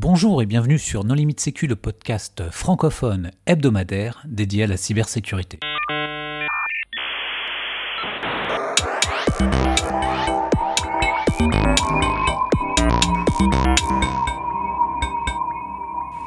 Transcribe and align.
Bonjour 0.00 0.40
et 0.42 0.46
bienvenue 0.46 0.78
sur 0.78 1.02
Non 1.02 1.14
Limite 1.14 1.40
Sécu, 1.40 1.66
le 1.66 1.74
podcast 1.74 2.44
francophone 2.52 3.32
hebdomadaire 3.46 4.22
dédié 4.28 4.62
à 4.62 4.66
la 4.68 4.76
cybersécurité. 4.76 5.58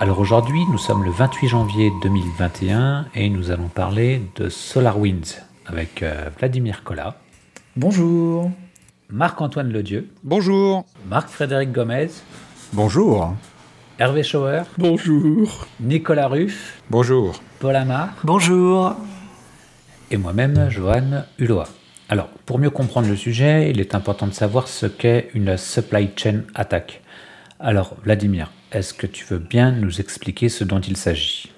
Alors 0.01 0.19
aujourd'hui, 0.19 0.65
nous 0.69 0.77
sommes 0.77 1.05
le 1.05 1.11
28 1.11 1.47
janvier 1.47 1.93
2021 2.03 3.05
et 3.15 3.29
nous 3.29 3.51
allons 3.51 3.69
parler 3.69 4.21
de 4.35 4.49
SolarWinds 4.49 5.45
avec 5.65 6.03
euh, 6.03 6.29
Vladimir 6.37 6.83
Collat. 6.83 7.15
Bonjour. 7.77 8.51
Marc-Antoine 9.09 9.71
Ledieu. 9.71 10.09
Bonjour. 10.25 10.85
Marc-Frédéric 11.07 11.71
Gomez. 11.71 12.09
Bonjour. 12.73 13.33
Hervé 14.01 14.23
Schauer. 14.23 14.63
Bonjour. 14.79 15.67
Nicolas 15.79 16.27
Ruff. 16.27 16.81
Bonjour. 16.89 17.39
Paul 17.59 17.75
Amar. 17.75 18.09
Bonjour. 18.23 18.95
Et 20.09 20.17
moi-même, 20.17 20.71
Johan 20.71 21.25
Hulot. 21.37 21.65
Alors, 22.09 22.29
pour 22.47 22.57
mieux 22.57 22.71
comprendre 22.71 23.07
le 23.07 23.15
sujet, 23.15 23.69
il 23.69 23.79
est 23.79 23.93
important 23.93 24.25
de 24.25 24.33
savoir 24.33 24.67
ce 24.69 24.87
qu'est 24.87 25.29
une 25.35 25.55
supply 25.55 26.09
chain 26.15 26.41
attack. 26.55 27.03
Alors, 27.59 27.95
Vladimir, 28.03 28.49
est-ce 28.71 28.95
que 28.95 29.05
tu 29.05 29.23
veux 29.23 29.37
bien 29.37 29.71
nous 29.71 30.01
expliquer 30.01 30.49
ce 30.49 30.63
dont 30.63 30.81
il 30.81 30.97
s'agit? 30.97 31.51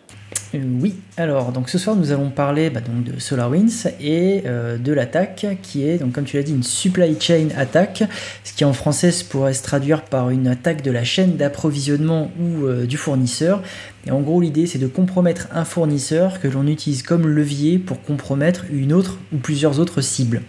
Oui, 0.53 0.95
alors 1.17 1.51
donc 1.51 1.69
ce 1.69 1.77
soir 1.77 1.95
nous 1.95 2.11
allons 2.11 2.29
parler 2.29 2.69
bah, 2.69 2.81
donc, 2.81 3.03
de 3.03 3.19
SolarWinds 3.19 3.89
et 3.99 4.43
euh, 4.45 4.77
de 4.77 4.93
l'attaque 4.93 5.45
qui 5.61 5.87
est, 5.87 5.97
donc, 5.97 6.11
comme 6.11 6.25
tu 6.25 6.37
l'as 6.37 6.43
dit, 6.43 6.53
une 6.53 6.63
supply 6.63 7.19
chain 7.19 7.47
attack, 7.57 8.03
ce 8.43 8.53
qui 8.53 8.63
en 8.63 8.73
français 8.73 9.11
pourrait 9.29 9.53
se 9.53 9.63
traduire 9.63 10.03
par 10.03 10.29
une 10.29 10.47
attaque 10.47 10.83
de 10.83 10.91
la 10.91 11.03
chaîne 11.03 11.37
d'approvisionnement 11.37 12.31
ou 12.39 12.65
euh, 12.65 12.85
du 12.85 12.97
fournisseur. 12.97 13.63
Et 14.05 14.11
en 14.11 14.21
gros 14.21 14.41
l'idée 14.41 14.67
c'est 14.67 14.79
de 14.79 14.87
compromettre 14.87 15.47
un 15.51 15.65
fournisseur 15.65 16.39
que 16.39 16.47
l'on 16.47 16.67
utilise 16.67 17.03
comme 17.03 17.27
levier 17.27 17.79
pour 17.79 18.01
compromettre 18.01 18.65
une 18.71 18.93
autre 18.93 19.17
ou 19.33 19.37
plusieurs 19.37 19.79
autres 19.79 20.01
cibles. 20.01 20.41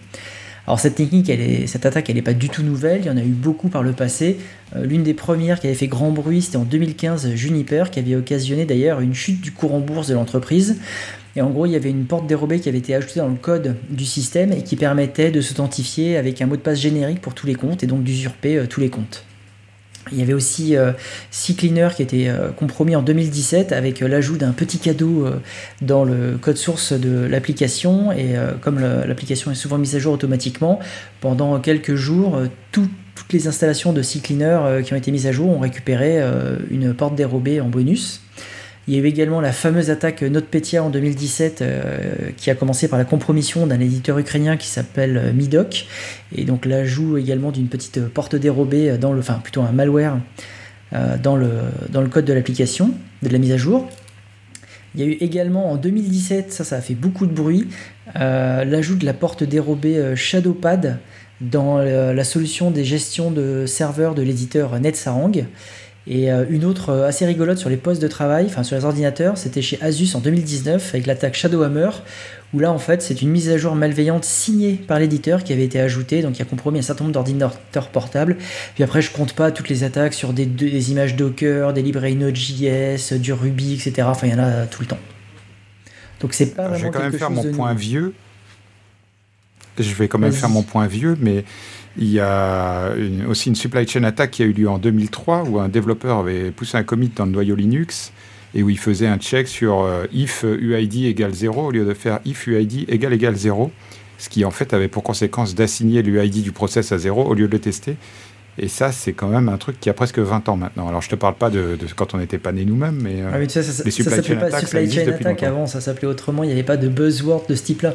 Alors 0.66 0.80
cette 0.80 0.94
technique, 0.94 1.30
cette 1.66 1.84
attaque, 1.84 2.08
elle 2.08 2.16
n'est 2.16 2.22
pas 2.22 2.32
du 2.32 2.48
tout 2.48 2.62
nouvelle, 2.62 3.02
il 3.02 3.06
y 3.06 3.10
en 3.10 3.18
a 3.18 3.22
eu 3.22 3.28
beaucoup 3.28 3.68
par 3.68 3.82
le 3.82 3.92
passé. 3.92 4.38
Euh, 4.74 4.86
l'une 4.86 5.02
des 5.02 5.12
premières 5.12 5.60
qui 5.60 5.66
avait 5.66 5.76
fait 5.76 5.88
grand 5.88 6.10
bruit, 6.10 6.40
c'était 6.40 6.56
en 6.56 6.64
2015 6.64 7.34
Juniper, 7.34 7.90
qui 7.90 7.98
avait 7.98 8.16
occasionné 8.16 8.64
d'ailleurs 8.64 9.00
une 9.00 9.14
chute 9.14 9.42
du 9.42 9.52
cours 9.52 9.74
en 9.74 9.80
bourse 9.80 10.08
de 10.08 10.14
l'entreprise. 10.14 10.78
Et 11.36 11.42
en 11.42 11.50
gros, 11.50 11.66
il 11.66 11.72
y 11.72 11.76
avait 11.76 11.90
une 11.90 12.06
porte 12.06 12.26
dérobée 12.26 12.60
qui 12.60 12.68
avait 12.68 12.78
été 12.78 12.94
ajoutée 12.94 13.20
dans 13.20 13.28
le 13.28 13.34
code 13.34 13.76
du 13.90 14.06
système 14.06 14.52
et 14.52 14.62
qui 14.62 14.76
permettait 14.76 15.30
de 15.30 15.40
s'authentifier 15.40 16.16
avec 16.16 16.40
un 16.40 16.46
mot 16.46 16.56
de 16.56 16.62
passe 16.62 16.80
générique 16.80 17.20
pour 17.20 17.34
tous 17.34 17.46
les 17.46 17.56
comptes 17.56 17.82
et 17.82 17.86
donc 17.86 18.02
d'usurper 18.02 18.56
euh, 18.56 18.66
tous 18.66 18.80
les 18.80 18.88
comptes. 18.88 19.24
Il 20.12 20.18
y 20.18 20.22
avait 20.22 20.34
aussi 20.34 20.76
euh, 20.76 20.92
CCleaner 21.30 21.88
qui 21.96 22.02
était 22.02 22.28
euh, 22.28 22.50
compromis 22.50 22.94
en 22.94 23.02
2017 23.02 23.72
avec 23.72 24.02
euh, 24.02 24.08
l'ajout 24.08 24.36
d'un 24.36 24.52
petit 24.52 24.78
cadeau 24.78 25.26
dans 25.80 26.04
le 26.04 26.36
code 26.40 26.56
source 26.56 26.92
de 26.92 27.26
l'application. 27.26 28.12
Et 28.12 28.34
comme 28.60 28.80
l'application 28.80 29.50
est 29.50 29.54
souvent 29.54 29.78
mise 29.78 29.96
à 29.96 29.98
jour 29.98 30.12
automatiquement, 30.12 30.80
pendant 31.20 31.58
quelques 31.60 31.94
jours, 31.94 32.38
toutes 32.72 32.90
les 33.32 33.48
installations 33.48 33.92
de 33.92 34.02
CCleaner 34.02 34.82
qui 34.84 34.92
ont 34.92 34.96
été 34.96 35.10
mises 35.10 35.26
à 35.26 35.32
jour 35.32 35.48
ont 35.48 35.58
récupéré 35.58 36.22
une 36.70 36.94
porte 36.94 37.14
dérobée 37.14 37.60
en 37.60 37.68
bonus. 37.68 38.20
Il 38.86 38.94
y 38.94 38.98
a 38.98 39.00
eu 39.00 39.06
également 39.06 39.40
la 39.40 39.52
fameuse 39.52 39.88
attaque 39.88 40.20
NotPetya 40.22 40.84
en 40.84 40.90
2017 40.90 41.62
euh, 41.62 42.30
qui 42.36 42.50
a 42.50 42.54
commencé 42.54 42.86
par 42.86 42.98
la 42.98 43.06
compromission 43.06 43.66
d'un 43.66 43.80
éditeur 43.80 44.18
ukrainien 44.18 44.58
qui 44.58 44.68
s'appelle 44.68 45.16
euh, 45.16 45.32
Midoc 45.32 45.86
et 46.34 46.44
donc 46.44 46.66
l'ajout 46.66 47.16
également 47.16 47.50
d'une 47.50 47.68
petite 47.68 48.06
porte 48.08 48.36
dérobée 48.36 48.98
dans 48.98 49.14
le, 49.14 49.20
enfin 49.20 49.40
plutôt 49.42 49.62
un 49.62 49.72
malware 49.72 50.18
euh, 50.92 51.16
dans, 51.16 51.36
le, 51.36 51.48
dans 51.88 52.02
le 52.02 52.08
code 52.08 52.26
de 52.26 52.34
l'application, 52.34 52.90
de 53.22 53.30
la 53.30 53.38
mise 53.38 53.52
à 53.52 53.56
jour. 53.56 53.88
Il 54.94 55.00
y 55.00 55.04
a 55.04 55.06
eu 55.06 55.16
également 55.20 55.72
en 55.72 55.76
2017, 55.76 56.52
ça 56.52 56.62
ça 56.62 56.76
a 56.76 56.80
fait 56.80 56.94
beaucoup 56.94 57.26
de 57.26 57.32
bruit, 57.32 57.66
l'ajout 58.14 58.94
de 58.94 59.04
la 59.04 59.12
porte 59.12 59.42
dérobée 59.42 60.14
Shadowpad 60.14 60.98
dans 61.40 61.78
la 61.78 62.22
solution 62.22 62.70
des 62.70 62.84
gestions 62.84 63.32
de 63.32 63.66
serveurs 63.66 64.14
de 64.14 64.22
l'éditeur 64.22 64.78
NetSarang. 64.78 65.46
Et 66.06 66.30
euh, 66.30 66.44
une 66.50 66.66
autre 66.66 66.90
euh, 66.90 67.08
assez 67.08 67.24
rigolote 67.24 67.56
sur 67.56 67.70
les 67.70 67.78
postes 67.78 68.02
de 68.02 68.08
travail, 68.08 68.44
enfin 68.46 68.62
sur 68.62 68.76
les 68.76 68.84
ordinateurs, 68.84 69.38
c'était 69.38 69.62
chez 69.62 69.80
Asus 69.80 70.14
en 70.14 70.20
2019 70.20 70.90
avec 70.92 71.06
l'attaque 71.06 71.34
Shadowhammer, 71.34 71.88
où 72.52 72.58
là 72.58 72.70
en 72.70 72.78
fait 72.78 73.00
c'est 73.00 73.22
une 73.22 73.30
mise 73.30 73.48
à 73.48 73.56
jour 73.56 73.74
malveillante 73.74 74.24
signée 74.24 74.74
par 74.74 74.98
l'éditeur 74.98 75.44
qui 75.44 75.54
avait 75.54 75.64
été 75.64 75.80
ajoutée, 75.80 76.20
donc 76.20 76.34
qui 76.34 76.42
a 76.42 76.44
compromis 76.44 76.80
un 76.80 76.82
certain 76.82 77.04
nombre 77.04 77.14
d'ordinateurs 77.14 77.88
portables. 77.88 78.36
Puis 78.74 78.84
après 78.84 79.00
je 79.00 79.12
compte 79.12 79.32
pas 79.32 79.50
toutes 79.50 79.70
les 79.70 79.82
attaques 79.82 80.12
sur 80.12 80.34
des, 80.34 80.44
des 80.44 80.90
images 80.90 81.16
Docker, 81.16 81.72
des 81.72 81.82
librairies 81.82 82.16
Node.js, 82.16 83.18
du 83.18 83.32
Ruby, 83.32 83.72
etc. 83.74 84.06
Enfin 84.10 84.26
il 84.26 84.34
y 84.34 84.36
en 84.36 84.40
a 84.40 84.66
tout 84.66 84.82
le 84.82 84.88
temps. 84.88 85.00
Donc 86.20 86.34
c'est 86.34 86.54
pas 86.54 86.68
vraiment 86.68 86.78
Je 86.78 86.84
vais 86.84 86.90
quand 86.90 87.02
même 87.02 87.12
faire 87.12 87.30
mon 87.30 87.50
point 87.50 87.72
vieux. 87.72 88.12
Je 89.78 89.94
vais 89.94 90.06
quand 90.06 90.18
même 90.18 90.32
faire 90.32 90.50
mon 90.50 90.62
point 90.62 90.86
vieux, 90.86 91.16
mais 91.18 91.44
il 91.96 92.10
y 92.10 92.20
a 92.20 92.90
aussi 93.28 93.48
une 93.48 93.54
supply 93.54 93.86
chain 93.86 94.02
attack 94.02 94.32
qui 94.32 94.42
a 94.42 94.46
eu 94.46 94.52
lieu 94.52 94.68
en 94.68 94.78
2003 94.78 95.44
où 95.44 95.60
un 95.60 95.68
développeur 95.68 96.18
avait 96.18 96.50
poussé 96.50 96.76
un 96.76 96.82
commit 96.82 97.10
dans 97.14 97.24
le 97.24 97.30
noyau 97.30 97.54
Linux 97.54 98.12
et 98.54 98.62
où 98.62 98.70
il 98.70 98.78
faisait 98.78 99.06
un 99.06 99.18
check 99.18 99.48
sur 99.48 99.82
euh, 99.82 100.06
if 100.12 100.44
UID 100.44 101.06
égale 101.06 101.34
0 101.34 101.66
au 101.66 101.70
lieu 101.70 101.84
de 101.84 101.94
faire 101.94 102.20
if 102.24 102.46
UID 102.46 102.86
égale 102.88 103.12
égale 103.12 103.36
0, 103.36 103.70
ce 104.18 104.28
qui 104.28 104.44
en 104.44 104.50
fait 104.50 104.72
avait 104.74 104.88
pour 104.88 105.02
conséquence 105.02 105.54
d'assigner 105.54 106.02
l'UID 106.02 106.42
du 106.42 106.52
process 106.52 106.92
à 106.92 106.98
0 106.98 107.24
au 107.24 107.34
lieu 107.34 107.46
de 107.46 107.52
le 107.52 107.58
tester. 107.58 107.96
Et 108.56 108.68
ça, 108.68 108.92
c'est 108.92 109.12
quand 109.12 109.26
même 109.26 109.48
un 109.48 109.56
truc 109.56 109.80
qui 109.80 109.90
a 109.90 109.94
presque 109.94 110.20
20 110.20 110.48
ans 110.48 110.56
maintenant. 110.56 110.88
Alors, 110.88 111.02
je 111.02 111.08
te 111.08 111.16
parle 111.16 111.34
pas 111.34 111.50
de, 111.50 111.76
quand 111.96 112.14
on 112.14 112.18
n'était 112.18 112.38
pas 112.38 112.52
nés 112.52 112.64
nous-mêmes, 112.64 113.00
mais, 113.02 113.20
euh, 113.20 113.30
ah 113.32 113.38
oui, 113.40 113.50
ça, 113.50 113.64
ça, 113.64 113.82
les 113.82 113.90
supply 113.90 114.14
ça 114.14 114.22
chain 114.22 114.36
pas 114.36 114.60
supply 114.60 114.88
chain 114.88 115.08
attack 115.08 115.42
avant, 115.42 115.66
ça 115.66 115.80
s'appelait 115.80 116.06
autrement. 116.06 116.44
Il 116.44 116.46
n'y 116.46 116.52
avait 116.52 116.62
pas 116.62 116.76
de 116.76 116.88
buzzword 116.88 117.46
de 117.48 117.56
ce 117.56 117.64
type-là 117.64 117.94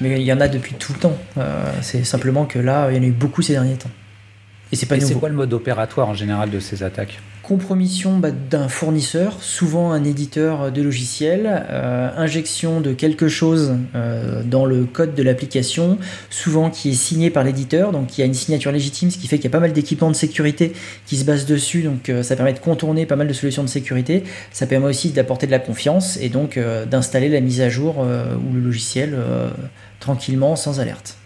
mais 0.00 0.20
il 0.20 0.24
y 0.24 0.32
en 0.32 0.40
a 0.40 0.48
depuis 0.48 0.74
tout 0.74 0.92
le 0.92 0.98
temps. 0.98 1.18
Euh, 1.38 1.64
c'est 1.82 2.04
simplement 2.04 2.44
que 2.46 2.58
là, 2.58 2.90
il 2.90 2.96
y 2.96 3.00
en 3.00 3.02
a 3.02 3.06
eu 3.06 3.12
beaucoup 3.12 3.42
ces 3.42 3.54
derniers 3.54 3.76
temps. 3.76 3.90
Et 4.72 4.76
c'est 4.76 4.86
pas 4.86 4.96
Et 4.96 5.00
c'est 5.00 5.14
quoi 5.14 5.28
le 5.28 5.34
mode 5.34 5.52
opératoire 5.52 6.08
en 6.08 6.14
général 6.14 6.50
de 6.50 6.60
ces 6.60 6.82
attaques? 6.82 7.20
Compromission 7.50 8.16
bah, 8.16 8.30
d'un 8.30 8.68
fournisseur, 8.68 9.42
souvent 9.42 9.90
un 9.90 10.04
éditeur 10.04 10.70
de 10.70 10.82
logiciel, 10.82 11.66
euh, 11.68 12.08
injection 12.16 12.80
de 12.80 12.92
quelque 12.92 13.26
chose 13.26 13.74
euh, 13.96 14.44
dans 14.44 14.66
le 14.66 14.84
code 14.84 15.16
de 15.16 15.22
l'application, 15.24 15.98
souvent 16.30 16.70
qui 16.70 16.90
est 16.90 16.94
signé 16.94 17.28
par 17.28 17.42
l'éditeur, 17.42 17.90
donc 17.90 18.18
y 18.18 18.22
a 18.22 18.24
une 18.24 18.34
signature 18.34 18.70
légitime, 18.70 19.10
ce 19.10 19.18
qui 19.18 19.26
fait 19.26 19.38
qu'il 19.38 19.46
y 19.46 19.48
a 19.48 19.50
pas 19.50 19.58
mal 19.58 19.72
d'équipements 19.72 20.12
de 20.12 20.14
sécurité 20.14 20.74
qui 21.06 21.16
se 21.16 21.24
basent 21.24 21.44
dessus, 21.44 21.82
donc 21.82 22.08
euh, 22.08 22.22
ça 22.22 22.36
permet 22.36 22.52
de 22.52 22.60
contourner 22.60 23.04
pas 23.04 23.16
mal 23.16 23.26
de 23.26 23.32
solutions 23.32 23.64
de 23.64 23.68
sécurité, 23.68 24.22
ça 24.52 24.68
permet 24.68 24.86
aussi 24.86 25.10
d'apporter 25.10 25.46
de 25.46 25.50
la 25.50 25.58
confiance 25.58 26.18
et 26.20 26.28
donc 26.28 26.56
d'installer 26.88 27.28
la 27.28 27.40
mise 27.40 27.62
à 27.62 27.68
jour 27.68 27.98
ou 27.98 28.54
le 28.54 28.60
logiciel 28.60 29.16
tranquillement 29.98 30.54
sans 30.54 30.78
alerte. 30.78 31.19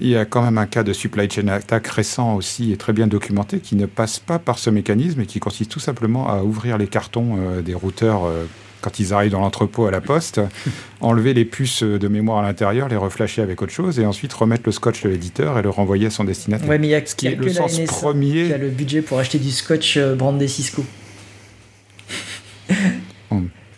Il 0.00 0.08
y 0.08 0.16
a 0.16 0.24
quand 0.24 0.42
même 0.42 0.58
un 0.58 0.66
cas 0.66 0.82
de 0.82 0.92
supply 0.92 1.28
chain 1.30 1.48
attack 1.48 1.86
récent 1.86 2.34
aussi 2.34 2.72
et 2.72 2.76
très 2.76 2.92
bien 2.92 3.06
documenté 3.06 3.60
qui 3.60 3.76
ne 3.76 3.86
passe 3.86 4.18
pas 4.18 4.38
par 4.38 4.58
ce 4.58 4.68
mécanisme 4.68 5.22
et 5.22 5.26
qui 5.26 5.40
consiste 5.40 5.70
tout 5.70 5.80
simplement 5.80 6.28
à 6.28 6.42
ouvrir 6.42 6.76
les 6.76 6.86
cartons 6.86 7.36
euh, 7.38 7.62
des 7.62 7.74
routeurs 7.74 8.26
euh, 8.26 8.44
quand 8.82 9.00
ils 9.00 9.14
arrivent 9.14 9.32
dans 9.32 9.40
l'entrepôt 9.40 9.86
à 9.86 9.90
la 9.90 10.00
poste, 10.00 10.40
enlever 11.00 11.34
les 11.34 11.44
puces 11.44 11.82
de 11.82 12.08
mémoire 12.08 12.38
à 12.38 12.42
l'intérieur, 12.42 12.88
les 12.88 12.96
reflasher 12.96 13.42
avec 13.42 13.62
autre 13.62 13.72
chose 13.72 13.98
et 13.98 14.06
ensuite 14.06 14.32
remettre 14.32 14.62
le 14.66 14.72
scotch 14.72 15.02
de 15.02 15.08
l'éditeur 15.08 15.58
et 15.58 15.62
le 15.62 15.70
renvoyer 15.70 16.06
à 16.06 16.10
son 16.10 16.24
destinataire. 16.24 16.68
Ouais, 16.68 16.78
mais 16.78 16.88
il 16.88 16.90
y 16.90 16.94
a, 16.94 17.04
ce 17.04 17.14
qui 17.14 17.26
est 17.26 17.34
le 17.34 17.48
sens 17.48 17.80
premier. 17.86 18.46
Qui 18.46 18.52
a 18.52 18.58
le 18.58 18.68
budget 18.68 19.02
pour 19.02 19.18
acheter 19.18 19.38
du 19.38 19.50
scotch 19.50 19.96
euh, 19.96 20.14
brandé 20.14 20.46
Cisco 20.46 20.84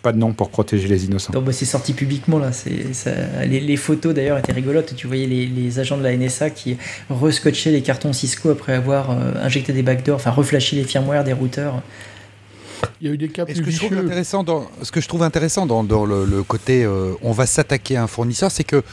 pas 0.01 0.11
de 0.11 0.17
nom 0.17 0.33
pour 0.33 0.49
protéger 0.49 0.87
les 0.87 1.05
innocents. 1.05 1.33
bah 1.41 1.51
c'est 1.51 1.65
sorti 1.65 1.93
publiquement 1.93 2.39
là. 2.39 2.51
Les, 3.45 3.77
photos 3.77 4.13
d'ailleurs 4.13 4.37
étaient 4.37 4.53
rigolotes. 4.53 4.95
Tu 4.95 5.07
voyais 5.07 5.27
les, 5.27 5.45
les, 5.45 5.79
agents 5.79 5.97
de 5.97 6.03
la 6.03 6.15
NSA 6.15 6.49
qui 6.49 6.77
rescotchaient 7.09 7.71
les 7.71 7.81
cartons 7.81 8.13
Cisco 8.13 8.49
après 8.49 8.73
avoir 8.73 9.11
euh, 9.11 9.33
injecté 9.41 9.73
des 9.73 9.83
backdoors, 9.83 10.17
enfin 10.17 10.31
reflashé 10.31 10.75
les 10.75 10.83
firmware 10.83 11.23
des 11.23 11.33
routeurs. 11.33 11.81
Il 13.01 13.07
y 13.07 13.09
a 13.09 13.13
eu 13.13 13.17
des 13.17 13.29
cas 13.29 13.45
plus 13.45 13.55
ce 13.55 13.61
que, 13.61 13.71
je 13.71 13.77
trouve 13.77 13.97
intéressant 13.97 14.43
dans, 14.43 14.69
ce 14.81 14.91
que 14.91 15.01
je 15.01 15.07
trouve 15.07 15.23
intéressant 15.23 15.65
dans, 15.65 15.83
dans 15.83 16.05
le, 16.05 16.43
côté 16.43 16.83
euh, 16.83 17.13
on 17.21 17.31
va 17.31 17.45
s'attaquer 17.45 17.97
à 17.97 18.03
un 18.03 18.07
fournisseur, 18.07 18.51
c'est 18.51 18.63
que 18.63 18.83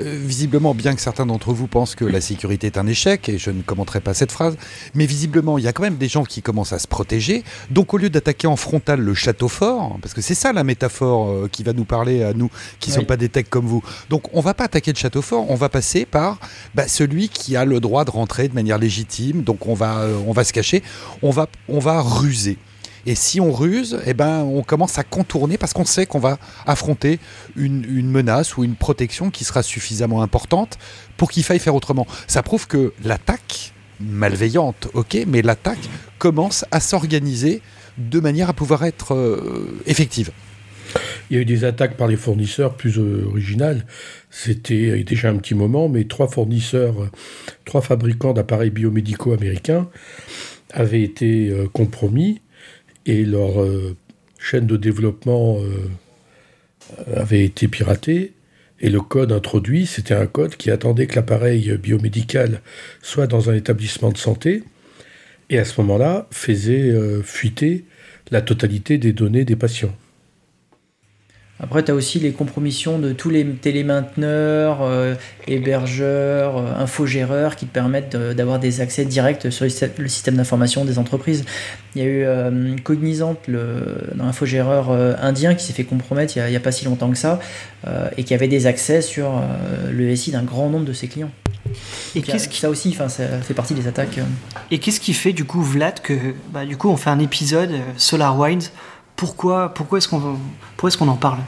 euh, 0.00 0.18
visiblement, 0.20 0.74
bien 0.74 0.94
que 0.94 1.00
certains 1.00 1.24
d'entre 1.24 1.52
vous 1.52 1.68
pensent 1.68 1.94
que 1.94 2.04
la 2.04 2.20
sécurité 2.20 2.66
est 2.66 2.78
un 2.78 2.86
échec, 2.86 3.28
et 3.28 3.38
je 3.38 3.50
ne 3.50 3.62
commenterai 3.62 4.00
pas 4.00 4.12
cette 4.12 4.32
phrase, 4.32 4.56
mais 4.94 5.06
visiblement, 5.06 5.56
il 5.56 5.64
y 5.64 5.68
a 5.68 5.72
quand 5.72 5.82
même 5.82 5.96
des 5.96 6.08
gens 6.08 6.24
qui 6.24 6.42
commencent 6.42 6.72
à 6.72 6.78
se 6.78 6.88
protéger. 6.88 7.44
Donc, 7.70 7.94
au 7.94 7.98
lieu 7.98 8.10
d'attaquer 8.10 8.46
en 8.46 8.56
frontal 8.56 9.00
le 9.00 9.14
château 9.14 9.48
fort, 9.48 9.96
parce 10.02 10.14
que 10.14 10.20
c'est 10.20 10.34
ça 10.34 10.52
la 10.52 10.64
métaphore 10.64 11.30
euh, 11.30 11.48
qui 11.50 11.62
va 11.62 11.72
nous 11.72 11.84
parler 11.84 12.22
à 12.22 12.32
nous 12.32 12.50
qui 12.80 12.90
ne 12.90 12.96
sommes 12.96 13.06
pas 13.06 13.16
des 13.16 13.28
techs 13.28 13.48
comme 13.48 13.66
vous. 13.66 13.82
Donc, 14.10 14.24
on 14.32 14.40
va 14.40 14.52
pas 14.52 14.64
attaquer 14.64 14.92
le 14.92 14.98
château 14.98 15.22
fort, 15.22 15.48
on 15.50 15.54
va 15.54 15.68
passer 15.68 16.06
par 16.06 16.38
bah, 16.74 16.88
celui 16.88 17.28
qui 17.28 17.56
a 17.56 17.64
le 17.64 17.78
droit 17.78 18.04
de 18.04 18.10
rentrer 18.10 18.48
de 18.48 18.54
manière 18.54 18.78
légitime. 18.78 19.42
Donc, 19.42 19.66
on 19.66 19.74
va, 19.74 20.06
on 20.26 20.32
va 20.32 20.44
se 20.44 20.52
cacher, 20.52 20.82
on 21.22 21.30
va, 21.30 21.48
on 21.68 21.78
va 21.78 22.02
ruser. 22.02 22.58
Et 23.06 23.14
si 23.14 23.40
on 23.40 23.52
ruse, 23.52 23.98
eh 24.06 24.14
ben, 24.14 24.40
on 24.40 24.62
commence 24.62 24.98
à 24.98 25.04
contourner 25.04 25.58
parce 25.58 25.72
qu'on 25.72 25.84
sait 25.84 26.06
qu'on 26.06 26.18
va 26.18 26.38
affronter 26.66 27.18
une, 27.56 28.10
menace 28.10 28.56
ou 28.56 28.64
une 28.64 28.76
protection 28.76 29.30
qui 29.30 29.44
sera 29.44 29.62
suffisamment 29.62 30.22
importante 30.22 30.78
pour 31.16 31.30
qu'il 31.30 31.44
faille 31.44 31.58
faire 31.58 31.74
autrement. 31.74 32.06
Ça 32.26 32.42
prouve 32.42 32.66
que 32.66 32.92
l'attaque 33.04 33.72
malveillante, 34.00 34.88
ok, 34.94 35.18
mais 35.26 35.42
l'attaque 35.42 35.88
commence 36.18 36.64
à 36.70 36.80
s'organiser 36.80 37.62
de 37.98 38.20
manière 38.20 38.48
à 38.48 38.52
pouvoir 38.52 38.84
être 38.84 39.14
euh, 39.14 39.80
effective. 39.86 40.30
Il 41.30 41.36
y 41.36 41.38
a 41.38 41.42
eu 41.42 41.44
des 41.44 41.64
attaques 41.64 41.96
par 41.96 42.06
les 42.06 42.16
fournisseurs 42.16 42.74
plus 42.74 42.98
originales. 42.98 43.86
C'était 44.30 45.02
déjà 45.04 45.30
un 45.30 45.36
petit 45.36 45.54
moment, 45.54 45.88
mais 45.88 46.04
trois 46.04 46.28
fournisseurs, 46.28 47.10
trois 47.64 47.80
fabricants 47.80 48.32
d'appareils 48.32 48.70
biomédicaux 48.70 49.32
américains 49.32 49.88
avaient 50.72 51.02
été 51.02 51.50
euh, 51.50 51.68
compromis 51.72 52.40
et 53.06 53.24
leur 53.24 53.62
euh, 53.62 53.96
chaîne 54.38 54.66
de 54.66 54.76
développement 54.76 55.58
avait 57.14 57.44
été 57.44 57.66
piratée. 57.68 58.32
Et 58.80 58.90
le 58.90 59.00
code 59.00 59.32
introduit, 59.32 59.86
c'était 59.86 60.14
un 60.14 60.26
code 60.26 60.56
qui 60.56 60.70
attendait 60.70 61.06
que 61.06 61.14
l'appareil 61.14 61.78
biomédical 61.78 62.60
soit 63.00 63.26
dans 63.26 63.48
un 63.48 63.54
établissement 63.54 64.10
de 64.10 64.18
santé 64.18 64.62
et 65.48 65.58
à 65.58 65.64
ce 65.64 65.80
moment-là 65.80 66.26
faisait 66.30 66.92
fuiter 67.22 67.84
la 68.30 68.42
totalité 68.42 68.98
des 68.98 69.14
données 69.14 69.46
des 69.46 69.56
patients. 69.56 69.96
Après, 71.64 71.82
tu 71.82 71.90
as 71.90 71.94
aussi 71.94 72.20
les 72.20 72.32
compromissions 72.32 72.98
de 72.98 73.14
tous 73.14 73.30
les 73.30 73.42
télémainteneurs, 73.46 74.82
euh, 74.82 75.14
hébergeurs, 75.48 76.58
euh, 76.58 76.74
infogéreurs 76.76 77.56
qui 77.56 77.64
te 77.64 77.72
permettent 77.72 78.14
d'avoir 78.14 78.58
des 78.58 78.82
accès 78.82 79.06
directs 79.06 79.50
sur 79.50 79.64
le 79.64 80.08
système 80.08 80.36
d'information 80.36 80.84
des 80.84 80.98
entreprises. 80.98 81.46
Il 81.94 82.02
y 82.02 82.04
a 82.04 82.08
eu 82.08 82.24
euh, 82.24 82.76
Cognizant, 82.84 83.36
l'infogéreur 83.48 84.90
indien, 85.22 85.54
qui 85.54 85.64
s'est 85.64 85.72
fait 85.72 85.84
compromettre 85.84 86.36
il 86.36 86.44
n'y 86.44 86.56
a, 86.56 86.60
pas 86.60 86.72
si 86.72 86.84
longtemps 86.84 87.10
que 87.10 87.16
ça, 87.16 87.40
et 88.18 88.24
qui 88.24 88.34
avait 88.34 88.48
des 88.48 88.66
accès 88.66 89.00
sur 89.00 89.40
le 89.90 90.14
SI 90.14 90.32
d'un 90.32 90.42
grand 90.42 90.68
nombre 90.68 90.84
de 90.84 90.92
ses 90.92 91.08
clients. 91.08 91.30
Et 92.14 92.20
qu'est-ce 92.20 92.48
qui... 92.48 92.60
ça 92.60 92.68
aussi, 92.68 92.90
enfin, 92.90 93.08
ça 93.08 93.24
fait 93.40 93.54
partie 93.54 93.74
des 93.74 93.86
attaques. 93.86 94.18
Et 94.70 94.78
qu'est-ce 94.78 95.00
qui 95.00 95.14
fait 95.14 95.32
du 95.32 95.44
coup 95.44 95.62
Vlad 95.62 96.00
que, 96.00 96.14
bah, 96.52 96.66
du 96.66 96.76
coup, 96.76 96.88
on 96.88 96.96
fait 96.96 97.10
un 97.10 97.20
épisode 97.20 97.72
SolarWinds 97.96 98.70
pourquoi, 99.16 99.72
pourquoi 99.74 99.98
est-ce 99.98 100.08
qu'on 100.08 100.18
est 100.18 100.96
qu'on 100.96 101.08
en 101.08 101.16
parle? 101.16 101.38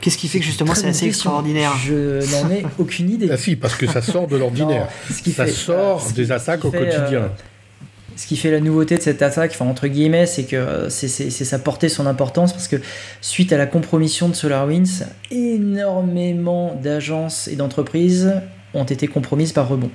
Qu'est-ce 0.00 0.18
qui 0.18 0.26
fait 0.26 0.40
que 0.40 0.44
justement 0.44 0.74
c'est 0.74 0.88
assez 0.88 1.06
extraordinaire? 1.06 1.72
Je 1.84 2.20
n'en 2.32 2.50
ai 2.50 2.66
aucune 2.78 3.10
idée. 3.10 3.28
Ah 3.30 3.36
si, 3.36 3.54
parce 3.54 3.76
que 3.76 3.86
ça 3.86 4.02
sort 4.02 4.26
de 4.26 4.36
l'ordinaire. 4.36 4.88
ça 5.34 5.46
sort 5.46 6.04
des 6.14 6.32
attaques 6.32 6.64
au 6.64 6.70
quotidien. 6.70 7.22
Euh, 7.22 7.28
ce 8.16 8.26
qui 8.26 8.36
fait 8.36 8.50
la 8.50 8.60
nouveauté 8.60 8.96
de 8.96 9.02
cette 9.02 9.22
attaque, 9.22 9.52
enfin, 9.54 9.64
entre 9.64 9.86
guillemets, 9.86 10.26
c'est 10.26 10.44
que 10.44 10.56
euh, 10.56 10.90
c'est 10.90 11.30
sa 11.30 11.58
portée, 11.58 11.88
son 11.88 12.06
importance, 12.06 12.52
parce 12.52 12.68
que 12.68 12.76
suite 13.20 13.52
à 13.52 13.56
la 13.56 13.66
compromission 13.66 14.28
de 14.28 14.34
SolarWinds, 14.34 15.06
énormément 15.30 16.78
d'agences 16.82 17.48
et 17.48 17.56
d'entreprises 17.56 18.34
ont 18.74 18.84
été 18.84 19.06
compromises 19.08 19.52
par 19.52 19.68
rebond. 19.68 19.90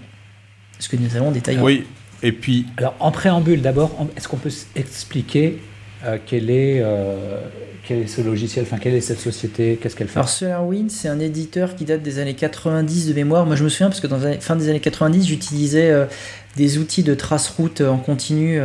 Ce 0.79 0.89
que 0.89 0.95
nous 0.95 1.15
allons 1.15 1.31
détailler. 1.31 1.59
Oui, 1.59 1.85
et 2.23 2.31
puis... 2.31 2.65
Alors, 2.77 2.95
en 2.99 3.11
préambule, 3.11 3.61
d'abord, 3.61 3.91
est-ce 4.15 4.27
qu'on 4.27 4.37
peut 4.37 4.53
expliquer 4.75 5.59
euh, 6.05 6.17
quel, 6.23 6.51
est, 6.51 6.81
euh, 6.81 7.39
quel 7.83 7.99
est 7.99 8.07
ce 8.07 8.21
logiciel, 8.21 8.65
enfin 8.67 8.77
quelle 8.77 8.93
est 8.93 9.01
cette 9.01 9.19
société, 9.19 9.79
qu'est-ce 9.81 9.95
qu'elle 9.95 10.07
fait? 10.07 10.19
Alors 10.19 10.29
SolarWinds, 10.29 10.89
c'est 10.89 11.07
un 11.07 11.19
éditeur 11.19 11.75
qui 11.75 11.85
date 11.85 12.03
des 12.03 12.19
années 12.19 12.35
90 12.35 13.07
de 13.07 13.13
mémoire. 13.13 13.45
Moi 13.45 13.55
je 13.55 13.63
me 13.63 13.69
souviens 13.69 13.89
parce 13.89 13.99
que 13.99 14.07
dans 14.07 14.17
la 14.17 14.39
fin 14.39 14.55
des 14.55 14.69
années 14.69 14.79
90, 14.79 15.25
j'utilisais 15.25 15.89
euh, 15.89 16.05
des 16.55 16.77
outils 16.77 17.03
de 17.03 17.15
trace 17.15 17.49
route 17.49 17.81
en 17.81 17.97
continu 17.97 18.59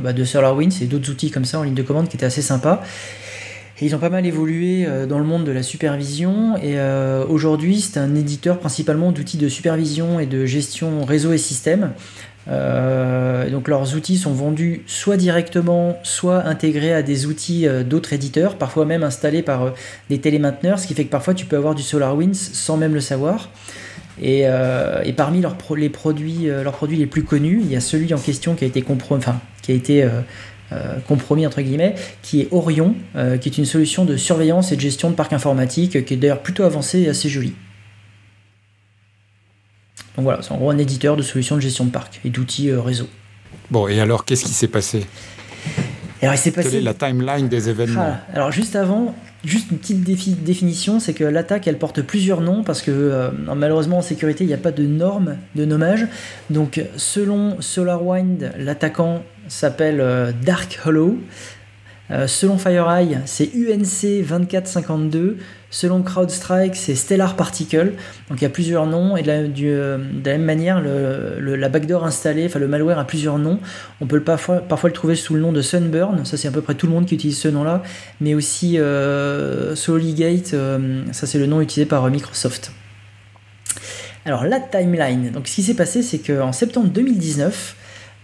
bah, 0.00 0.12
de 0.12 0.24
SolarWinds 0.24 0.80
et 0.80 0.86
d'autres 0.86 1.10
outils 1.10 1.32
comme 1.32 1.44
ça 1.44 1.58
en 1.58 1.64
ligne 1.64 1.74
de 1.74 1.82
commande 1.82 2.08
qui 2.08 2.16
étaient 2.16 2.26
assez 2.26 2.42
sympas. 2.42 2.82
Et 3.80 3.86
ils 3.86 3.96
ont 3.96 3.98
pas 3.98 4.10
mal 4.10 4.24
évolué 4.24 4.86
dans 5.08 5.18
le 5.18 5.24
monde 5.24 5.42
de 5.42 5.50
la 5.50 5.64
supervision 5.64 6.56
et 6.56 6.76
aujourd'hui 7.28 7.80
c'est 7.80 7.98
un 7.98 8.14
éditeur 8.14 8.60
principalement 8.60 9.10
d'outils 9.10 9.38
de 9.38 9.48
supervision 9.48 10.20
et 10.20 10.26
de 10.26 10.46
gestion 10.46 11.04
réseau 11.04 11.32
et 11.32 11.38
système 11.38 11.90
euh, 12.48 13.48
donc 13.50 13.68
leurs 13.68 13.94
outils 13.94 14.16
sont 14.16 14.32
vendus 14.32 14.82
soit 14.86 15.16
directement, 15.16 15.98
soit 16.02 16.44
intégrés 16.44 16.92
à 16.92 17.02
des 17.02 17.26
outils 17.26 17.66
euh, 17.66 17.84
d'autres 17.84 18.12
éditeurs, 18.12 18.56
parfois 18.56 18.84
même 18.84 19.02
installés 19.02 19.42
par 19.42 19.62
euh, 19.62 19.70
des 20.10 20.18
télémainteneurs, 20.18 20.78
ce 20.78 20.86
qui 20.86 20.94
fait 20.94 21.04
que 21.04 21.10
parfois 21.10 21.34
tu 21.34 21.46
peux 21.46 21.56
avoir 21.56 21.74
du 21.74 21.82
SolarWinds 21.82 22.34
sans 22.34 22.76
même 22.76 22.94
le 22.94 23.00
savoir. 23.00 23.50
Et, 24.20 24.44
parmi 25.16 25.40
leurs, 25.40 25.56
produits, 25.56 26.50
les 26.90 27.06
plus 27.06 27.24
connus, 27.24 27.60
il 27.64 27.72
y 27.72 27.76
a 27.76 27.80
celui 27.80 28.12
en 28.12 28.18
question 28.18 28.54
qui 28.54 28.64
a 28.64 28.66
été 28.66 28.82
compromis, 28.82 29.20
enfin, 29.20 29.40
qui 29.62 29.72
a 29.72 29.74
été 29.74 30.06
compromis 31.08 31.46
entre 31.46 31.62
guillemets, 31.62 31.94
qui 32.20 32.42
est 32.42 32.48
Orion, 32.52 32.94
qui 33.40 33.48
est 33.48 33.58
une 33.58 33.64
solution 33.64 34.04
de 34.04 34.16
surveillance 34.18 34.70
et 34.70 34.76
de 34.76 34.80
gestion 34.82 35.10
de 35.10 35.14
parcs 35.14 35.32
informatiques, 35.32 36.04
qui 36.04 36.14
est 36.14 36.18
d'ailleurs 36.18 36.42
plutôt 36.42 36.62
avancée 36.62 37.00
et 37.00 37.08
assez 37.08 37.30
jolie. 37.30 37.54
Donc 40.16 40.24
voilà, 40.24 40.42
c'est 40.42 40.52
en 40.52 40.56
gros 40.56 40.70
un 40.70 40.78
éditeur 40.78 41.16
de 41.16 41.22
solutions 41.22 41.56
de 41.56 41.60
gestion 41.60 41.84
de 41.84 41.90
parc 41.90 42.20
et 42.24 42.30
d'outils 42.30 42.70
euh, 42.70 42.80
réseau. 42.80 43.08
Bon, 43.70 43.88
et 43.88 44.00
alors 44.00 44.24
qu'est-ce 44.24 44.44
qui 44.44 44.52
s'est 44.52 44.68
passé? 44.68 45.06
Alors, 46.20 46.34
il 46.34 46.38
s'est 46.38 46.50
passé... 46.50 46.70
Quelle 46.70 46.78
est 46.80 46.82
la 46.82 46.94
timeline 46.94 47.48
des 47.48 47.68
événements? 47.68 48.14
Ah, 48.14 48.20
Alors 48.34 48.52
juste 48.52 48.76
avant, 48.76 49.14
juste 49.44 49.70
une 49.70 49.78
petite 49.78 50.44
définition, 50.44 51.00
c'est 51.00 51.14
que 51.14 51.24
l'attaque 51.24 51.66
elle 51.66 51.78
porte 51.78 52.02
plusieurs 52.02 52.42
noms 52.42 52.62
parce 52.62 52.82
que 52.82 52.90
euh, 52.90 53.30
malheureusement 53.56 53.98
en 53.98 54.02
sécurité 54.02 54.44
il 54.44 54.48
n'y 54.48 54.54
a 54.54 54.58
pas 54.58 54.70
de 54.70 54.84
normes 54.84 55.36
de 55.56 55.64
nommage. 55.64 56.06
Donc 56.50 56.80
selon 56.96 57.60
SolarWind, 57.60 58.52
l'attaquant 58.58 59.24
s'appelle 59.48 60.00
euh, 60.00 60.32
Dark 60.44 60.78
Hollow. 60.84 61.18
selon 62.26 62.58
FireEye, 62.58 63.18
c'est 63.24 63.50
UNC 63.54 64.24
2452. 64.28 65.38
Selon 65.72 66.02
CrowdStrike, 66.02 66.76
c'est 66.76 66.94
Stellar 66.94 67.34
Particle. 67.34 67.94
Donc 68.28 68.38
il 68.38 68.42
y 68.42 68.44
a 68.44 68.50
plusieurs 68.50 68.86
noms 68.86 69.16
et 69.16 69.22
de 69.22 69.26
la, 69.26 69.32
euh, 69.36 69.98
même 70.22 70.42
manière, 70.42 70.82
la 70.82 71.68
backdoor 71.70 72.04
installée, 72.04 72.44
enfin 72.44 72.58
le 72.58 72.68
malware 72.68 72.98
a 72.98 73.06
plusieurs 73.06 73.38
noms. 73.38 73.58
On 74.02 74.06
peut 74.06 74.20
parfois, 74.20 74.60
le 74.60 74.92
trouver 74.92 75.16
sous 75.16 75.32
le 75.32 75.40
nom 75.40 75.50
de 75.50 75.62
Sunburn, 75.62 76.26
ça 76.26 76.36
c'est 76.36 76.46
à 76.46 76.50
peu 76.50 76.60
près 76.60 76.74
tout 76.74 76.86
le 76.86 76.92
monde 76.92 77.06
qui 77.06 77.14
utilise 77.14 77.38
ce 77.38 77.48
nom-là, 77.48 77.82
mais 78.20 78.34
aussi 78.34 78.74
euh, 78.78 79.74
euh, 79.74 81.02
ça 81.12 81.26
c'est 81.26 81.38
le 81.38 81.46
nom 81.46 81.62
utilisé 81.62 81.86
par 81.86 82.08
Microsoft. 82.10 82.72
Alors 84.26 84.44
la 84.44 84.60
timeline, 84.60 85.30
donc 85.30 85.48
ce 85.48 85.54
qui 85.54 85.62
s'est 85.62 85.74
passé 85.74 86.02
c'est 86.02 86.18
qu'en 86.18 86.52
septembre 86.52 86.88
2019, 86.88 87.76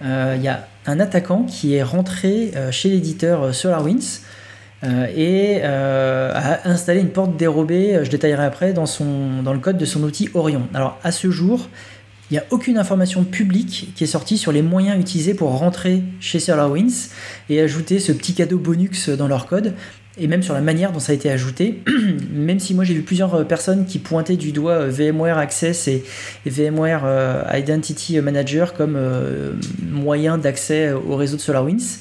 il 0.03 0.43
y 0.43 0.49
a 0.49 0.69
un 0.85 1.01
attaquant 1.01 1.44
qui 1.44 1.75
est 1.75 1.83
rentré 1.83 2.53
chez 2.71 2.91
l'éditeur 2.91 3.55
SolarWinds 3.55 4.21
euh, 4.21 4.38
et 4.85 5.61
euh, 5.63 6.33
a 6.35 6.69
installé 6.69 7.01
une 7.01 7.11
porte 7.11 7.37
dérobée, 7.37 7.97
euh, 7.97 8.05
je 8.05 8.11
détaillerai 8.11 8.45
après, 8.45 8.73
dans, 8.73 8.87
son, 8.87 9.43
dans 9.43 9.53
le 9.53 9.59
code 9.59 9.77
de 9.77 9.85
son 9.85 10.03
outil 10.05 10.29
Orion. 10.35 10.69
Alors 10.73 10.99
à 11.03 11.11
ce 11.11 11.31
jour, 11.31 11.69
il 12.31 12.35
n'y 12.35 12.39
a 12.39 12.45
aucune 12.51 12.79
information 12.79 13.25
publique 13.25 13.93
qui 13.97 14.05
est 14.05 14.09
sortie 14.09 14.39
sur 14.39 14.53
les 14.53 14.63
moyens 14.63 15.01
utilisés 15.01 15.35
pour 15.35 15.59
rentrer 15.59 16.03
chez 16.21 16.39
SolarWinds 16.39 17.11
et 17.49 17.61
ajouter 17.61 17.99
ce 17.99 18.13
petit 18.13 18.35
cadeau 18.35 18.59
bonus 18.59 19.08
dans 19.08 19.27
leur 19.27 19.47
code, 19.47 19.75
et 20.20 20.27
même 20.27 20.43
sur 20.43 20.55
la 20.55 20.61
manière 20.61 20.93
dont 20.93 21.01
ça 21.01 21.13
a 21.13 21.15
été 21.15 21.31
ajouté. 21.31 21.82
même 22.32 22.61
si 22.61 22.75
moi 22.75 22.85
j'ai 22.85 22.94
vu 22.94 23.03
plusieurs 23.03 23.49
personnes 23.49 23.87
qui 23.87 23.99
pointaient 23.99 24.37
du 24.37 24.53
doigt 24.53 24.87
VMware 24.87 25.39
Access 25.39 25.89
et, 25.89 26.05
VMware 26.47 27.47
Identity 27.53 28.20
Manager 28.20 28.75
comme 28.75 28.99
moyen 29.91 30.39
d'accès 30.39 30.93
au 30.93 31.17
réseau 31.17 31.37
de 31.37 31.41
SolarWinds. 31.41 31.99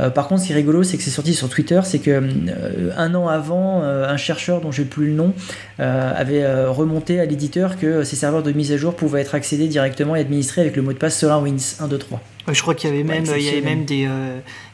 Euh, 0.00 0.10
par 0.10 0.28
contre, 0.28 0.42
ce 0.42 0.46
qui 0.46 0.52
est 0.52 0.56
rigolo, 0.56 0.82
c'est 0.82 0.96
que 0.96 1.02
c'est 1.02 1.10
sorti 1.10 1.34
sur 1.34 1.48
Twitter, 1.48 1.80
c'est 1.84 1.98
que 1.98 2.10
euh, 2.10 2.90
un 2.96 3.14
an 3.14 3.28
avant, 3.28 3.82
euh, 3.82 4.08
un 4.08 4.16
chercheur 4.16 4.60
dont 4.60 4.70
j'ai 4.70 4.84
plus 4.84 5.08
le 5.08 5.14
nom 5.14 5.32
avait 5.78 6.66
remonté 6.66 7.20
à 7.20 7.24
l'éditeur 7.24 7.78
que 7.78 8.02
ces 8.02 8.16
serveurs 8.16 8.42
de 8.42 8.50
mise 8.50 8.72
à 8.72 8.76
jour 8.76 8.94
pouvaient 8.94 9.20
être 9.20 9.36
accédés 9.36 9.68
directement 9.68 10.16
et 10.16 10.20
administrés 10.20 10.62
avec 10.62 10.74
le 10.74 10.82
mot 10.82 10.92
de 10.92 10.98
passe 10.98 11.18
SolarWinds 11.18 11.76
1, 11.80 11.86
2, 11.86 11.98
3. 11.98 12.20
Je 12.50 12.60
crois 12.62 12.74
qu'il 12.74 12.90
y 12.90 12.92
avait 12.92 13.04
même, 13.04 13.24
il 13.36 13.42
y 13.42 13.48
avait 13.48 13.60
même 13.60 13.84
des, 13.84 14.08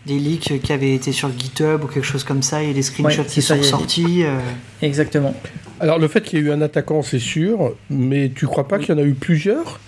des 0.06 0.18
leaks 0.18 0.62
qui 0.62 0.72
avaient 0.72 0.94
été 0.94 1.12
sur 1.12 1.30
GitHub 1.36 1.84
ou 1.84 1.88
quelque 1.88 2.06
chose 2.06 2.24
comme 2.24 2.42
ça, 2.42 2.62
et 2.62 2.72
des 2.72 2.82
screenshots 2.82 3.24
qui 3.24 3.42
sont 3.42 3.62
sortis. 3.62 4.24
Exactement. 4.80 5.34
Alors 5.80 5.98
le 5.98 6.08
fait 6.08 6.22
qu'il 6.22 6.38
y 6.38 6.42
ait 6.42 6.46
eu 6.46 6.52
un 6.52 6.62
attaquant, 6.62 7.02
c'est 7.02 7.18
sûr, 7.18 7.74
mais 7.90 8.30
tu 8.34 8.46
crois 8.46 8.66
pas 8.66 8.78
qu'il 8.78 8.94
y 8.94 8.98
en 8.98 9.02
a 9.02 9.06
eu 9.06 9.14
plusieurs? 9.14 9.80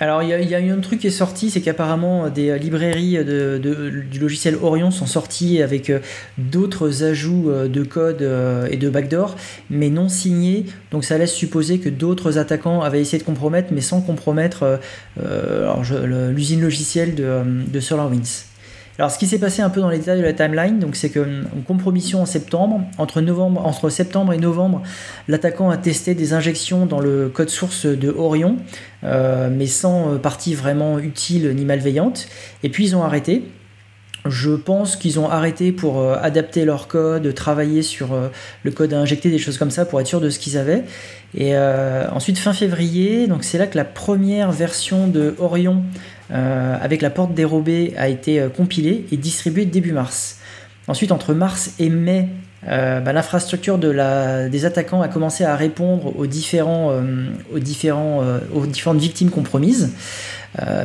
Alors 0.00 0.22
il 0.22 0.28
y, 0.28 0.54
a 0.54 0.58
un 0.58 0.80
truc 0.80 1.00
qui 1.00 1.06
est 1.06 1.10
sorti, 1.10 1.50
c'est 1.50 1.60
qu'apparemment 1.60 2.28
des 2.28 2.58
librairies 2.58 3.18
du 3.24 4.18
logiciel 4.18 4.56
Orion 4.60 4.90
sont 4.90 5.06
sorties 5.06 5.62
avec 5.62 5.90
euh, 5.90 6.00
d'autres 6.38 7.04
ajouts 7.04 7.50
euh, 7.50 7.68
de 7.68 7.82
code 7.84 8.22
euh, 8.22 8.66
et 8.70 8.76
de 8.76 8.88
backdoor, 8.90 9.36
mais 9.70 9.90
non 9.90 10.08
signés. 10.08 10.66
Donc 10.90 11.04
ça 11.04 11.16
laisse 11.16 11.32
supposer 11.32 11.78
que 11.78 11.88
d'autres 11.88 12.38
attaquants 12.38 12.82
avaient 12.82 13.00
essayé 13.00 13.18
de 13.18 13.24
compromettre, 13.24 13.68
mais 13.72 13.80
sans 13.80 14.00
compromettre 14.00 14.80
l'usine 15.16 16.60
logicielle 16.60 17.14
de 17.14 17.80
SolarWinds. 17.80 18.53
Alors, 18.98 19.10
ce 19.10 19.18
qui 19.18 19.26
s'est 19.26 19.40
passé 19.40 19.60
un 19.60 19.70
peu 19.70 19.80
dans 19.80 19.88
les 19.88 19.98
détails 19.98 20.18
de 20.18 20.24
la 20.24 20.32
timeline, 20.32 20.78
donc 20.78 20.94
c'est 20.94 21.10
que 21.10 21.20
en 21.20 21.62
compromission 21.66 22.22
en 22.22 22.26
septembre, 22.26 22.82
entre, 22.96 23.20
novembre, 23.20 23.66
entre 23.66 23.88
septembre 23.88 24.32
et 24.32 24.38
novembre, 24.38 24.82
l'attaquant 25.26 25.68
a 25.70 25.76
testé 25.76 26.14
des 26.14 26.32
injections 26.32 26.86
dans 26.86 27.00
le 27.00 27.28
code 27.28 27.48
source 27.48 27.86
de 27.86 28.10
Orion, 28.10 28.56
euh, 29.02 29.50
mais 29.50 29.66
sans 29.66 30.12
euh, 30.12 30.18
partie 30.18 30.54
vraiment 30.54 31.00
utile 31.00 31.54
ni 31.56 31.64
malveillante. 31.64 32.28
Et 32.62 32.68
puis 32.68 32.84
ils 32.84 32.94
ont 32.94 33.02
arrêté. 33.02 33.42
Je 34.26 34.52
pense 34.52 34.94
qu'ils 34.94 35.18
ont 35.18 35.28
arrêté 35.28 35.72
pour 35.72 35.98
euh, 35.98 36.16
adapter 36.22 36.64
leur 36.64 36.86
code, 36.86 37.34
travailler 37.34 37.82
sur 37.82 38.16
le 38.62 38.70
code 38.70 38.94
à 38.94 39.00
injecter, 39.00 39.28
des 39.28 39.38
choses 39.38 39.58
comme 39.58 39.72
ça 39.72 39.84
pour 39.84 40.00
être 40.00 40.06
sûr 40.06 40.20
de 40.20 40.30
ce 40.30 40.38
qu'ils 40.38 40.56
avaient. 40.56 40.84
Et 41.36 41.58
ensuite 41.58 42.38
fin 42.38 42.52
février, 42.52 43.26
donc 43.26 43.42
c'est 43.42 43.58
là 43.58 43.66
que 43.66 43.76
la 43.76 43.84
première 43.84 44.52
version 44.52 45.08
de 45.08 45.34
Orion 45.40 45.82
avec 46.30 47.02
la 47.02 47.10
porte 47.10 47.34
dérobée 47.34 47.92
a 47.96 48.08
été 48.08 48.46
compilé 48.56 49.06
et 49.12 49.16
distribué 49.16 49.64
début 49.66 49.92
mars. 49.92 50.38
Ensuite, 50.88 51.12
entre 51.12 51.34
mars 51.34 51.74
et 51.78 51.88
mai, 51.88 52.28
bah, 52.66 53.12
l'infrastructure 53.12 53.78
de 53.78 54.48
des 54.48 54.64
attaquants 54.64 55.02
a 55.02 55.08
commencé 55.08 55.44
à 55.44 55.54
répondre 55.54 56.18
aux, 56.18 56.26
différents, 56.26 56.92
aux, 57.52 58.66
différentes 58.66 59.00
victimes 59.00 59.30
compromises, 59.30 59.92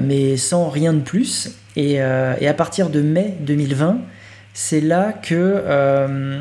mais 0.03 0.35
sans 0.37 0.69
rien 0.69 0.93
de 0.93 0.99
plus. 0.99 1.51
Et, 1.75 2.01
à 2.01 2.53
partir 2.53 2.89
de 2.89 3.01
mai 3.01 3.35
2020, 3.41 3.99
c'est 4.53 4.81
là 4.81 5.13
que 5.13 5.35
euh, 5.35 6.39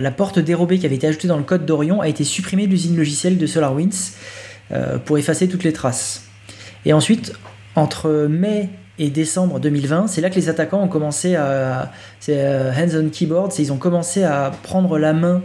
la, 0.00 0.10
porte 0.12 0.38
dérobée 0.38 0.78
qui 0.78 0.86
avait 0.86 0.94
été 0.94 1.08
ajoutée 1.08 1.26
dans 1.26 1.36
le 1.36 1.42
code 1.42 1.66
d'Orion 1.66 2.00
a 2.00 2.08
été 2.08 2.22
supprimée 2.22 2.66
de 2.66 2.70
l'usine 2.70 2.96
logicielle 2.96 3.38
de 3.38 3.46
SolarWinds 3.46 4.12
euh, 4.70 4.98
pour 4.98 5.18
effacer 5.18 5.48
toutes 5.48 5.64
les 5.64 5.72
traces. 5.72 6.29
Et 6.84 6.92
ensuite, 6.92 7.32
entre 7.74 8.26
mai 8.28 8.68
et 8.98 9.10
décembre 9.10 9.60
2020, 9.60 10.08
c'est 10.08 10.20
là 10.20 10.30
que 10.30 10.34
les 10.34 10.48
attaquants 10.48 10.82
ont 10.82 10.88
commencé 10.88 11.36
à. 11.36 11.92
C'est 12.18 12.36
euh, 12.38 12.72
hands 12.72 13.06
on 13.06 13.08
keyboard, 13.08 13.52
ils 13.58 13.72
ont 13.72 13.78
commencé 13.78 14.24
à 14.24 14.50
prendre 14.62 14.98
la 14.98 15.12
main 15.12 15.42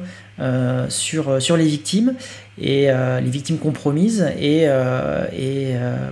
sur, 0.89 1.41
sur 1.41 1.55
les 1.55 1.65
victimes 1.65 2.13
et 2.59 2.87
les 2.87 3.29
victimes 3.29 3.57
compromises 3.57 4.27
et, 4.37 4.67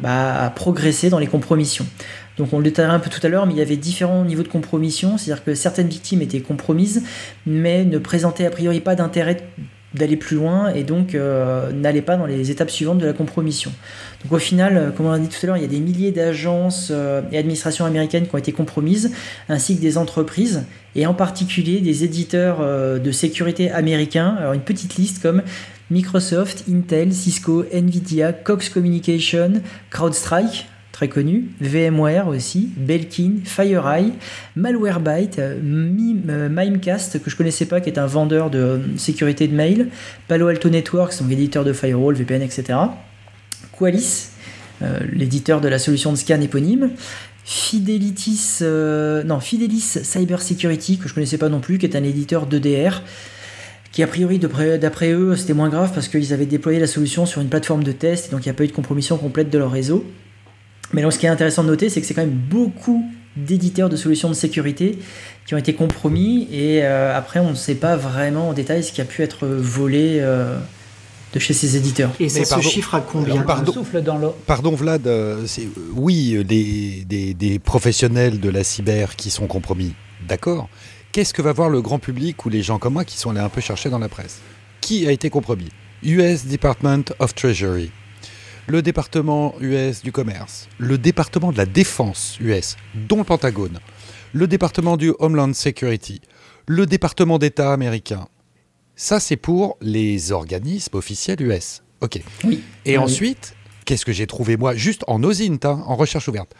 bah, 0.01 0.43
à 0.45 0.49
progresser 0.49 1.09
dans 1.09 1.19
les 1.19 1.27
compromissions. 1.27 1.85
Donc 2.37 2.51
on 2.53 2.57
le 2.57 2.63
détaillera 2.63 2.93
un 2.93 2.99
peu 2.99 3.09
tout 3.09 3.19
à 3.25 3.29
l'heure, 3.29 3.45
mais 3.45 3.53
il 3.53 3.59
y 3.59 3.61
avait 3.61 3.77
différents 3.77 4.25
niveaux 4.25 4.43
de 4.43 4.47
compromission, 4.47 5.17
c'est-à-dire 5.17 5.43
que 5.43 5.53
certaines 5.53 5.87
victimes 5.87 6.21
étaient 6.21 6.41
compromises, 6.41 7.03
mais 7.45 7.85
ne 7.85 7.97
présentaient 7.97 8.45
a 8.45 8.49
priori 8.49 8.79
pas 8.79 8.95
d'intérêt 8.95 9.37
d'aller 9.93 10.17
plus 10.17 10.35
loin 10.35 10.73
et 10.73 10.83
donc 10.83 11.15
euh, 11.15 11.71
n'allaient 11.71 12.01
pas 12.01 12.17
dans 12.17 12.25
les 12.25 12.51
étapes 12.51 12.71
suivantes 12.71 12.97
de 12.97 13.05
la 13.05 13.13
compromission. 13.13 13.71
Donc 14.23 14.33
au 14.33 14.39
final, 14.39 14.77
euh, 14.77 14.91
comme 14.91 15.05
on 15.05 15.11
l'a 15.11 15.19
dit 15.19 15.27
tout 15.27 15.37
à 15.43 15.47
l'heure, 15.47 15.57
il 15.57 15.61
y 15.61 15.65
a 15.65 15.69
des 15.69 15.79
milliers 15.79 16.11
d'agences 16.11 16.89
euh, 16.91 17.21
et 17.31 17.37
administrations 17.37 17.85
américaines 17.85 18.27
qui 18.27 18.33
ont 18.33 18.39
été 18.39 18.51
compromises, 18.51 19.11
ainsi 19.49 19.77
que 19.77 19.81
des 19.81 19.97
entreprises, 19.97 20.63
et 20.95 21.05
en 21.05 21.13
particulier 21.13 21.79
des 21.79 22.03
éditeurs 22.03 22.59
de 22.99 23.11
sécurité 23.11 23.71
américains. 23.71 24.35
Alors 24.39 24.53
une 24.53 24.61
petite 24.61 24.95
liste 24.95 25.23
comme 25.23 25.41
Microsoft, 25.89 26.65
Intel, 26.69 27.13
Cisco, 27.13 27.65
Nvidia, 27.71 28.31
Cox 28.31 28.69
Communication, 28.69 29.53
CrowdStrike, 29.89 30.67
très 30.93 31.09
connu, 31.09 31.49
VMware 31.59 32.27
aussi, 32.27 32.69
Belkin, 32.77 33.39
FireEye, 33.43 34.13
Malwarebyte, 34.55 35.39
euh, 35.39 35.59
euh, 35.59 36.49
Mimecast, 36.49 37.21
que 37.21 37.31
je 37.31 37.35
connaissais 37.35 37.65
pas, 37.65 37.81
qui 37.81 37.89
est 37.89 37.97
un 37.97 38.05
vendeur 38.05 38.51
de 38.51 38.59
euh, 38.59 38.77
sécurité 38.97 39.47
de 39.47 39.55
mail, 39.55 39.89
Palo 40.27 40.47
Alto 40.47 40.69
Networks, 40.69 41.19
donc 41.19 41.31
éditeur 41.31 41.65
de 41.65 41.73
firewall, 41.73 42.13
VPN, 42.13 42.43
etc. 42.43 42.77
Qualys, 43.77 44.29
l'éditeur 45.13 45.61
de 45.61 45.67
la 45.67 45.79
solution 45.79 46.11
de 46.11 46.17
scan 46.17 46.41
éponyme, 46.41 46.91
non, 46.91 49.39
Fidelis 49.39 49.99
Cyber 50.03 50.41
Security, 50.41 50.97
que 50.97 51.09
je 51.09 51.13
connaissais 51.13 51.37
pas 51.37 51.49
non 51.49 51.59
plus, 51.59 51.79
qui 51.79 51.87
est 51.87 51.95
un 51.95 52.03
éditeur 52.03 52.45
d'EDR, 52.45 53.01
qui 53.91 54.03
a 54.03 54.07
priori, 54.07 54.37
d'après 54.37 55.11
eux, 55.11 55.35
c'était 55.35 55.53
moins 55.53 55.69
grave 55.69 55.91
parce 55.93 56.07
qu'ils 56.07 56.33
avaient 56.33 56.45
déployé 56.45 56.79
la 56.79 56.87
solution 56.87 57.25
sur 57.25 57.41
une 57.41 57.49
plateforme 57.49 57.83
de 57.83 57.93
test, 57.93 58.31
donc 58.31 58.45
il 58.45 58.49
n'y 58.49 58.51
a 58.51 58.53
pas 58.53 58.65
eu 58.65 58.67
de 58.67 58.73
compromission 58.73 59.17
complète 59.17 59.49
de 59.49 59.57
leur 59.57 59.71
réseau. 59.71 60.05
Mais 60.93 61.01
donc, 61.01 61.13
ce 61.13 61.19
qui 61.19 61.25
est 61.25 61.29
intéressant 61.29 61.63
de 61.63 61.69
noter, 61.69 61.89
c'est 61.89 61.99
que 61.99 62.07
c'est 62.07 62.13
quand 62.13 62.21
même 62.21 62.29
beaucoup 62.29 63.03
d'éditeurs 63.35 63.89
de 63.89 63.95
solutions 63.95 64.29
de 64.29 64.35
sécurité 64.35 64.99
qui 65.45 65.53
ont 65.55 65.57
été 65.57 65.73
compromis 65.73 66.47
et 66.51 66.83
euh, 66.83 67.17
après 67.17 67.39
on 67.39 67.49
ne 67.49 67.55
sait 67.55 67.75
pas 67.75 67.95
vraiment 67.95 68.49
en 68.49 68.53
détail 68.53 68.83
ce 68.83 68.91
qui 68.91 69.01
a 69.01 69.05
pu 69.05 69.23
être 69.23 69.47
volé 69.47 70.19
euh, 70.21 70.57
de 71.33 71.39
chez 71.39 71.53
ces 71.53 71.75
éditeurs. 71.75 72.11
Et 72.19 72.29
ça 72.29 72.45
se 72.45 72.61
chiffre 72.61 72.93
à 72.95 73.01
combien 73.01 73.41
pardon, 73.41 73.73
pardon, 74.45 74.75
Vlad, 74.75 75.07
euh, 75.07 75.45
oui, 75.95 76.43
des, 76.45 77.33
des, 77.33 77.59
professionnels 77.59 78.39
de 78.39 78.49
la 78.49 78.63
cyber 78.63 79.15
qui 79.15 79.31
sont 79.31 79.47
compromis, 79.47 79.93
d'accord. 80.27 80.69
Qu'est-ce 81.11 81.33
que 81.33 81.41
va 81.41 81.53
voir 81.53 81.69
le 81.69 81.81
grand 81.81 81.99
public 81.99 82.45
ou 82.45 82.49
les 82.49 82.63
gens 82.63 82.79
comme 82.79 82.93
moi 82.93 83.05
qui 83.05 83.17
sont 83.17 83.31
allés 83.31 83.39
un 83.39 83.49
peu 83.49 83.61
chercher 83.61 83.89
dans 83.89 83.99
la 83.99 84.09
presse? 84.09 84.39
Qui 84.81 85.07
a 85.07 85.11
été 85.11 85.29
compromis? 85.29 85.69
US 86.03 86.45
Department 86.45 87.13
of 87.19 87.33
Treasury, 87.33 87.91
le 88.67 88.81
département 88.81 89.55
US 89.59 90.01
du 90.03 90.11
commerce, 90.11 90.69
le 90.77 90.97
département 90.97 91.51
de 91.51 91.57
la 91.57 91.65
défense 91.65 92.37
US, 92.39 92.77
dont 92.95 93.17
le 93.17 93.23
Pentagone, 93.23 93.79
le 94.33 94.47
département 94.47 94.97
du 94.97 95.13
Homeland 95.19 95.53
Security, 95.53 96.21
le 96.67 96.85
département 96.85 97.39
d'État 97.39 97.73
américain. 97.73 98.27
Ça, 98.95 99.19
c'est 99.19 99.37
pour 99.37 99.77
les 99.81 100.31
organismes 100.31 100.95
officiels 100.95 101.41
US. 101.41 101.83
OK. 102.01 102.21
Et 102.85 102.97
ensuite, 102.97 103.55
qu'est-ce 103.85 104.05
que 104.05 104.13
j'ai 104.13 104.27
trouvé, 104.27 104.55
moi, 104.57 104.75
juste 104.75 105.03
en 105.07 105.23
OSINT, 105.23 105.59
hein, 105.63 105.83
en 105.85 105.95
recherche 105.95 106.27
ouverte? 106.27 106.53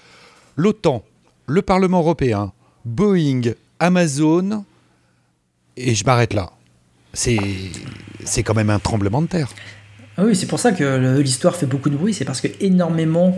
L'OTAN, 0.56 1.04
le 1.46 1.62
Parlement 1.62 2.00
européen, 2.00 2.54
Boeing, 2.86 3.54
Amazon, 3.80 4.66
et 5.78 5.96
je 5.96 6.06
m'arrête 6.06 6.34
là. 6.34 6.52
C'est 7.14 8.44
quand 8.44 8.54
même 8.56 8.70
un 8.70 8.80
tremblement 8.80 9.22
de 9.22 9.28
terre. 9.28 9.50
Ah 10.16 10.24
oui, 10.26 10.36
c'est 10.36 10.46
pour 10.46 10.60
ça 10.60 10.72
que 10.72 11.20
l'histoire 11.20 11.56
fait 11.56 11.66
beaucoup 11.66 11.90
de 11.90 11.96
bruit, 11.96 12.14
c'est 12.14 12.26
parce 12.26 12.40
que 12.40 12.48
énormément 12.60 13.36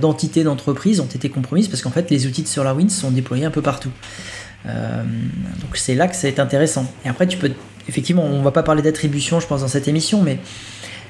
d'entités 0.00 0.42
d'entreprises 0.42 1.00
ont 1.00 1.06
été 1.06 1.28
compromises, 1.28 1.68
parce 1.68 1.82
qu'en 1.82 1.90
fait 1.90 2.10
les 2.10 2.26
outils 2.26 2.42
de 2.42 2.48
SolarWinds 2.48 2.88
sont 2.88 3.10
déployés 3.10 3.44
un 3.44 3.50
peu 3.50 3.60
partout. 3.60 3.90
Euh, 4.66 5.02
donc 5.60 5.76
c'est 5.76 5.94
là 5.94 6.08
que 6.08 6.16
c'est 6.16 6.40
intéressant. 6.40 6.90
Et 7.04 7.10
après 7.10 7.26
tu 7.26 7.36
peux, 7.36 7.50
effectivement, 7.88 8.24
on 8.24 8.40
va 8.40 8.52
pas 8.52 8.62
parler 8.62 8.80
d'attribution, 8.80 9.38
je 9.38 9.46
pense, 9.46 9.60
dans 9.60 9.68
cette 9.68 9.86
émission, 9.86 10.22
mais 10.22 10.38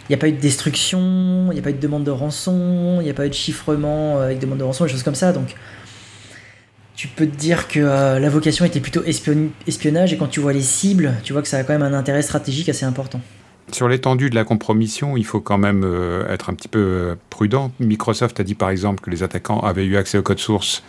il 0.08 0.10
n'y 0.10 0.14
a 0.16 0.18
pas 0.18 0.28
eu 0.28 0.32
de 0.32 0.40
destruction, 0.40 1.46
il 1.50 1.54
n'y 1.54 1.60
a 1.60 1.62
pas 1.62 1.70
eu 1.70 1.74
de 1.74 1.80
demande 1.80 2.02
de 2.02 2.10
rançon, 2.10 2.96
il 3.00 3.04
n'y 3.04 3.10
a 3.10 3.14
pas 3.14 3.26
eu 3.26 3.30
de 3.30 3.34
chiffrement 3.34 4.18
avec 4.18 4.40
demande 4.40 4.58
de 4.58 4.64
rançon, 4.64 4.84
des 4.84 4.90
choses 4.90 5.04
comme 5.04 5.14
ça. 5.14 5.32
Donc 5.32 5.54
tu 6.96 7.06
peux 7.06 7.26
te 7.26 7.36
dire 7.36 7.68
que 7.68 7.78
euh, 7.78 8.18
la 8.18 8.30
vocation 8.30 8.64
était 8.64 8.80
plutôt 8.80 9.04
espionnage, 9.04 10.12
et 10.12 10.16
quand 10.16 10.26
tu 10.26 10.40
vois 10.40 10.52
les 10.52 10.62
cibles, 10.62 11.14
tu 11.22 11.32
vois 11.34 11.42
que 11.42 11.48
ça 11.48 11.58
a 11.58 11.62
quand 11.62 11.72
même 11.72 11.82
un 11.82 11.96
intérêt 11.96 12.22
stratégique 12.22 12.68
assez 12.68 12.84
important. 12.84 13.20
Sur 13.72 13.88
l'étendue 13.88 14.30
de 14.30 14.36
la 14.36 14.44
compromission, 14.44 15.16
il 15.16 15.24
faut 15.24 15.40
quand 15.40 15.58
même 15.58 15.82
euh, 15.84 16.28
être 16.28 16.50
un 16.50 16.54
petit 16.54 16.68
peu 16.68 16.78
euh, 16.78 17.14
prudent. 17.30 17.72
Microsoft 17.80 18.38
a 18.38 18.44
dit 18.44 18.54
par 18.54 18.70
exemple 18.70 19.00
que 19.00 19.10
les 19.10 19.22
attaquants 19.22 19.60
avaient 19.60 19.84
eu 19.84 19.96
accès 19.96 20.18
au 20.18 20.22
code 20.22 20.38
source, 20.38 20.84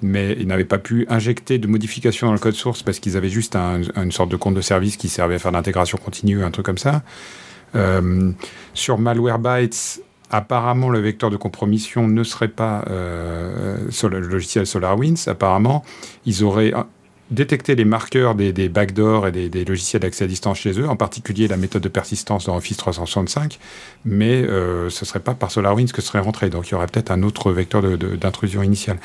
mais 0.00 0.34
ils 0.40 0.46
n'avaient 0.46 0.64
pas 0.64 0.78
pu 0.78 1.06
injecter 1.10 1.58
de 1.58 1.66
modifications 1.66 2.28
dans 2.28 2.32
le 2.32 2.38
code 2.38 2.54
source 2.54 2.82
parce 2.82 2.98
qu'ils 2.98 3.18
avaient 3.18 3.28
juste 3.28 3.56
une 3.56 4.10
sorte 4.10 4.30
de 4.30 4.36
compte 4.36 4.54
de 4.54 4.62
service 4.62 4.96
qui 4.96 5.08
servait 5.08 5.34
à 5.34 5.38
faire 5.38 5.52
l'intégration 5.52 5.98
continue, 5.98 6.42
un 6.42 6.50
truc 6.50 6.64
comme 6.64 6.78
ça. 6.78 7.02
Euh, 7.74 8.32
sur 8.72 8.98
Malwarebytes, 8.98 10.02
apparemment 10.30 10.88
le 10.88 11.00
vecteur 11.00 11.28
de 11.28 11.36
compromission 11.36 12.08
ne 12.08 12.24
serait 12.24 12.48
pas 12.48 12.84
le 12.88 14.18
logiciel 14.20 14.66
SolarWinds. 14.66 15.28
Apparemment, 15.28 15.84
ils 16.24 16.42
auraient 16.42 16.72
détecter 17.30 17.74
les 17.74 17.84
marqueurs 17.84 18.34
des, 18.34 18.68
backdoors 18.68 19.28
et 19.28 19.32
des, 19.32 19.64
logiciels 19.64 20.02
d'accès 20.02 20.24
à 20.24 20.26
distance 20.26 20.58
chez 20.58 20.78
eux, 20.78 20.88
en 20.88 20.96
particulier 20.96 21.48
la 21.48 21.56
méthode 21.56 21.82
de 21.82 21.88
persistance 21.88 22.46
dans 22.46 22.56
Office 22.56 22.76
365, 22.76 23.58
mais 24.04 24.42
euh, 24.42 24.90
ce 24.90 25.04
ne 25.04 25.06
serait 25.06 25.20
pas 25.20 25.34
par 25.34 25.50
SolarWinds 25.50 25.92
que 25.92 26.02
ce 26.02 26.08
serait 26.08 26.20
rentré. 26.20 26.50
Donc 26.50 26.68
il 26.68 26.72
y 26.72 26.74
aurait 26.74 26.86
peut-être 26.86 27.10
un 27.10 27.22
autre 27.22 27.52
vecteur 27.52 27.82
d'intrusion 27.82 28.62
initiale. 28.62 28.98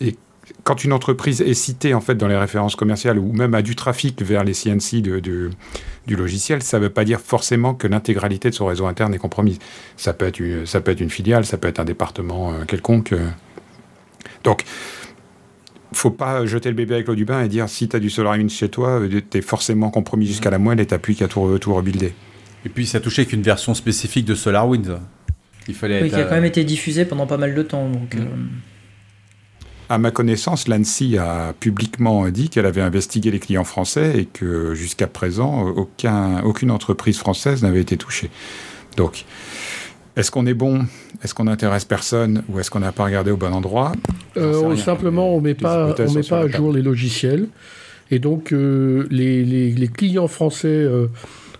Et 0.00 0.16
quand 0.62 0.84
une 0.84 0.92
entreprise 0.92 1.40
est 1.42 1.54
citée 1.54 1.94
en 1.94 2.00
fait 2.00 2.14
dans 2.14 2.28
les 2.28 2.36
références 2.36 2.76
commerciales 2.76 3.18
ou 3.18 3.32
même 3.32 3.54
a 3.54 3.62
du 3.62 3.76
trafic 3.76 4.22
vers 4.22 4.44
les 4.44 4.52
CNC 4.52 5.02
de, 5.02 5.20
du 5.20 6.16
logiciel, 6.16 6.62
ça 6.62 6.78
ne 6.78 6.84
veut 6.84 6.90
pas 6.90 7.04
dire 7.04 7.20
forcément 7.20 7.74
que 7.74 7.86
l'intégralité 7.86 8.50
de 8.50 8.54
son 8.54 8.66
réseau 8.66 8.86
interne 8.86 9.14
est 9.14 9.18
compromise. 9.18 9.58
Ça 9.96 10.12
peut 10.12 10.26
être 10.26 10.40
une, 10.40 10.66
ça 10.66 10.80
peut 10.80 10.92
être 10.92 11.00
une 11.00 11.10
filiale, 11.10 11.44
ça 11.44 11.58
peut 11.58 11.68
être 11.68 11.80
un 11.80 11.84
département 11.84 12.52
euh, 12.52 12.64
quelconque. 12.64 13.12
Euh. 13.12 13.28
Donc, 14.44 14.64
faut 15.96 16.10
pas 16.10 16.46
jeter 16.46 16.68
le 16.68 16.74
bébé 16.74 16.94
avec 16.94 17.08
l'eau 17.08 17.14
du 17.14 17.24
bain 17.24 17.42
et 17.42 17.48
dire 17.48 17.68
si 17.68 17.88
tu 17.88 17.96
as 17.96 18.00
du 18.00 18.10
SolarWinds 18.10 18.50
chez 18.50 18.68
toi, 18.68 19.00
euh, 19.00 19.20
tu 19.30 19.38
es 19.38 19.42
forcément 19.42 19.90
compromis 19.90 20.26
jusqu'à 20.26 20.50
la 20.50 20.58
moelle 20.58 20.80
et 20.80 20.86
tu 20.86 20.98
plus 20.98 21.14
qu'à 21.14 21.28
tout, 21.28 21.58
tout 21.58 21.74
rebuilder. 21.74 22.12
Et 22.64 22.68
puis 22.68 22.86
ça 22.86 23.00
touchait 23.00 23.26
qu'une 23.26 23.42
version 23.42 23.74
spécifique 23.74 24.24
de 24.24 24.34
SolarWinds. 24.34 24.98
Il 25.68 25.74
fallait 25.74 26.02
oui, 26.02 26.10
qui 26.10 26.16
a 26.16 26.24
quand 26.24 26.34
même 26.34 26.44
été 26.44 26.64
diffusé 26.64 27.04
pendant 27.04 27.26
pas 27.26 27.36
mal 27.38 27.54
de 27.54 27.62
temps. 27.62 27.88
Donc, 27.88 28.14
mm. 28.14 28.20
euh. 28.20 28.24
À 29.88 29.98
ma 29.98 30.10
connaissance, 30.10 30.66
l'ANSI 30.66 31.16
a 31.16 31.52
publiquement 31.58 32.28
dit 32.28 32.48
qu'elle 32.48 32.66
avait 32.66 32.80
investigué 32.80 33.30
les 33.30 33.38
clients 33.38 33.64
français 33.64 34.18
et 34.18 34.24
que 34.24 34.74
jusqu'à 34.74 35.06
présent, 35.06 35.62
aucun, 35.62 36.42
aucune 36.42 36.72
entreprise 36.72 37.18
française 37.18 37.62
n'avait 37.62 37.82
été 37.82 37.96
touchée. 37.96 38.30
Donc, 38.96 39.24
est-ce 40.16 40.30
qu'on 40.30 40.46
est 40.46 40.54
bon? 40.54 40.86
Est-ce 41.22 41.34
qu'on 41.34 41.44
n'intéresse 41.44 41.84
personne? 41.84 42.42
Ou 42.48 42.58
est-ce 42.58 42.70
qu'on 42.70 42.80
n'a 42.80 42.92
pas 42.92 43.04
regardé 43.04 43.30
au 43.30 43.36
bon 43.36 43.52
endroit? 43.52 43.92
Euh, 44.38 44.74
Simplement, 44.76 45.34
on 45.34 45.40
ne 45.40 45.44
met 45.44 45.54
pas, 45.54 45.94
on 45.98 46.12
met 46.12 46.22
pas 46.22 46.40
à 46.40 46.48
jour 46.48 46.72
les 46.72 46.80
logiciels. 46.80 47.48
Et 48.10 48.18
donc, 48.18 48.52
euh, 48.52 49.06
les, 49.10 49.90
clients 49.94 50.28
français 50.28 50.68
euh, 50.68 51.08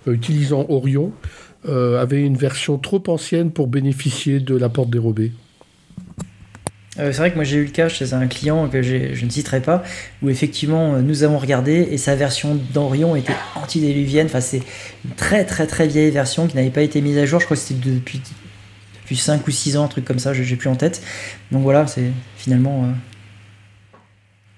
utilisant 0.06 0.64
Orion 0.68 1.12
avaient 1.68 2.22
une 2.22 2.36
version 2.36 2.78
trop 2.78 3.02
ancienne 3.08 3.50
pour 3.50 3.66
bénéficier 3.66 4.38
de 4.38 4.54
la 4.56 4.68
porte 4.68 4.88
dérobée. 4.88 5.32
c'est 6.96 7.12
vrai 7.12 7.32
que 7.32 7.34
moi 7.34 7.42
j'ai 7.42 7.56
eu 7.56 7.64
le 7.64 7.72
cas 7.72 7.88
chez 7.88 8.14
un 8.14 8.28
client 8.28 8.68
que 8.68 8.82
je 8.82 9.24
ne 9.24 9.30
citerai 9.30 9.58
pas, 9.58 9.82
où 10.22 10.30
effectivement 10.30 11.02
nous 11.02 11.24
avons 11.24 11.38
regardé 11.38 11.88
et 11.90 11.98
sa 11.98 12.14
version 12.14 12.56
d'Orion 12.72 13.16
était 13.16 13.34
antidiluvienne. 13.56 14.26
Enfin, 14.26 14.40
c'est 14.40 14.62
une 15.04 15.10
très 15.16 15.44
très 15.44 15.66
très 15.66 15.88
vieille 15.88 16.12
version 16.12 16.46
qui 16.46 16.54
n'avait 16.54 16.70
pas 16.70 16.82
été 16.82 17.00
mise 17.00 17.18
à 17.18 17.26
jour. 17.26 17.40
Je 17.40 17.46
crois 17.46 17.56
que 17.56 17.62
c'était 17.64 17.90
depuis 17.90 18.22
depuis 19.06 19.16
5 19.16 19.46
ou 19.46 19.50
6 19.52 19.76
ans, 19.76 19.84
un 19.84 19.88
truc 19.88 20.04
comme 20.04 20.18
ça, 20.18 20.34
j'ai 20.34 20.56
plus 20.56 20.68
en 20.68 20.74
tête. 20.74 21.00
Donc 21.52 21.62
voilà, 21.62 21.86
c'est 21.86 22.10
finalement 22.36 22.92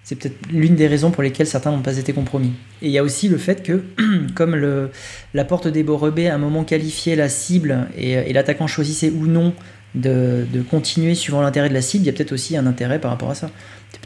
c'est 0.09 0.15
peut-être 0.15 0.39
l'une 0.51 0.75
des 0.75 0.87
raisons 0.87 1.11
pour 1.11 1.23
lesquelles 1.23 1.47
certains 1.47 1.71
n'ont 1.71 1.83
pas 1.83 1.99
été 1.99 2.15
compromis. 2.15 2.53
Et 2.81 2.87
il 2.87 2.91
y 2.93 2.97
a 2.97 3.03
aussi 3.03 3.29
le 3.29 3.37
fait 3.37 3.63
que, 3.63 3.83
comme 4.35 4.55
le, 4.55 4.91
la 5.35 5.45
porte 5.45 5.69
des 5.69 5.83
Borobé 5.83 6.29
à 6.29 6.35
un 6.35 6.39
moment 6.39 6.65
qualifiait 6.65 7.15
la 7.15 7.29
cible 7.29 7.89
et, 7.95 8.33
l'attaquant 8.33 8.67
choisissait 8.67 9.11
ou 9.11 9.27
non 9.27 9.53
de, 9.95 10.47
continuer 10.71 11.15
suivant 11.15 11.43
l'intérêt 11.43 11.69
de 11.69 11.75
la 11.75 11.83
cible, 11.83 12.05
il 12.05 12.07
y 12.07 12.09
a 12.09 12.15
peut-être 12.15 12.33
aussi 12.33 12.57
un 12.57 12.65
intérêt 12.65 12.99
par 13.03 13.11
rapport 13.11 13.29
à 13.29 13.35
ça. 13.35 13.51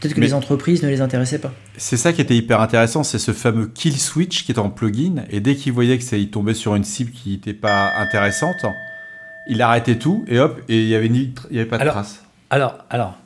Peut-être 0.01 0.15
que 0.15 0.21
les 0.21 0.35
entreprises 0.35 0.83
ne 0.83 0.89
les 0.89 1.03
intéressaient 1.03 1.39
pas. 1.39 1.55
C'est 1.77 1.97
ça 1.97 2.13
qui 2.13 2.21
était 2.21 2.35
hyper 2.35 2.61
intéressant, 2.61 3.05
c'est 3.05 3.21
ce 3.21 3.31
fameux 3.31 3.69
kill 3.69 3.97
switch 3.97 4.45
qui 4.45 4.51
est 4.51 4.59
en 4.59 4.71
plugin, 4.71 5.23
et 5.31 5.39
dès 5.39 5.55
qu'il 5.55 5.73
voyait 5.73 5.99
que 5.99 6.05
ça, 6.05 6.17
il 6.17 6.31
tombait 6.31 6.55
sur 6.55 6.75
une 6.75 6.85
cible 6.85 7.13
qui 7.13 7.31
n'était 7.31 7.55
pas 7.55 7.93
intéressante, 7.97 8.65
il 9.49 9.63
arrêtait 9.63 9.97
tout, 9.97 10.25
et 10.29 10.39
hop, 10.39 10.61
et 10.69 10.81
il 10.81 10.87
n'y 10.87 10.95
avait, 10.95 11.09
ni, 11.09 11.35
il 11.51 11.57
y 11.57 11.61
avait 11.61 11.69
pas 11.69 11.79
de 11.79 11.89
trace. 11.89 12.23
Alors, 12.51 12.79
alors, 12.91 13.17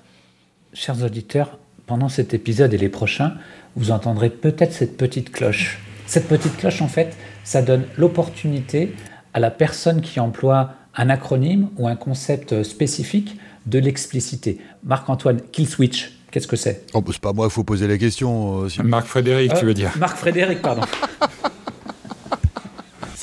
chers 0.73 1.03
auditeurs, 1.03 1.59
pendant 1.87 2.09
cet 2.09 2.35
épisode 2.35 2.75
et 2.75 2.79
les 2.79 2.89
prochains, 2.89 3.35
vous 3.77 3.91
entendrez 3.91 4.31
peut-être 4.31 4.73
cette 4.73 4.97
petite 4.97 5.31
cloche. 5.31 5.79
Cette 6.07 6.29
petite 6.29 6.57
cloche, 6.57 6.83
en 6.83 6.89
fait, 6.89 7.17
ça 7.45 7.63
donne 7.63 7.85
l'opportunité 7.97 8.95
à 9.35 9.41
la 9.41 9.51
personne 9.51 10.01
qui 10.01 10.21
emploie 10.21 10.75
un 10.97 11.11
acronyme 11.11 11.69
ou 11.77 11.89
un 11.89 11.97
concept 11.97 12.63
spécifique 12.63 13.39
de 13.67 13.79
l'expliciter. 13.79 14.59
Marc-Antoine, 14.85 15.41
kill 15.53 15.69
switch, 15.69 16.13
qu'est-ce 16.31 16.47
que 16.47 16.57
c'est? 16.57 16.87
Oh, 16.95 17.01
bah, 17.01 17.11
C'est 17.13 17.21
pas 17.21 17.33
moi 17.33 17.47
il 17.47 17.53
faut 17.53 17.65
poser 17.65 17.87
la 17.87 17.99
question. 17.99 18.65
Euh, 18.65 18.69
Marc 18.83 19.07
Frédéric, 19.07 19.55
tu 19.55 19.67
veux 19.67 19.75
dire 19.75 19.93
Marc 19.99 20.17
Frédéric, 20.17 20.63
pardon. 20.63 20.83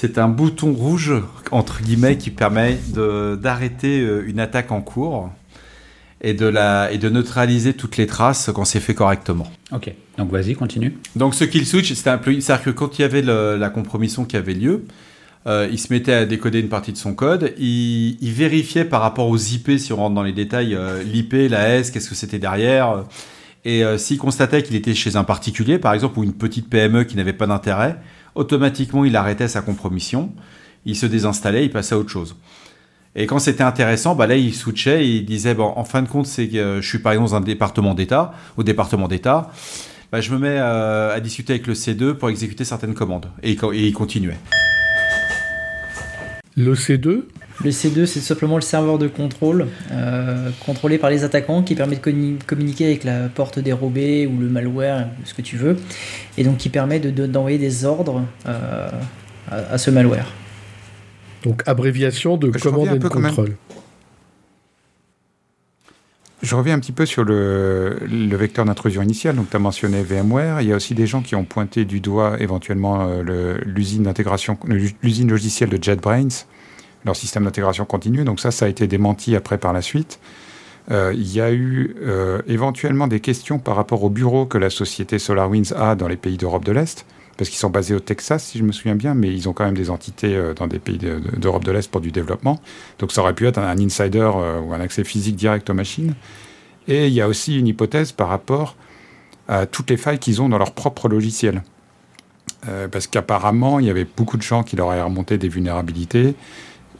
c'est 0.03 0.17
un 0.17 0.27
bouton 0.27 0.73
rouge, 0.73 1.13
entre 1.51 1.81
guillemets, 1.81 2.17
qui 2.17 2.29
permet 2.29 2.77
d'arrêter 3.37 4.01
euh, 4.01 4.27
une 4.27 4.41
attaque 4.41 4.73
en 4.73 4.81
cours 4.81 5.29
et 6.19 6.33
de, 6.33 6.45
la, 6.45 6.91
et 6.91 6.97
de 6.97 7.07
neutraliser 7.07 7.73
toutes 7.73 7.95
les 7.95 8.05
traces 8.05 8.51
quand 8.53 8.65
c'est 8.65 8.81
fait 8.81 8.95
correctement. 8.95 9.49
Ok, 9.71 9.93
donc 10.17 10.29
vas-y, 10.29 10.55
continue. 10.55 10.97
Donc 11.15 11.33
ce 11.33 11.45
kill 11.45 11.65
switch, 11.65 11.93
c'était 11.93 12.09
un 12.09 12.17
peu, 12.17 12.37
c'est-à-dire 12.41 12.65
que 12.65 12.69
quand 12.71 12.99
il 12.99 13.03
y 13.03 13.05
avait 13.05 13.21
la 13.21 13.69
compromission 13.69 14.25
qui 14.25 14.35
avait 14.35 14.53
lieu, 14.53 14.83
euh, 15.47 15.69
il 15.71 15.79
se 15.79 15.93
mettait 15.93 16.11
à 16.11 16.25
décoder 16.25 16.59
une 16.59 16.67
partie 16.67 16.91
de 16.91 16.97
son 16.97 17.13
code, 17.13 17.53
il, 17.57 18.17
vérifiait 18.33 18.83
par 18.83 18.99
rapport 18.99 19.29
aux 19.29 19.37
IP, 19.37 19.79
si 19.79 19.93
on 19.93 19.97
rentre 19.97 20.15
dans 20.15 20.23
les 20.23 20.33
détails, 20.33 20.75
euh, 20.75 21.01
l'IP, 21.01 21.33
la 21.49 21.77
S, 21.77 21.91
qu'est-ce 21.91 22.09
que 22.09 22.15
c'était 22.15 22.39
derrière, 22.39 23.05
et 23.65 23.83
euh, 23.83 23.97
s'il 23.97 24.17
constatait 24.17 24.63
qu'il 24.63 24.75
était 24.75 24.93
chez 24.93 25.15
un 25.15 25.23
particulier, 25.23 25.79
par 25.79 25.93
exemple, 25.93 26.19
ou 26.19 26.23
une 26.23 26.33
petite 26.33 26.69
PME 26.69 27.05
qui 27.05 27.15
n'avait 27.15 27.33
pas 27.33 27.47
d'intérêt, 27.47 27.97
automatiquement 28.35 29.05
il 29.05 29.15
arrêtait 29.15 29.47
sa 29.47 29.61
compromission, 29.61 30.31
il 30.85 30.95
se 30.95 31.05
désinstallait, 31.05 31.65
il 31.65 31.71
passait 31.71 31.95
à 31.95 31.97
autre 31.97 32.09
chose. 32.09 32.35
Et 33.15 33.27
quand 33.27 33.39
c'était 33.39 33.63
intéressant, 33.63 34.15
bah 34.15 34.25
là, 34.25 34.35
il 34.35 34.53
switchait 34.53 35.07
il 35.07 35.25
disait, 35.25 35.53
bon, 35.53 35.71
en 35.75 35.83
fin 35.83 36.01
de 36.01 36.07
compte, 36.07 36.25
c'est 36.25 36.47
que 36.47 36.79
je 36.81 36.87
suis 36.87 36.99
par 36.99 37.13
exemple 37.13 37.29
dans 37.29 37.35
un 37.35 37.41
département 37.41 37.93
d'État, 37.93 38.33
au 38.57 38.63
département 38.63 39.07
d'État, 39.07 39.51
bah, 40.11 40.21
je 40.21 40.31
me 40.31 40.39
mets 40.39 40.57
euh, 40.59 41.15
à 41.15 41.19
discuter 41.19 41.53
avec 41.53 41.67
le 41.67 41.73
C2 41.73 42.13
pour 42.13 42.29
exécuter 42.29 42.65
certaines 42.65 42.93
commandes. 42.93 43.27
Et, 43.43 43.51
et 43.51 43.87
il 43.87 43.93
continuait. 43.93 44.37
Le 46.55 46.75
C2 46.75 47.23
Le 47.63 47.69
C2, 47.69 48.05
c'est 48.05 48.19
simplement 48.19 48.55
le 48.55 48.61
serveur 48.61 48.99
de 48.99 49.07
contrôle, 49.07 49.67
euh, 49.91 50.49
contrôlé 50.65 50.97
par 50.97 51.09
les 51.09 51.23
attaquants, 51.23 51.63
qui 51.63 51.73
permet 51.73 51.95
de 51.95 52.37
communiquer 52.45 52.85
avec 52.85 53.03
la 53.03 53.27
porte 53.29 53.59
dérobée 53.59 54.27
ou 54.27 54.39
le 54.39 54.47
malware, 54.47 55.07
ce 55.25 55.33
que 55.33 55.41
tu 55.41 55.57
veux, 55.57 55.77
et 56.37 56.43
donc 56.43 56.57
qui 56.57 56.69
permet 56.69 56.99
d'envoyer 56.99 57.57
de, 57.57 57.63
des 57.63 57.85
ordres 57.85 58.21
euh, 58.47 58.89
à 59.49 59.77
ce 59.77 59.89
malware. 59.89 60.31
Donc 61.43 61.63
abréviation 61.65 62.37
de 62.37 62.49
commande 62.49 62.95
et 62.95 62.99
de 62.99 63.07
contrôle. 63.07 63.55
Je 66.43 66.55
reviens 66.55 66.75
un 66.75 66.79
petit 66.79 66.91
peu 66.91 67.05
sur 67.05 67.23
le, 67.23 67.97
vecteur 68.35 68.65
d'intrusion 68.65 69.01
initiale. 69.01 69.37
Donc, 69.37 69.49
tu 69.49 69.55
as 69.55 69.59
mentionné 69.59 70.03
VMware. 70.03 70.59
Il 70.59 70.67
y 70.67 70.73
a 70.73 70.75
aussi 70.75 70.93
des 70.93 71.07
gens 71.07 71.21
qui 71.21 71.35
ont 71.35 71.45
pointé 71.45 71.85
du 71.85 72.01
doigt 72.01 72.35
éventuellement 72.37 73.07
euh, 73.07 73.57
l'usine 73.65 74.03
d'intégration, 74.03 74.57
l'usine 74.67 75.29
logicielle 75.29 75.69
de 75.69 75.81
JetBrains, 75.81 76.43
leur 77.05 77.15
système 77.15 77.45
d'intégration 77.45 77.85
continue. 77.85 78.25
Donc, 78.25 78.41
ça, 78.41 78.51
ça 78.51 78.65
a 78.65 78.67
été 78.67 78.87
démenti 78.87 79.37
après 79.37 79.57
par 79.57 79.71
la 79.71 79.81
suite. 79.81 80.19
Euh, 80.91 81.13
il 81.15 81.33
y 81.33 81.39
a 81.39 81.49
eu 81.53 81.95
euh, 82.01 82.41
éventuellement 82.45 83.07
des 83.07 83.21
questions 83.21 83.57
par 83.57 83.77
rapport 83.77 84.03
au 84.03 84.09
bureau 84.09 84.45
que 84.45 84.57
la 84.57 84.69
société 84.69 85.19
SolarWinds 85.19 85.73
a 85.77 85.95
dans 85.95 86.09
les 86.09 86.17
pays 86.17 86.35
d'Europe 86.35 86.65
de 86.65 86.73
l'Est 86.73 87.05
parce 87.37 87.49
qu'ils 87.49 87.59
sont 87.59 87.69
basés 87.69 87.95
au 87.95 87.99
Texas, 87.99 88.43
si 88.43 88.57
je 88.59 88.63
me 88.63 88.71
souviens 88.71 88.95
bien, 88.95 89.13
mais 89.13 89.33
ils 89.33 89.49
ont 89.49 89.53
quand 89.53 89.65
même 89.65 89.77
des 89.77 89.89
entités 89.89 90.35
euh, 90.35 90.53
dans 90.53 90.67
des 90.67 90.79
pays 90.79 90.97
d'Europe 90.97 91.63
de, 91.63 91.71
l'Est 91.71 91.89
pour 91.89 92.01
du 92.01 92.11
développement. 92.11 92.59
Donc 92.99 93.11
ça 93.11 93.21
aurait 93.21 93.33
pu 93.33 93.47
être 93.47 93.57
un, 93.57 93.77
insider 93.79 94.19
euh, 94.35 94.59
ou 94.59 94.73
un 94.73 94.79
accès 94.79 95.03
physique 95.03 95.35
direct 95.35 95.69
aux 95.69 95.73
machines. 95.73 96.13
Et 96.87 97.07
il 97.07 97.13
y 97.13 97.21
a 97.21 97.27
aussi 97.27 97.57
une 97.57 97.67
hypothèse 97.67 98.11
par 98.11 98.27
rapport 98.27 98.75
à 99.47 99.65
toutes 99.65 99.89
les 99.89 99.97
failles 99.97 100.19
qu'ils 100.19 100.41
ont 100.41 100.49
dans 100.49 100.57
leur 100.57 100.73
propre 100.73 101.09
logiciel. 101.09 101.63
Euh, 102.67 102.87
parce 102.87 103.07
qu'apparemment, 103.07 103.79
il 103.79 103.87
y 103.87 103.89
avait 103.89 104.05
beaucoup 104.05 104.37
de 104.37 104.41
gens 104.41 104.63
qui 104.63 104.75
leur 104.75 104.91
avaient 104.91 105.01
remonté 105.01 105.37
des 105.37 105.49
vulnérabilités. 105.49 106.35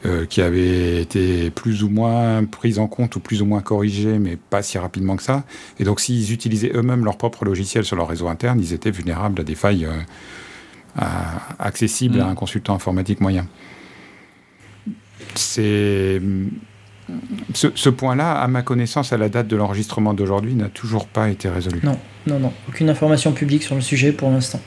Euh, 0.06 0.26
qui 0.26 0.42
avaient 0.42 1.00
été 1.00 1.48
plus 1.48 1.82
ou 1.82 1.88
moins 1.88 2.44
prises 2.44 2.78
en 2.78 2.88
compte 2.88 3.16
ou 3.16 3.20
plus 3.20 3.40
ou 3.40 3.46
moins 3.46 3.62
corrigées, 3.62 4.18
mais 4.18 4.36
pas 4.36 4.62
si 4.62 4.76
rapidement 4.76 5.16
que 5.16 5.22
ça. 5.22 5.44
Et 5.78 5.84
donc, 5.84 5.98
s'ils 5.98 6.30
utilisaient 6.30 6.72
eux-mêmes 6.74 7.06
leur 7.06 7.16
propre 7.16 7.46
logiciel 7.46 7.86
sur 7.86 7.96
leur 7.96 8.08
réseau 8.08 8.28
interne, 8.28 8.60
ils 8.60 8.74
étaient 8.74 8.90
vulnérables 8.90 9.40
à 9.40 9.44
des 9.44 9.54
failles 9.54 9.86
euh, 9.86 11.00
accessibles 11.58 12.20
à 12.20 12.26
mm. 12.26 12.28
un 12.28 12.34
consultant 12.34 12.74
informatique 12.74 13.22
moyen. 13.22 13.46
C'est 15.36 16.20
ce, 17.54 17.68
ce 17.74 17.88
point-là, 17.88 18.32
à 18.32 18.46
ma 18.46 18.60
connaissance, 18.60 19.14
à 19.14 19.16
la 19.16 19.30
date 19.30 19.48
de 19.48 19.56
l'enregistrement 19.56 20.12
d'aujourd'hui, 20.12 20.54
n'a 20.54 20.68
toujours 20.68 21.06
pas 21.06 21.30
été 21.30 21.48
résolu. 21.48 21.80
Non, 21.82 21.98
non, 22.26 22.38
non. 22.40 22.52
Aucune 22.68 22.90
information 22.90 23.32
publique 23.32 23.62
sur 23.62 23.74
le 23.74 23.80
sujet 23.80 24.12
pour 24.12 24.30
l'instant. 24.30 24.60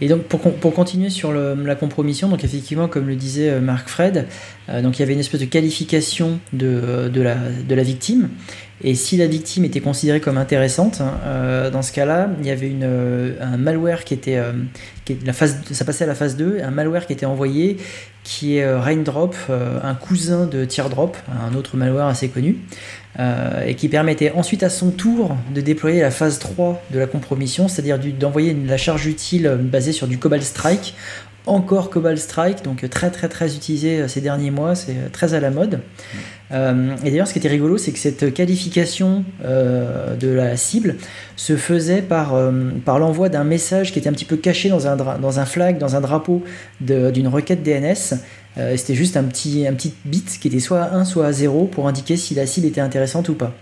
Et 0.00 0.08
donc 0.08 0.22
pour, 0.22 0.74
continuer 0.74 1.10
sur 1.10 1.32
la 1.32 1.74
compromission, 1.74 2.28
donc 2.28 2.44
effectivement 2.44 2.88
comme 2.88 3.06
le 3.06 3.16
disait 3.16 3.50
euh, 3.50 3.60
Marc 3.60 3.88
Fred, 3.88 4.26
euh, 4.68 4.82
il 4.82 5.00
y 5.00 5.02
avait 5.02 5.12
une 5.12 5.20
espèce 5.20 5.40
de 5.40 5.46
qualification 5.46 6.40
de, 6.52 7.08
de 7.08 7.74
la 7.74 7.82
victime. 7.82 8.30
Et 8.82 8.94
si 8.94 9.16
la 9.16 9.26
victime 9.26 9.64
était 9.64 9.80
considérée 9.80 10.20
comme 10.20 10.38
intéressante, 10.38 11.00
hein, 11.00 11.18
euh, 11.24 11.70
dans 11.70 11.82
ce 11.82 11.92
cas-là, 11.92 12.30
il 12.40 12.46
y 12.46 12.50
avait 12.50 12.68
une, 12.68 13.36
un 13.40 13.56
malware 13.56 14.04
qui 14.04 14.14
était, 14.14 14.40
phase, 15.32 15.58
ça 15.70 15.84
passait 15.84 16.04
à 16.04 16.06
la 16.06 16.14
phase 16.14 16.36
2, 16.36 16.60
un 16.62 16.70
malware 16.70 17.06
qui 17.06 17.12
était 17.12 17.26
envoyé, 17.26 17.76
qui 18.24 18.56
est 18.56 18.74
Raindrop, 18.74 19.34
un 19.82 19.94
cousin 19.94 20.46
de 20.46 20.64
Teardrop, 20.64 21.16
un 21.28 21.54
autre 21.54 21.76
malware 21.76 22.06
assez 22.06 22.28
connu, 22.28 22.58
euh, 23.18 23.66
et 23.66 23.74
qui 23.74 23.88
permettait 23.88 24.30
ensuite 24.30 24.62
à 24.62 24.70
son 24.70 24.92
tour 24.92 25.36
de 25.52 25.60
déployer 25.60 26.00
la 26.00 26.12
phase 26.12 26.38
3 26.38 26.80
de 26.92 26.98
la 27.00 27.08
compromission, 27.08 27.66
c'est-à-dire 27.66 27.98
d'envoyer 27.98 28.56
la 28.66 28.76
charge 28.76 29.06
utile 29.06 29.58
basée 29.60 29.90
sur 29.90 30.06
du 30.06 30.16
Cobalt 30.16 30.44
Strike, 30.44 30.94
encore 31.46 31.90
Cobalt 31.90 32.18
Strike, 32.18 32.62
donc 32.62 32.88
très 32.90 33.10
très 33.10 33.28
très 33.28 33.54
utilisé 33.56 34.00
euh, 34.00 34.08
ces 34.08 34.20
derniers 34.20 34.50
mois, 34.50 34.74
c'est 34.74 34.92
euh, 34.92 35.08
très 35.12 35.34
à 35.34 35.40
la 35.40 35.50
mode. 35.50 35.80
et 36.52 37.10
d'ailleurs, 37.10 37.28
ce 37.28 37.32
qui 37.32 37.38
était 37.38 37.48
rigolo, 37.48 37.78
c'est 37.78 37.92
que 37.92 37.98
cette 37.98 38.34
qualification 38.34 39.24
de 39.40 40.28
la 40.28 40.56
cible 40.56 40.96
se 41.36 41.56
faisait 41.56 42.02
par, 42.02 42.34
par 42.84 42.98
l'envoi 42.98 43.28
d'un 43.28 43.44
message 43.44 43.92
qui 43.92 44.00
était 44.00 44.08
un 44.08 44.12
petit 44.12 44.24
peu 44.24 44.36
caché 44.36 44.68
dans 44.68 44.88
un, 44.88 44.96
dans 44.96 45.38
un 45.38 45.44
flag, 45.44 45.78
dans 45.78 45.94
un 45.94 46.00
drapeau 46.00 46.42
d'une 46.80 47.28
requête 47.28 47.62
DNS, 47.62 48.18
euh, 48.58 48.76
c'était 48.76 48.94
juste 48.94 49.16
un 49.16 49.24
petit, 49.24 49.66
un 49.66 49.74
petit 49.74 49.94
bit 50.04 50.38
qui 50.40 50.48
était 50.48 50.60
soit 50.60 50.82
à 50.82 50.94
1 50.94 51.04
soit 51.04 51.26
à 51.26 51.32
0 51.32 51.66
pour 51.66 51.86
indiquer 51.86 52.16
si 52.16 52.34
la 52.34 52.46
cible 52.46 52.66
était 52.66 52.80
intéressante 52.80 53.28
ou 53.28 53.34
pas. 53.34 53.54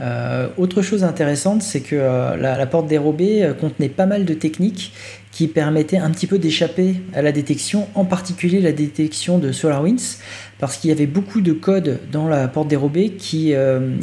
Euh, 0.00 0.48
autre 0.56 0.82
chose 0.82 1.04
intéressante, 1.04 1.62
c'est 1.62 1.80
que 1.80 1.94
euh, 1.94 2.36
la, 2.36 2.66
porte 2.66 2.86
dérobée 2.86 3.52
contenait 3.60 3.90
pas 3.90 4.06
mal 4.06 4.24
de 4.24 4.34
techniques 4.34 4.92
qui 5.32 5.48
permettaient 5.48 5.98
un 5.98 6.10
petit 6.10 6.28
peu 6.28 6.38
d'échapper 6.38 6.96
à 7.14 7.22
la 7.22 7.32
détection, 7.32 7.88
en 7.94 8.04
particulier 8.04 8.60
la 8.60 8.72
détection 8.72 9.38
de 9.38 9.50
SolarWinds, 9.50 10.18
parce 10.60 10.76
qu'il 10.76 10.90
y 10.90 10.92
avait 10.92 11.06
beaucoup 11.06 11.40
de 11.40 11.52
codes 11.52 11.98
dans 12.12 12.28
la 12.28 12.46
porte 12.46 12.68
dérobée 12.68 13.10
qui, 13.10 13.52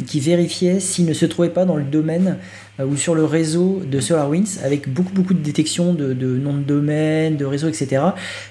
qui 0.06 0.20
vérifiaient 0.20 0.80
s'il 0.80 1.06
ne 1.06 1.14
se 1.14 1.24
trouvait 1.24 1.48
pas 1.48 1.64
dans 1.64 1.76
le 1.76 1.84
domaine 1.84 2.36
euh, 2.80 2.86
ou 2.86 2.96
sur 2.96 3.14
le 3.14 3.24
réseau 3.24 3.82
de 3.84 4.00
SolarWinds 4.00 4.60
avec 4.64 4.92
beaucoup 4.92 5.12
beaucoup 5.12 5.34
de 5.34 5.40
détection 5.40 5.92
de, 5.94 6.12
noms 6.12 6.54
de 6.54 6.62
domaine, 6.62 7.36
de 7.36 7.44
réseau, 7.44 7.68
etc. 7.68 8.02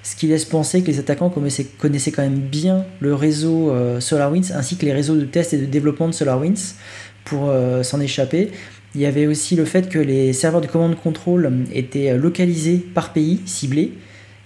Ce 0.04 0.16
qui 0.16 0.28
laisse 0.28 0.46
penser 0.46 0.82
que 0.82 0.88
les 0.88 1.00
attaquants 1.00 1.30
connaissaient, 1.30 2.12
quand 2.12 2.22
même 2.22 2.40
bien 2.40 2.86
le 3.00 3.14
réseau 3.14 3.72
euh, 3.72 4.00
SolarWinds 4.00 4.52
ainsi 4.54 4.78
que 4.78 4.86
les 4.86 4.94
réseaux 4.94 5.16
de 5.16 5.26
test 5.26 5.54
et 5.54 5.58
de 5.58 5.66
développement 5.66 6.08
de 6.08 6.14
SolarWinds 6.14 6.76
pour 7.26 7.50
euh, 7.50 7.84
s'en 7.84 8.00
échapper. 8.00 8.52
Il 8.96 9.02
y 9.02 9.06
avait 9.06 9.28
aussi 9.28 9.56
le 9.56 9.66
fait 9.66 9.90
que 9.90 10.00
les 10.00 10.34
serveurs 10.34 10.62
de 10.62 10.68
commande 10.68 10.96
contrôle 10.96 11.52
étaient 11.74 12.18
localisés 12.18 12.78
par 12.78 13.14
pays, 13.14 13.40
ciblés. 13.46 13.94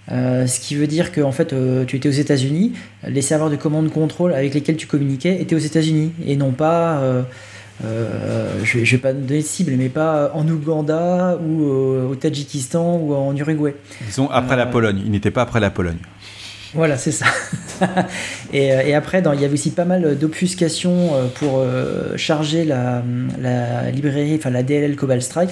ce 0.08 0.60
qui 0.60 0.74
veut 0.74 0.86
dire 0.86 1.12
que 1.12 1.22
en 1.22 1.32
fait, 1.32 1.54
tu 1.86 1.96
étais 1.96 2.08
aux 2.08 2.12
États-Unis, 2.12 2.72
les 3.08 3.22
serveurs 3.22 3.48
de 3.48 3.56
commande 3.56 3.90
contrôle 3.90 4.34
avec 4.34 4.52
lesquels 4.52 4.76
tu 4.76 4.86
communiquais 4.86 5.40
étaient 5.40 5.54
aux 5.54 5.58
États-Unis 5.58 6.12
et 6.26 6.36
non 6.36 6.52
pas 6.52 7.24
euh, 7.82 8.60
je, 8.62 8.78
vais, 8.78 8.84
vais 8.84 8.98
pas 8.98 9.12
donner 9.12 9.40
de 9.40 9.44
cible, 9.44 9.72
mais 9.76 9.88
pas 9.88 10.30
en 10.34 10.46
Ouganda 10.48 11.38
ou 11.44 11.64
au 11.64 12.14
Tadjikistan 12.14 12.98
ou 12.98 13.14
en 13.14 13.34
Uruguay. 13.36 13.74
Ils 14.06 14.12
sont 14.12 14.28
après 14.30 14.56
la 14.56 14.66
euh, 14.66 14.70
Pologne, 14.70 15.02
ils 15.04 15.10
n'étaient 15.10 15.30
pas 15.30 15.42
après 15.42 15.60
la 15.60 15.70
Pologne. 15.70 15.98
Voilà, 16.74 16.96
c'est 16.96 17.12
ça. 17.12 17.26
et, 18.52 18.66
et, 18.66 18.94
après, 18.94 19.22
dans, 19.22 19.32
il 19.32 19.40
y 19.40 19.44
avait 19.44 19.54
aussi 19.54 19.70
pas 19.70 19.84
mal 19.84 20.18
d'obfuscation 20.18 21.10
pour 21.36 21.64
charger 22.16 22.64
la, 22.64 23.02
librairie, 23.92 24.36
enfin 24.36 24.50
la 24.50 24.62
DLL 24.62 24.96
Cobalt 24.96 25.22
Strike. 25.22 25.50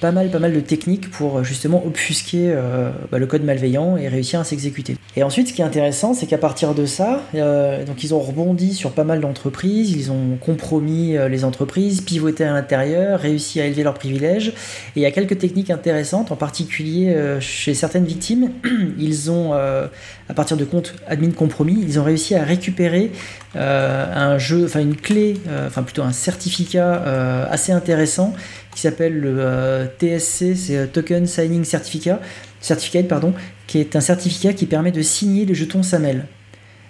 Pas 0.00 0.12
mal, 0.12 0.30
pas 0.30 0.38
mal 0.38 0.52
de 0.52 0.60
techniques 0.60 1.10
pour 1.10 1.38
euh, 1.38 1.42
justement 1.42 1.82
obfusquer 1.86 2.52
euh, 2.52 2.90
bah, 3.10 3.18
le 3.18 3.26
code 3.26 3.44
malveillant 3.44 3.96
et 3.96 4.08
réussir 4.08 4.40
à 4.40 4.44
s'exécuter. 4.44 4.96
Et 5.16 5.22
ensuite, 5.22 5.48
ce 5.48 5.52
qui 5.54 5.62
est 5.62 5.64
intéressant, 5.64 6.12
c'est 6.12 6.26
qu'à 6.26 6.38
partir 6.38 6.74
de 6.74 6.84
ça, 6.84 7.22
euh, 7.34 7.84
donc 7.84 8.04
ils 8.04 8.14
ont 8.14 8.20
rebondi 8.20 8.74
sur 8.74 8.92
pas 8.92 9.04
mal 9.04 9.20
d'entreprises, 9.20 9.92
ils 9.92 10.10
ont 10.12 10.36
compromis 10.38 11.16
les 11.28 11.44
entreprises, 11.44 12.02
pivoté 12.02 12.44
à 12.44 12.52
l'intérieur, 12.52 13.20
réussi 13.20 13.60
à 13.60 13.66
élever 13.66 13.82
leurs 13.82 13.94
privilèges. 13.94 14.48
Et 14.48 15.00
il 15.00 15.02
y 15.02 15.06
a 15.06 15.10
quelques 15.10 15.38
techniques 15.38 15.70
intéressantes, 15.70 16.30
en 16.30 16.36
particulier 16.36 17.16
chez 17.40 17.74
certaines 17.74 18.04
victimes, 18.04 18.50
ils 18.98 19.30
ont, 19.30 19.54
à 19.54 20.34
partir 20.34 20.56
de 20.56 20.64
comptes 20.64 20.94
admin 21.06 21.30
compromis, 21.30 21.78
ils 21.82 21.98
ont 21.98 22.04
réussi 22.04 22.34
à 22.34 22.42
récupérer 22.42 23.10
un 23.54 24.38
jeu, 24.38 24.64
enfin 24.66 24.80
une 24.80 24.96
clé, 24.96 25.34
enfin 25.66 25.82
plutôt 25.82 26.02
un 26.02 26.12
certificat 26.12 27.46
assez 27.50 27.72
intéressant 27.72 28.34
qui 28.76 28.82
s'appelle 28.82 29.18
le 29.18 29.36
euh, 29.38 29.86
TSC, 29.86 30.54
c'est 30.54 30.76
euh, 30.76 30.86
Token 30.86 31.26
Signing 31.26 31.64
Certificate, 31.64 32.20
Certificate 32.60 33.08
pardon, 33.08 33.32
qui 33.66 33.78
est 33.78 33.96
un 33.96 34.00
certificat 34.00 34.52
qui 34.52 34.66
permet 34.66 34.92
de 34.92 35.00
signer 35.00 35.46
les 35.46 35.54
jetons 35.54 35.82
SAML. 35.82 36.26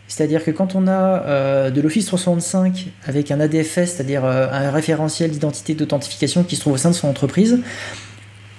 C'est-à-dire 0.08 0.44
que 0.44 0.50
quand 0.50 0.74
on 0.74 0.88
a 0.88 1.22
euh, 1.22 1.70
de 1.70 1.80
l'Office 1.80 2.06
365 2.06 2.88
avec 3.06 3.30
un 3.30 3.38
ADFS, 3.38 3.86
c'est-à-dire 3.86 4.24
un 4.24 4.70
référentiel 4.70 5.30
d'identité 5.30 5.74
d'authentification 5.74 6.42
qui 6.42 6.56
se 6.56 6.60
trouve 6.60 6.72
au 6.72 6.76
sein 6.76 6.90
de 6.90 6.94
son 6.94 7.08
entreprise, 7.08 7.60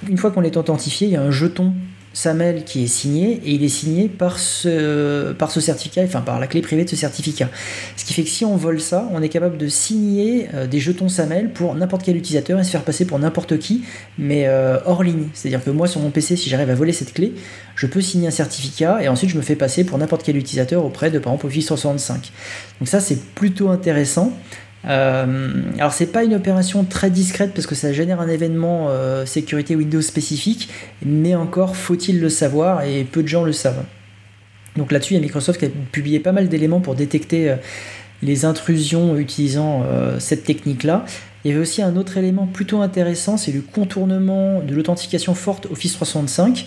une 0.10 0.18
fois 0.18 0.32
qu'on 0.32 0.44
est 0.44 0.56
authentifié, 0.56 1.08
il 1.08 1.14
y 1.14 1.18
a 1.18 1.22
un 1.22 1.32
jeton 1.32 1.74
SAML 2.18 2.64
qui 2.64 2.84
est 2.84 2.88
signé 2.88 3.40
et 3.46 3.52
il 3.52 3.64
est 3.64 3.70
signé 3.70 4.08
par 4.08 4.40
ce, 4.40 5.36
certificat, 5.60 6.02
enfin 6.04 6.22
par 6.22 6.40
la 6.40 6.48
clé 6.48 6.62
privée 6.62 6.84
de 6.84 6.90
ce 6.90 6.96
certificat. 6.96 7.48
Ce 7.96 8.06
qui 8.06 8.16
fait 8.16 8.24
que 8.24 8.30
si 8.30 8.44
on 8.44 8.56
vole 8.56 8.82
ça, 8.82 9.08
on 9.14 9.22
est 9.22 9.30
capable 9.30 9.56
de 9.56 9.68
signer 9.68 10.50
euh, 10.56 10.66
des 10.66 10.80
jetons 10.80 11.10
SAML 11.10 11.52
pour 11.52 11.76
n'importe 11.76 12.02
quel 12.02 12.18
utilisateur 12.18 12.60
et 12.60 12.64
se 12.64 12.72
faire 12.72 12.82
passer 12.82 13.06
pour 13.06 13.20
n'importe 13.20 13.60
qui, 13.60 13.84
mais 14.18 14.48
euh, 14.48 14.80
hors 14.86 15.04
ligne. 15.04 15.28
C'est-à-dire 15.36 15.64
que 15.64 15.70
moi 15.70 15.86
sur 15.86 16.02
mon 16.02 16.10
PC, 16.10 16.36
si 16.36 16.50
j'arrive 16.50 16.72
à 16.72 16.76
voler 16.76 16.92
cette 16.92 17.14
clé, 17.14 17.36
je 17.76 17.86
peux 17.86 18.02
signer 18.02 18.30
un 18.30 18.32
certificat 18.32 18.98
et 19.04 19.10
ensuite 19.10 19.30
je 19.30 19.38
me 19.38 19.44
fais 19.44 19.56
passer 19.56 19.84
pour 19.84 20.00
n'importe 20.00 20.24
quel 20.24 20.38
utilisateur 20.38 20.84
auprès 20.84 21.12
de 21.12 21.20
par 21.20 21.34
exemple 21.34 21.46
Office 21.46 21.68
365. 21.68 22.32
Donc 22.80 22.88
ça 22.88 23.00
c'est 23.00 23.22
plutôt 23.36 23.70
intéressant. 23.70 24.34
Euh, 24.88 25.52
alors 25.78 25.92
c'est 25.92 26.08
pas 26.08 26.24
une 26.24 26.34
opération 26.34 26.84
très 26.86 27.10
discrète 27.10 27.54
parce 27.54 27.68
que 27.68 27.76
ça 27.76 27.92
génère 27.92 28.22
un 28.22 28.28
événement 28.28 28.88
euh, 28.90 29.26
sécurité 29.26 29.76
Windows 29.76 30.02
spécifique, 30.02 30.70
mais 31.06 31.36
encore 31.36 31.76
faut-il 31.76 32.20
le 32.20 32.30
savoir 32.30 32.84
et 32.84 33.04
peu 33.04 33.22
de 33.22 33.28
gens 33.28 33.44
le 33.44 33.52
savent. 33.52 33.84
Donc 34.78 34.92
là-dessus, 34.92 35.14
il 35.14 35.18
y 35.18 35.20
a 35.20 35.24
Microsoft 35.24 35.60
qui 35.60 35.66
a 35.66 35.70
publié 35.92 36.20
pas 36.20 36.32
mal 36.32 36.50
d'éléments 36.50 36.80
pour 36.80 36.96
détecter 36.96 37.50
euh, 37.50 37.56
les 38.22 38.46
intrusions 38.46 39.16
utilisant 39.18 39.84
cette 40.18 40.44
technique-là. 40.44 41.06
Il 41.46 41.52
y 41.52 41.54
avait 41.54 41.62
aussi 41.62 41.84
un 41.84 41.96
autre 41.98 42.18
élément 42.18 42.48
plutôt 42.48 42.82
intéressant, 42.82 43.38
c'est 43.38 43.52
le 43.52 43.62
contournement 43.62 44.60
de 44.60 44.74
l'authentification 44.74 45.36
forte 45.36 45.68
Office 45.68 45.94
365. 45.94 46.66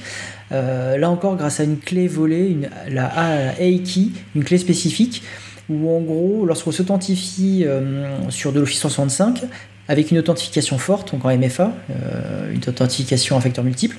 là 0.53 1.11
encore, 1.11 1.35
grâce 1.35 1.59
à 1.59 1.65
une 1.65 1.77
clé 1.77 2.07
volée, 2.07 2.57
la 2.89 3.07
A 3.07 3.53
key, 3.59 4.11
une 4.37 4.45
clé 4.45 4.59
spécifique, 4.59 5.25
où 5.71 5.97
en 5.97 6.01
gros, 6.01 6.45
lorsqu'on 6.47 6.73
s'authentifie 6.73 7.65
euh, 7.65 8.29
sur 8.29 8.53
de 8.53 8.61
l'Office 8.61 8.81
365, 8.81 9.45
avec 9.89 10.11
une 10.11 10.19
authentification 10.19 10.79
forte, 10.79 11.13
donc 11.13 11.25
en 11.25 11.37
MFA, 11.37 11.73
euh, 11.91 12.53
une 12.53 12.61
authentification 12.67 13.37
à 13.37 13.41
facteur 13.41 13.65
multiple, 13.65 13.97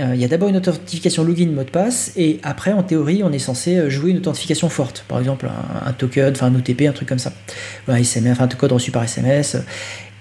euh, 0.00 0.12
il 0.14 0.20
y 0.20 0.24
a 0.24 0.28
d'abord 0.28 0.48
une 0.48 0.56
authentification 0.56 1.24
login 1.24 1.50
mot 1.50 1.62
de 1.62 1.70
passe 1.70 2.12
et 2.16 2.40
après 2.42 2.72
en 2.72 2.82
théorie 2.82 3.22
on 3.22 3.30
est 3.30 3.38
censé 3.38 3.88
jouer 3.90 4.10
une 4.10 4.16
authentification 4.16 4.68
forte. 4.68 5.04
Par 5.06 5.20
exemple 5.20 5.48
un, 5.86 5.92
token 5.92 6.32
enfin 6.32 6.46
un 6.46 6.54
OTP 6.56 6.82
un 6.88 6.92
truc 6.92 7.08
comme 7.08 7.20
ça. 7.20 7.32
Un 7.86 7.96
SMS 7.96 8.32
enfin 8.32 8.44
un 8.44 8.48
code 8.48 8.72
reçu 8.72 8.90
par 8.90 9.04
SMS 9.04 9.56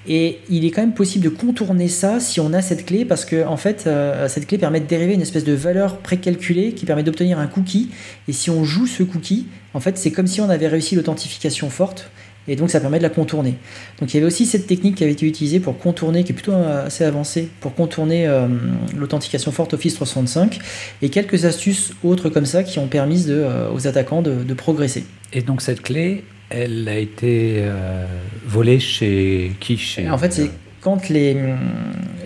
et 0.07 0.39
il 0.49 0.65
est 0.65 0.71
quand 0.71 0.81
même 0.81 0.93
possible 0.93 1.23
de 1.23 1.29
contourner 1.29 1.87
ça 1.87 2.19
si 2.19 2.39
on 2.39 2.51
a 2.53 2.61
cette 2.61 2.85
clé, 2.85 3.05
parce 3.05 3.23
que 3.23 3.45
en 3.45 3.57
fait, 3.57 3.85
euh, 3.87 4.27
cette 4.27 4.47
clé 4.47 4.57
permet 4.57 4.81
de 4.81 4.85
dériver 4.85 5.13
une 5.13 5.21
espèce 5.21 5.45
de 5.45 5.53
valeur 5.53 5.97
précalculée 5.97 6.73
qui 6.73 6.85
permet 6.85 7.03
d'obtenir 7.03 7.39
un 7.39 7.47
cookie. 7.47 7.89
Et 8.27 8.33
si 8.33 8.49
on 8.49 8.63
joue 8.63 8.85
ce 8.85 9.03
cookie, 9.03 9.47
en 9.73 9.79
fait, 9.79 9.97
c'est 9.97 10.11
comme 10.11 10.27
si 10.27 10.41
on 10.41 10.49
avait 10.49 10.67
réussi 10.67 10.95
l'authentification 10.95 11.69
forte. 11.69 12.09
Et 12.49 12.57
donc 12.57 12.69
ça 12.69 12.81
permet 12.81 12.97
de 12.97 13.03
la 13.03 13.09
contourner. 13.09 13.55
Donc 14.01 14.13
il 14.13 14.15
y 14.15 14.17
avait 14.17 14.27
aussi 14.27 14.45
cette 14.45 14.67
technique 14.67 14.95
qui 14.95 15.03
avait 15.05 15.13
été 15.13 15.25
utilisée 15.25 15.61
pour 15.61 15.77
contourner, 15.77 16.25
qui 16.25 16.33
est 16.33 16.35
plutôt 16.35 16.51
euh, 16.51 16.87
assez 16.87 17.05
avancée, 17.05 17.47
pour 17.61 17.73
contourner 17.73 18.27
euh, 18.27 18.49
l'authentification 18.97 19.53
forte 19.53 19.73
Office 19.73 19.93
365, 19.95 20.59
et 21.01 21.07
quelques 21.07 21.45
astuces 21.45 21.93
autres 22.03 22.27
comme 22.27 22.45
ça 22.45 22.63
qui 22.63 22.79
ont 22.79 22.87
permis 22.87 23.27
aux 23.73 23.87
attaquants 23.87 24.21
de, 24.21 24.43
de 24.43 24.53
progresser. 24.53 25.05
Et 25.31 25.41
donc 25.41 25.61
cette 25.61 25.81
clé, 25.81 26.25
elle 26.53 26.87
a 26.87 26.97
été 26.97 27.55
euh, 27.57 28.05
volée 28.45 28.79
chez 28.79 29.53
qui? 29.59 29.77
Chez... 29.77 30.09
En 30.09 30.17
fait, 30.17 30.31
c'est 30.31 30.51
quand 30.81 31.09
les, 31.09 31.35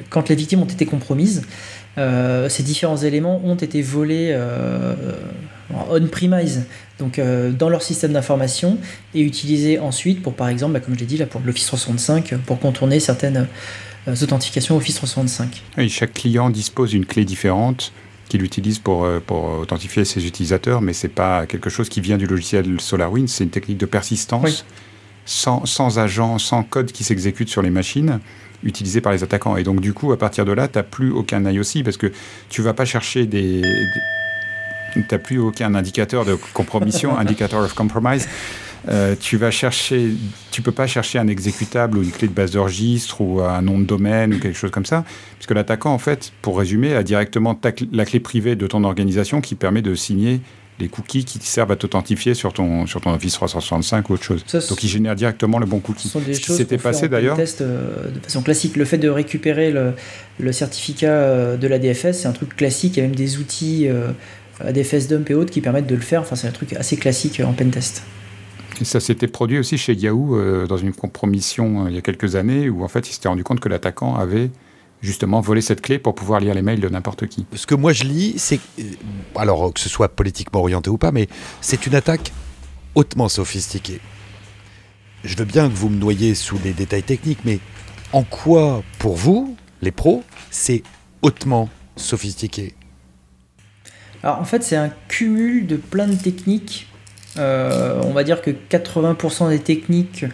quand 0.10 0.30
les 0.30 0.36
victimes 0.36 0.62
ont 0.62 0.66
été 0.66 0.86
compromises, 0.86 1.44
euh, 1.98 2.50
ces 2.50 2.64
différents 2.64 2.98
éléments 2.98 3.42
ont 3.44 3.56
été 3.56 3.82
volés 3.82 4.30
euh, 4.32 4.94
on-premise, 5.90 6.66
donc 7.00 7.20
dans 7.20 7.70
leur 7.70 7.82
système 7.82 8.14
d'information, 8.14 8.78
et 9.14 9.22
utilisés 9.22 9.80
ensuite 9.80 10.22
pour, 10.24 10.34
par 10.34 10.50
exemple, 10.50 10.74
bah, 10.74 10.80
comme 10.80 10.96
je 10.96 11.00
l'ai 11.00 11.06
dit, 11.06 11.18
là, 11.18 11.26
pour 11.26 11.42
l'Office 11.44 11.68
365, 11.68 12.36
pour 12.46 12.60
contourner 12.60 13.00
certaines 13.00 13.48
authentifications 14.08 14.78
Office 14.78 14.96
365. 14.96 15.62
Oui, 15.78 15.90
chaque 15.90 16.14
client 16.14 16.50
dispose 16.50 16.92
d'une 16.92 17.06
clé 17.06 17.26
différente 17.26 17.92
qu'il 18.28 18.44
utilise 18.44 18.80
pour, 18.80 19.06
euh, 19.06 19.20
pour 19.26 19.46
authentifier 19.60 20.06
ses 20.06 20.26
utilisateurs, 20.26 20.82
mais 20.82 20.94
c'est 20.94 21.08
pas 21.08 21.46
quelque 21.46 21.70
chose 21.70 21.90
qui 21.90 22.02
vient 22.02 22.18
du 22.18 22.28
logiciel 22.28 22.80
SolarWinds, 22.80 23.28
c'est 23.28 23.44
une 23.44 23.50
technique 23.50 23.78
de 23.78 23.86
persistance 23.86 24.66
sans, 25.26 25.66
sans 25.66 26.00
agent, 26.00 26.40
sans 26.40 26.64
code 26.64 26.92
qui 26.92 27.04
s'exécute 27.04 27.50
sur 27.50 27.62
les 27.62 27.70
machines 27.70 28.20
utilisée 28.64 29.02
par 29.02 29.12
les 29.12 29.24
attaquants. 29.24 29.58
Et 29.58 29.64
donc, 29.64 29.82
du 29.82 29.94
coup, 29.94 30.12
à 30.12 30.18
partir 30.18 30.46
de 30.46 30.52
là, 30.52 30.68
tu 30.68 30.78
n'as 30.78 30.84
plus 30.84 31.12
aucun 31.12 31.44
IOC 31.46 31.84
parce 31.84 31.98
que 31.98 32.12
tu 32.50 32.62
vas 32.62 32.74
pas 32.74 32.86
chercher 32.86 33.26
des. 33.26 33.62
tu 34.94 35.04
n'as 35.12 35.18
plus 35.20 35.38
aucun 35.38 35.76
indicateur 35.76 36.26
de 36.26 36.36
compromission, 36.54 37.18
indicator 37.20 37.64
of 37.64 37.74
compromise. 37.74 38.28
Euh, 38.90 39.16
tu 39.20 39.38
vas 39.38 39.52
chercher, 39.52 40.12
tu 40.52 40.62
peux 40.62 40.72
pas 40.72 40.88
chercher 40.88 41.20
un 41.20 41.28
exécutable 41.28 41.98
ou 41.98 42.04
une 42.04 42.12
clé 42.12 42.28
de 42.28 42.34
base 42.34 42.52
de 42.52 42.60
registre 42.60 43.22
ou 43.22 43.42
un 43.42 43.62
nom 43.62 43.80
de 43.80 43.86
domaine 43.86 44.34
ou 44.34 44.40
quelque 44.40 44.58
chose 44.58 44.72
comme 44.72 44.86
ça, 44.86 45.04
puisque 45.36 45.52
l'attaquant, 45.52 45.94
en 45.94 45.98
fait, 45.98 46.32
pour 46.42 46.58
résumer, 46.58 46.96
a 46.96 47.04
directement 47.04 47.60
la 47.92 48.06
clé 48.06 48.20
privée 48.20 48.56
de 48.56 48.68
ton 48.68 48.84
organisation 48.84 49.42
qui 49.42 49.56
permet 49.56 49.82
de 49.82 49.94
signer 49.96 50.42
les 50.80 50.90
cookies 50.90 51.26
qui 51.26 51.40
servent 51.40 51.72
à 51.72 51.76
t'authentifier 51.76 52.36
sur 52.36 52.54
ton, 52.54 52.86
sur 52.86 53.02
ton 53.02 53.12
Office 53.12 53.34
365 53.34 54.10
ou 54.10 54.14
autre 54.14 54.24
chose. 54.24 54.46
Donc 54.70 54.84
il 54.84 54.88
génère 54.88 55.16
directement 55.16 55.58
le 55.58 55.66
bon 55.66 55.80
cookie. 55.80 56.04
Ce 56.04 56.10
sont 56.10 56.20
des 56.20 56.36
Ce 56.36 56.42
choses 56.42 56.66
qui 56.66 56.78
passé 56.78 57.10
d'ailleurs. 57.10 57.36
Test 57.36 57.62
euh, 57.62 58.12
de 58.12 58.20
façon 58.20 58.44
classique. 58.44 58.78
Le 58.78 58.86
fait 58.86 59.00
de 59.00 59.10
récupérer 59.10 59.72
le, 59.72 59.94
le 60.40 60.52
certificat 60.52 61.12
euh, 61.12 61.58
de 61.58 61.68
la 61.68 61.80
DFS, 61.80 62.12
c'est 62.12 62.28
un 62.28 62.32
truc 62.32 62.56
classique. 62.56 62.98
Il 62.98 63.00
y 63.00 63.04
a 63.04 63.08
même 63.08 63.16
des 63.16 63.40
outils 63.40 63.88
ADFS 64.60 65.08
dump 65.08 65.30
et 65.32 65.34
autres 65.34 65.52
qui 65.52 65.62
permettent 65.62 65.88
de 65.88 65.96
le 65.96 66.02
faire. 66.02 66.22
Enfin, 66.22 66.36
c'est 66.36 66.48
un 66.48 66.52
truc 66.52 66.74
assez 66.74 66.96
classique 66.96 67.42
en 67.44 67.54
pentest 67.54 68.04
ça 68.86 69.00
s'était 69.00 69.28
produit 69.28 69.60
aussi 69.60 69.78
chez 69.78 69.94
Yahoo 69.94 70.36
euh, 70.36 70.68
dans 70.68 70.78
une 70.78 70.94
compromission 70.94 71.86
euh, 71.86 71.90
il 71.90 71.96
y 71.96 71.98
a 71.98 72.02
quelques 72.02 72.36
années 72.36 72.70
où 72.70 72.84
en 72.84 72.88
fait 72.88 73.10
il 73.10 73.14
s'était 73.14 73.30
rendu 73.30 73.44
compte 73.44 73.60
que 73.60 73.70
l'attaquant 73.70 74.16
avait 74.16 74.52
justement 75.02 75.42
volé 75.42 75.62
cette 75.62 75.82
clé 75.82 76.00
pour 76.00 76.16
pouvoir 76.16 76.40
lire 76.40 76.54
les 76.54 76.62
mails 76.62 76.80
de 76.80 76.90
n'importe 76.90 77.28
qui. 77.28 77.46
Ce 77.54 77.68
que 77.68 77.76
moi 77.76 77.94
je 77.94 78.04
lis, 78.04 78.34
c'est 78.38 78.60
euh, 78.80 78.84
alors 79.36 79.74
que 79.74 79.80
ce 79.80 79.90
soit 79.90 80.10
politiquement 80.10 80.60
orienté 80.60 80.90
ou 80.90 80.98
pas, 80.98 81.12
mais 81.12 81.28
c'est 81.62 81.86
une 81.86 81.96
attaque 81.96 82.32
hautement 82.96 83.30
sophistiquée. 83.30 84.00
Je 85.24 85.36
veux 85.36 85.46
bien 85.46 85.70
que 85.70 85.74
vous 85.74 85.90
me 85.90 85.98
noyez 85.98 86.36
sous 86.36 86.58
les 86.64 86.74
détails 86.74 87.04
techniques, 87.04 87.40
mais 87.46 87.60
en 88.14 88.24
quoi, 88.24 88.84
pour 89.00 89.16
vous, 89.16 89.56
les 89.82 89.92
pros, 89.92 90.24
c'est 90.50 90.84
hautement 91.22 91.70
sophistiqué? 91.96 92.74
Alors 94.24 94.40
en 94.40 94.46
fait, 94.46 94.64
c'est 94.64 94.76
un 94.76 94.92
cumul 95.08 95.68
de 95.68 95.76
plein 95.76 96.08
de 96.08 96.16
techniques 96.16 96.88
euh, 97.38 98.02
on 98.04 98.12
va 98.12 98.24
dire 98.24 98.42
que 98.42 98.52
80% 98.52 99.50
des 99.50 99.60
techniques, 99.60 100.26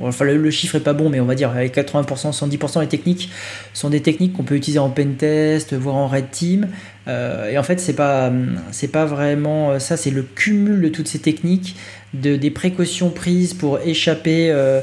enfin 0.00 0.24
le, 0.24 0.50
chiffre 0.50 0.76
est 0.76 0.80
pas 0.80 0.92
bon, 0.92 1.08
mais 1.08 1.20
on 1.20 1.26
va 1.26 1.34
dire 1.34 1.50
avec 1.50 1.76
80%, 1.76 2.32
110% 2.32 2.80
des 2.80 2.86
techniques 2.86 3.30
sont 3.72 3.90
des 3.90 4.00
techniques 4.00 4.34
qu'on 4.34 4.42
peut 4.42 4.56
utiliser 4.56 4.78
en 4.78 4.90
pentest, 4.90 5.74
voire 5.74 5.96
en 5.96 6.08
red 6.08 6.30
team. 6.30 6.68
Euh, 7.08 7.50
et 7.50 7.58
en 7.58 7.62
fait, 7.62 7.80
c'est 7.80 7.94
pas, 7.94 8.30
c'est 8.70 8.88
pas 8.88 9.04
vraiment 9.04 9.78
ça, 9.78 9.96
c'est 9.96 10.10
le 10.10 10.22
cumul 10.22 10.80
de 10.80 10.88
toutes 10.88 11.08
ces 11.08 11.18
techniques, 11.18 11.76
de, 12.14 12.36
des 12.36 12.50
précautions 12.50 13.10
prises 13.10 13.54
pour 13.54 13.80
échapper 13.80 14.50
euh, 14.50 14.80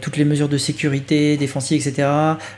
toutes 0.00 0.16
les 0.16 0.24
mesures 0.24 0.48
de 0.48 0.58
sécurité, 0.58 1.36
défensives, 1.36 1.86
etc. 1.86 2.08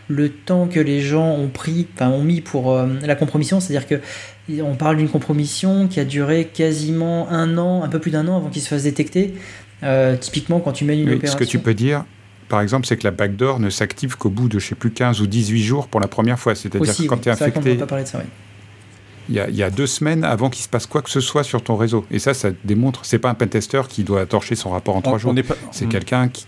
Le 0.08 0.28
temps 0.30 0.66
que 0.66 0.80
les 0.80 1.00
gens 1.00 1.30
ont 1.32 1.48
pris, 1.48 1.86
enfin 1.94 2.10
ont 2.10 2.22
mis 2.22 2.40
pour 2.40 2.76
la 2.76 3.14
compromission, 3.14 3.60
c'est-à-dire 3.60 3.86
que 3.86 4.00
on 4.60 4.74
parle 4.76 4.96
d'une 4.96 5.08
compromission 5.08 5.88
qui 5.88 6.00
a 6.00 6.04
duré 6.04 6.46
quasiment 6.46 7.28
un 7.30 7.58
an, 7.58 7.82
un 7.82 7.88
peu 7.88 7.98
plus 7.98 8.10
d'un 8.10 8.28
an 8.28 8.36
avant 8.36 8.48
qu'il 8.48 8.62
se 8.62 8.68
fasse 8.68 8.84
détecter. 8.84 9.34
Euh, 9.82 10.16
typiquement, 10.16 10.60
quand 10.60 10.72
tu 10.72 10.84
mènes 10.84 11.00
une 11.00 11.08
opération. 11.08 11.38
Ce 11.38 11.44
que 11.44 11.48
tu 11.48 11.58
peux 11.58 11.74
dire, 11.74 12.04
par 12.48 12.60
exemple, 12.60 12.86
c'est 12.86 12.96
que 12.96 13.04
la 13.04 13.10
backdoor 13.10 13.60
ne 13.60 13.70
s'active 13.70 14.16
qu'au 14.16 14.30
bout 14.30 14.48
de, 14.48 14.58
je 14.58 14.68
sais 14.68 14.74
plus, 14.74 14.90
15 14.90 15.20
ou 15.20 15.26
18 15.26 15.62
jours 15.62 15.88
pour 15.88 16.00
la 16.00 16.08
première 16.08 16.38
fois. 16.38 16.54
C'est-à-dire 16.54 16.96
que 16.96 17.02
quand 17.04 17.18
tu 17.18 17.28
es 17.28 17.32
infecté. 17.32 17.74
pas 17.74 17.86
parler 17.86 18.04
de 18.04 18.08
ça, 18.08 18.18
oui. 18.18 18.24
il 19.28 19.56
y, 19.56 19.62
a, 19.62 19.70
deux 19.70 19.86
semaines 19.86 20.24
avant 20.24 20.48
qu'il 20.48 20.62
se 20.62 20.68
passe 20.68 20.86
quoi 20.86 21.02
que 21.02 21.10
ce 21.10 21.20
soit 21.20 21.42
sur 21.42 21.62
ton 21.62 21.76
réseau. 21.76 22.06
Et 22.10 22.18
ça, 22.18 22.32
ça 22.32 22.50
démontre, 22.64 23.04
c'est 23.04 23.18
pas 23.18 23.30
un 23.30 23.34
pentester 23.34 23.82
qui 23.88 24.04
doit 24.04 24.24
torcher 24.26 24.54
son 24.54 24.70
rapport 24.70 24.96
en 24.96 25.02
trois 25.02 25.18
jours. 25.18 25.34
C'est 25.72 25.86
hmm. 25.86 25.88
quelqu'un 25.88 26.28
qui. 26.28 26.46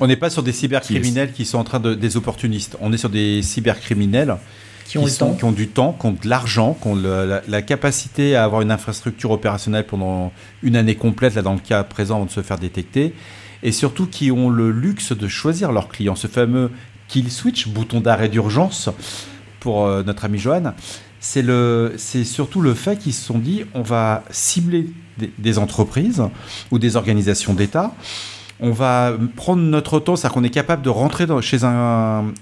On 0.00 0.08
n'est 0.08 0.16
pas 0.16 0.30
sur 0.30 0.42
des 0.42 0.52
cybercriminels 0.52 1.32
qui, 1.32 1.44
sont 1.44 1.58
en 1.58 1.64
train 1.64 1.78
de 1.78 1.94
des 1.94 2.16
opportunistes. 2.16 2.76
On 2.80 2.92
est 2.92 2.96
sur 2.96 3.10
des 3.10 3.42
cybercriminels 3.42 4.36
qui 4.92 5.22
ont, 5.22 5.34
qui 5.34 5.44
ont 5.44 5.52
du 5.52 5.68
temps, 5.68 5.96
qui 5.98 6.06
ont 6.06 6.12
de 6.12 6.28
l'argent, 6.28 6.76
qui 6.80 6.88
ont 6.88 6.94
la, 6.94 7.62
capacité 7.62 8.36
à 8.36 8.44
avoir 8.44 8.60
une 8.60 8.70
infrastructure 8.70 9.30
opérationnelle 9.30 9.86
pendant 9.86 10.32
une 10.62 10.76
année 10.76 10.96
complète, 10.96 11.34
là 11.34 11.40
dans 11.40 11.54
le 11.54 11.60
cas 11.60 11.82
présent, 11.82 12.16
avant 12.16 12.26
de 12.26 12.30
se 12.30 12.42
faire 12.42 12.58
détecter, 12.58 13.14
et 13.62 13.72
surtout 13.72 14.06
qui 14.06 14.30
ont 14.30 14.50
le 14.50 14.70
luxe 14.70 15.12
de 15.12 15.28
choisir 15.28 15.72
leurs 15.72 15.88
clients. 15.88 16.14
Ce 16.14 16.26
fameux 16.26 16.70
kill 17.08 17.30
switch, 17.30 17.68
bouton 17.68 18.00
d'arrêt 18.00 18.28
d'urgence 18.28 18.90
pour 19.60 19.86
euh, 19.86 20.02
notre 20.02 20.26
ami 20.26 20.38
Johan, 20.38 20.74
c'est 21.20 21.42
le, 21.42 21.94
c'est 21.96 22.24
surtout 22.24 22.60
le 22.60 22.74
fait 22.74 22.98
qu'ils 22.98 23.14
se 23.14 23.24
sont 23.24 23.38
dit, 23.38 23.64
on 23.72 23.82
va 23.82 24.24
cibler 24.30 24.90
des, 25.38 25.58
entreprises 25.58 26.22
ou 26.70 26.78
des 26.78 26.96
organisations 26.96 27.54
d'État. 27.54 27.94
On 28.60 28.72
va 28.72 29.14
prendre 29.36 29.62
notre 29.62 30.00
temps, 30.00 30.16
c'est-à-dire 30.16 30.34
qu'on 30.34 30.44
est 30.44 30.50
capable 30.50 30.82
de 30.82 30.90
rentrer 30.90 31.26
dans, 31.26 31.40
chez 31.40 31.64
un, 31.64 32.32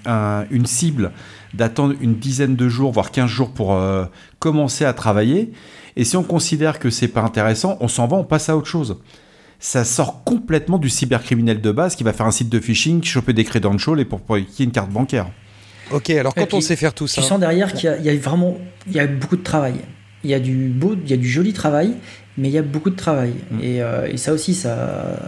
une 0.51 0.65
cible, 0.65 1.11
d'attendre 1.53 1.95
une 2.01 2.15
dizaine 2.15 2.55
de 2.55 2.69
jours, 2.69 2.91
voire 2.91 3.11
15 3.11 3.29
jours 3.29 3.51
pour 3.51 3.73
euh, 3.73 4.05
commencer 4.39 4.85
à 4.85 4.93
travailler. 4.93 5.51
Et 5.95 6.05
si 6.05 6.15
on 6.15 6.23
considère 6.23 6.79
que 6.79 6.89
c'est 6.89 7.07
pas 7.07 7.21
intéressant, 7.21 7.77
on 7.81 7.87
s'en 7.87 8.07
va, 8.07 8.17
on 8.17 8.23
passe 8.23 8.49
à 8.49 8.55
autre 8.55 8.67
chose. 8.67 8.97
Ça 9.59 9.83
sort 9.83 10.23
complètement 10.23 10.77
du 10.77 10.89
cybercriminel 10.89 11.61
de 11.61 11.71
base 11.71 11.95
qui 11.95 12.03
va 12.03 12.13
faire 12.13 12.25
un 12.25 12.31
site 12.31 12.49
de 12.49 12.59
phishing, 12.59 13.03
choper 13.03 13.33
des 13.33 13.43
credentials 13.43 13.99
et 13.99 14.05
pour, 14.05 14.21
pour 14.21 14.37
qu'il 14.37 14.45
y 14.59 14.61
ait 14.61 14.65
une 14.65 14.71
carte 14.71 14.89
bancaire. 14.89 15.27
Ok, 15.91 16.09
alors 16.11 16.33
quand 16.33 16.53
on 16.53 16.61
sait 16.61 16.75
faire 16.75 16.93
tout 16.93 17.07
ça. 17.07 17.21
Tu 17.21 17.27
sens 17.27 17.39
derrière 17.39 17.73
qu'il 17.73 17.89
y, 18.01 18.09
a 18.09 18.15
vraiment 18.15 18.57
il 18.87 18.93
y 18.93 18.99
a 18.99 19.07
beaucoup 19.07 19.35
de 19.35 19.43
travail. 19.43 19.75
Il 20.23 20.29
y 20.29 20.33
a 20.33 20.39
du 20.39 20.69
beau, 20.69 20.95
il 21.03 21.09
y 21.09 21.13
a 21.13 21.17
du 21.17 21.27
joli 21.27 21.51
travail, 21.51 21.95
mais 22.37 22.47
il 22.47 22.53
y 22.53 22.57
a 22.57 22.61
beaucoup 22.61 22.89
de 22.89 22.95
travail. 22.95 23.33
Mm. 23.51 23.59
Euh, 23.61 24.07
et, 24.07 24.17
ça 24.17 24.33
aussi, 24.33 24.53
ça, 24.53 25.19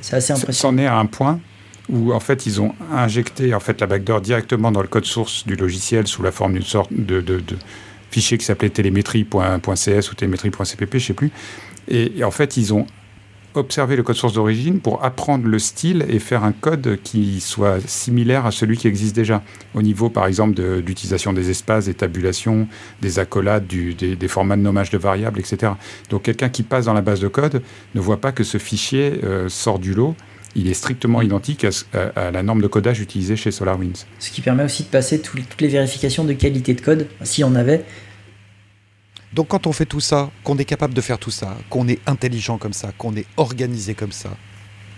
c'est 0.00 0.16
assez 0.16 0.32
impressionnant. 0.32 0.76
C'en 0.76 0.82
est 0.82 0.86
à 0.86 0.96
un 0.96 1.06
point 1.06 1.40
où 1.88 2.12
en 2.12 2.20
fait 2.20 2.46
ils 2.46 2.60
ont 2.60 2.74
injecté 2.92 3.54
en 3.54 3.60
fait 3.60 3.80
la 3.80 3.86
backdoor 3.86 4.20
directement 4.20 4.70
dans 4.70 4.82
le 4.82 4.88
code 4.88 5.04
source 5.04 5.46
du 5.46 5.56
logiciel 5.56 6.06
sous 6.06 6.22
la 6.22 6.32
forme 6.32 6.54
d'une 6.54 6.62
sorte 6.62 6.92
de, 6.92 7.20
de, 7.20 7.42
fichier 8.10 8.38
qui 8.38 8.44
s'appelait 8.44 8.70
télémétrie.cs 8.70 10.10
ou 10.10 10.14
télémétrie.cpp, 10.14 10.98
je 10.98 11.06
sais 11.06 11.12
plus. 11.12 11.30
et, 11.88 12.24
en 12.24 12.30
fait, 12.30 12.56
ils 12.56 12.72
ont 12.72 12.86
observer 13.54 13.96
le 13.96 14.02
code 14.02 14.16
source 14.16 14.32
d'origine 14.34 14.80
pour 14.80 15.04
apprendre 15.04 15.46
le 15.46 15.58
style 15.58 16.04
et 16.08 16.18
faire 16.18 16.44
un 16.44 16.52
code 16.52 16.98
qui 17.02 17.40
soit 17.40 17.86
similaire 17.86 18.46
à 18.46 18.50
celui 18.50 18.76
qui 18.76 18.88
existe 18.88 19.14
déjà, 19.14 19.42
au 19.74 19.82
niveau 19.82 20.10
par 20.10 20.26
exemple 20.26 20.54
d'utilisation 20.82 21.32
des 21.32 21.50
espaces, 21.50 21.86
des 21.86 21.94
tabulations, 21.94 22.68
des 23.02 23.18
accolades, 23.18 23.66
des, 23.66 24.28
formats 24.28 24.56
de 24.56 24.62
nommage 24.62 24.90
de 24.90 24.98
variables, 24.98 25.40
etc. 25.40 25.72
Donc 26.10 26.22
quelqu'un 26.22 26.48
qui 26.48 26.62
passe 26.62 26.86
dans 26.86 26.94
la 26.94 27.02
base 27.02 27.20
de 27.20 27.28
code 27.28 27.62
ne 27.94 28.00
voit 28.00 28.20
pas 28.20 28.32
que 28.32 28.44
ce 28.44 28.58
fichier 28.58 29.20
euh, 29.24 29.48
sort 29.48 29.78
du 29.78 29.94
lot. 29.94 30.14
Il 30.54 30.68
est 30.68 30.74
strictement 30.74 31.22
identique 31.22 31.66
à, 31.92 32.30
la 32.30 32.42
norme 32.42 32.62
de 32.62 32.66
codage 32.66 33.00
utilisée 33.00 33.36
chez 33.36 33.50
SolarWinds. 33.50 34.06
Ce 34.18 34.30
qui 34.30 34.40
permet 34.40 34.64
aussi 34.64 34.82
de 34.82 34.88
passer 34.88 35.20
toutes 35.20 35.60
les 35.60 35.68
vérifications 35.68 36.24
de 36.24 36.32
qualité 36.32 36.74
de 36.74 36.80
code, 36.80 37.06
s'il 37.22 37.42
y 37.42 37.44
en 37.44 37.54
avait, 37.54 37.84
donc 39.32 39.48
quand 39.48 39.66
on 39.66 39.72
fait 39.72 39.86
tout 39.86 40.00
ça, 40.00 40.30
qu'on 40.42 40.56
est 40.56 40.64
capable 40.64 40.94
de 40.94 41.00
faire 41.00 41.18
tout 41.18 41.30
ça, 41.30 41.56
qu'on 41.68 41.86
est 41.86 42.00
intelligent 42.06 42.58
comme 42.58 42.72
ça, 42.72 42.92
qu'on 42.96 43.14
est 43.14 43.26
organisé 43.36 43.94
comme 43.94 44.12
ça, 44.12 44.30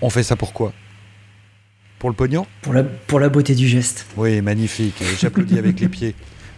on 0.00 0.08
fait 0.08 0.22
ça 0.22 0.36
pourquoi 0.36 0.72
Pour 1.98 2.10
le 2.10 2.16
pognon? 2.16 2.46
Pour 2.62 2.72
la, 2.72 2.84
pour 2.84 3.18
la 3.18 3.28
beauté 3.28 3.54
du 3.54 3.66
geste. 3.66 4.06
Oui, 4.16 4.40
magnifique. 4.40 5.02
J'applaudis 5.18 5.58
avec 5.58 5.80
les 5.80 5.88
pieds. 5.90 6.14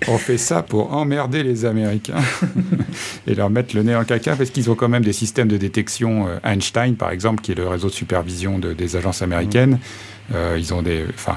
On 0.09 0.19
fait 0.19 0.39
ça 0.39 0.63
pour 0.63 0.93
emmerder 0.95 1.43
les 1.43 1.65
Américains 1.65 2.23
et 3.27 3.35
leur 3.35 3.51
mettre 3.51 3.77
le 3.77 3.83
nez 3.83 3.95
en 3.95 4.05
caca 4.05 4.37
parce 4.37 4.51
qu'ils 4.51 4.71
ont 4.71 4.75
quand 4.75 4.89
même 4.89 5.05
des 5.05 5.13
systèmes 5.13 5.49
de 5.49 5.57
détection 5.57 6.29
euh, 6.29 6.39
Einstein, 6.45 6.97
par 6.97 7.11
exemple, 7.11 7.43
qui 7.43 7.53
est 7.53 7.57
le 7.57 7.69
réseau 7.69 7.89
de 7.89 7.93
supervision 7.93 8.59
des 8.59 8.97
agences 8.97 9.23
américaines. 9.23 9.73
Mmh. 9.73 10.35
Euh, 10.35 10.57
ils 10.59 10.73
ont 10.73 10.83
des, 10.83 11.05
enfin, 11.15 11.37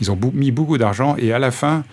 ils 0.00 0.10
ont 0.10 0.18
mis 0.32 0.50
beaucoup 0.50 0.78
d'argent 0.78 1.16
et 1.18 1.32
à 1.32 1.38
la 1.38 1.50
fin, 1.50 1.84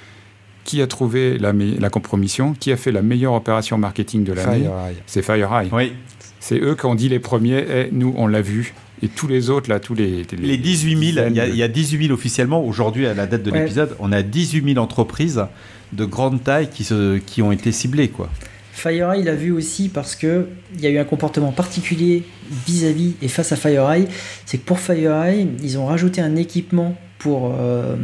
qui 0.68 0.82
a 0.82 0.88
trouvé 0.88 1.38
la, 1.38 1.54
la, 1.54 1.90
compromission, 1.90 2.54
qui 2.54 2.72
a 2.72 2.78
fait 2.78 2.92
la 2.92 3.02
meilleure 3.02 3.34
opération 3.34 3.78
marketing 3.78 4.26
de 4.26 4.34
l'année? 4.34 4.68
C'est 5.06 5.24
FireEye. 5.24 5.70
Oui. 5.72 5.94
C'est 6.40 6.60
eux 6.60 6.76
qui 6.76 6.86
ont 6.86 6.94
dit 6.94 7.10
les 7.10 7.20
premiers, 7.20 7.60
et 7.60 7.88
eh, 7.88 7.90
nous 7.92 8.14
on 8.18 8.28
l'a 8.28 8.42
vu. 8.42 8.74
Et 9.02 9.08
tous 9.08 9.28
les 9.28 9.50
autres, 9.50 9.70
là, 9.70 9.80
tous 9.80 9.94
les. 9.94 10.24
Les, 10.38 10.58
18 10.58 11.14
000, 11.14 11.28
il 11.30 11.36
y, 11.36 11.64
a 11.64 11.68
18 11.68 12.08
000 12.08 12.14
officiellement. 12.14 12.64
Aujourd'hui, 12.64 13.06
à 13.06 13.14
la 13.14 13.28
date 13.28 13.44
de 13.44 13.52
l'épisode, 13.52 13.96
on 14.00 14.12
a 14.12 14.24
18 14.24 14.74
000 14.74 14.84
entreprises 14.84 15.46
de 15.94 16.06
grande 16.06 16.44
taille 16.44 16.70
qui, 16.70 16.84
se, 16.84 17.18
qui 17.18 17.42
ont 17.42 17.52
été 17.52 17.72
ciblées, 17.72 18.10
quoi. 18.10 18.30
FireEye 18.78 19.24
l'a 19.24 19.34
vu 19.34 19.52
aussi 19.52 19.90
parce 19.90 20.16
que 20.16 20.48
il 20.76 20.82
y 20.82 20.88
a 20.88 20.92
eu 20.92 21.00
un 21.00 21.04
comportement 21.04 21.52
particulier 21.52 22.24
vis-à-vis 22.68 23.16
et 23.24 23.28
face 23.28 23.52
à 23.52 23.56
FireEye. 23.56 24.08
C'est 24.46 24.60
que 24.60 24.66
pour 24.66 24.80
FireEye, 24.80 25.48
ils 25.64 25.80
ont 25.80 25.88
rajouté 25.88 26.22
un 26.22 26.36
équipement 26.36 26.96
pour 27.18 27.56
euh, 27.60 27.96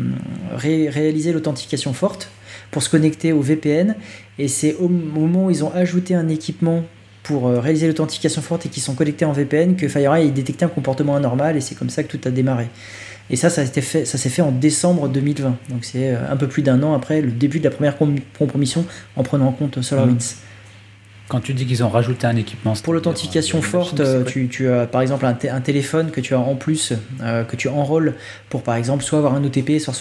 réaliser 0.56 1.32
l'authentification 1.32 1.94
forte 1.94 2.30
pour 2.72 2.82
se 2.82 2.90
connecter 2.90 3.34
au 3.34 3.42
VPN. 3.42 3.96
Et 4.40 4.48
c'est 4.48 4.74
au 4.76 4.88
moment 4.88 5.46
où 5.46 5.52
ils 5.52 5.64
ont 5.64 5.72
ajouté 5.74 6.16
un 6.16 6.28
équipement 6.28 6.84
pour 7.22 7.48
euh, 7.48 7.60
réaliser 7.60 7.88
l'authentification 7.88 8.42
forte 8.42 8.66
et 8.66 8.70
qui 8.70 8.80
sont 8.80 8.96
connectés 8.96 9.26
en 9.26 9.32
VPN 9.32 9.76
que 9.76 9.88
FireEye 9.88 10.28
a 10.28 10.32
détecté 10.32 10.66
un 10.66 10.70
comportement 10.70 11.16
anormal 11.16 11.56
et 11.56 11.62
c'est 11.62 11.76
comme 11.76 11.92
ça 11.92 12.04
que 12.04 12.18
tout 12.18 12.28
a 12.28 12.32
démarré. 12.32 12.68
Et 13.30 13.36
ça, 13.36 13.50
ça, 13.50 13.66
fait, 13.66 14.06
ça 14.06 14.18
s'est 14.18 14.30
fait 14.30 14.42
en 14.42 14.52
décembre 14.52 15.08
2020. 15.08 15.58
Donc 15.70 15.86
c'est 15.86 16.12
euh, 16.12 16.32
un 16.32 16.36
peu 16.36 16.48
plus 16.48 16.62
d'un 16.62 16.84
an 16.84 16.94
après 16.94 17.22
le 17.22 17.32
début 17.32 17.60
de 17.60 17.64
la 17.64 17.72
première 17.72 17.98
compromission 18.38 18.86
en 19.16 19.24
prenant 19.24 19.48
en 19.48 19.52
compte 19.52 19.82
SolarWinds. 19.82 20.36
Quand 21.30 21.40
tu 21.40 21.54
dis 21.54 21.66
qu'ils 21.66 21.84
ont 21.84 21.90
rajouté 21.90 22.28
un 22.28 22.36
équipement 22.36 22.74
pour 22.84 22.94
l'authentification 22.94 23.62
forte, 23.62 24.02
euh, 24.02 24.24
tu, 24.26 24.70
as 24.70 24.86
par 24.86 25.02
exemple 25.02 25.26
un, 25.26 25.62
téléphone 25.62 26.12
que 26.12 26.20
tu 26.20 26.34
as 26.34 26.40
en 26.40 26.56
plus, 26.56 26.94
euh, 27.22 27.46
que 27.46 27.56
tu 27.56 27.70
enrôles 27.70 28.14
pour 28.50 28.62
par 28.62 28.76
exemple 28.76 29.04
soit 29.04 29.20
avoir 29.20 29.34
un 29.34 29.44
OTP, 29.44 29.80
soit 29.80 29.94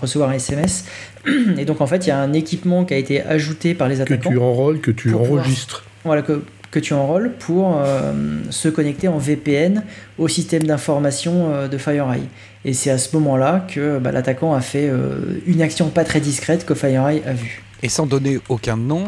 recevoir 0.00 0.30
un 0.30 0.32
SMS. 0.32 0.84
Et 1.58 1.64
donc 1.64 1.80
en 1.80 1.86
fait, 1.86 2.06
il 2.06 2.08
y 2.08 2.12
a 2.12 2.18
un 2.18 2.32
équipement 2.32 2.84
qui 2.84 2.94
a 2.94 2.98
été 2.98 3.20
ajouté 3.20 3.74
par 3.74 3.88
les 3.88 4.00
attaquants. 4.00 4.30
Que 4.30 4.34
tu 4.34 4.40
enrôles, 4.40 4.80
que 4.80 4.90
tu 4.92 5.12
enregistres. 5.12 5.84
voilà, 6.04 6.22
que, 6.22 6.44
que 6.70 6.78
tu 6.78 6.94
enrôles 6.94 7.32
pour 7.32 7.76
euh, 7.76 8.12
se 8.50 8.68
connecter 8.68 9.08
en 9.08 9.18
VPN 9.18 9.82
au 10.18 10.28
système 10.28 10.62
d'information 10.62 11.68
de 11.68 11.78
FireEye. 11.78 12.22
Et 12.64 12.74
c'est 12.74 12.90
à 12.90 12.98
ce 12.98 13.16
moment-là 13.16 13.66
que 13.72 13.98
bah, 13.98 14.12
l'attaquant 14.12 14.54
a 14.54 14.60
fait 14.60 14.90
une 15.46 15.62
action 15.62 15.88
pas 15.88 16.04
très 16.04 16.20
discrète 16.20 16.66
que 16.66 16.74
FireEye 16.74 17.22
a 17.24 17.32
vue. 17.32 17.62
Et 17.82 17.88
sans 17.88 18.06
donner 18.06 18.38
aucun 18.48 18.76
nom, 18.76 19.04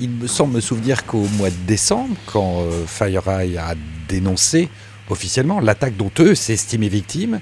il 0.00 0.10
me 0.10 0.26
semble 0.26 0.54
me 0.54 0.60
souvenir 0.60 1.06
qu'au 1.06 1.26
mois 1.38 1.48
de 1.48 1.66
décembre, 1.66 2.14
quand 2.26 2.60
euh, 2.60 2.84
FireEye 2.86 3.56
a 3.56 3.74
dénoncé 4.08 4.68
officiellement 5.08 5.60
l'attaque 5.60 5.96
dont 5.96 6.10
eux 6.18 6.34
s'estimaient 6.34 6.88
victimes, 6.88 7.40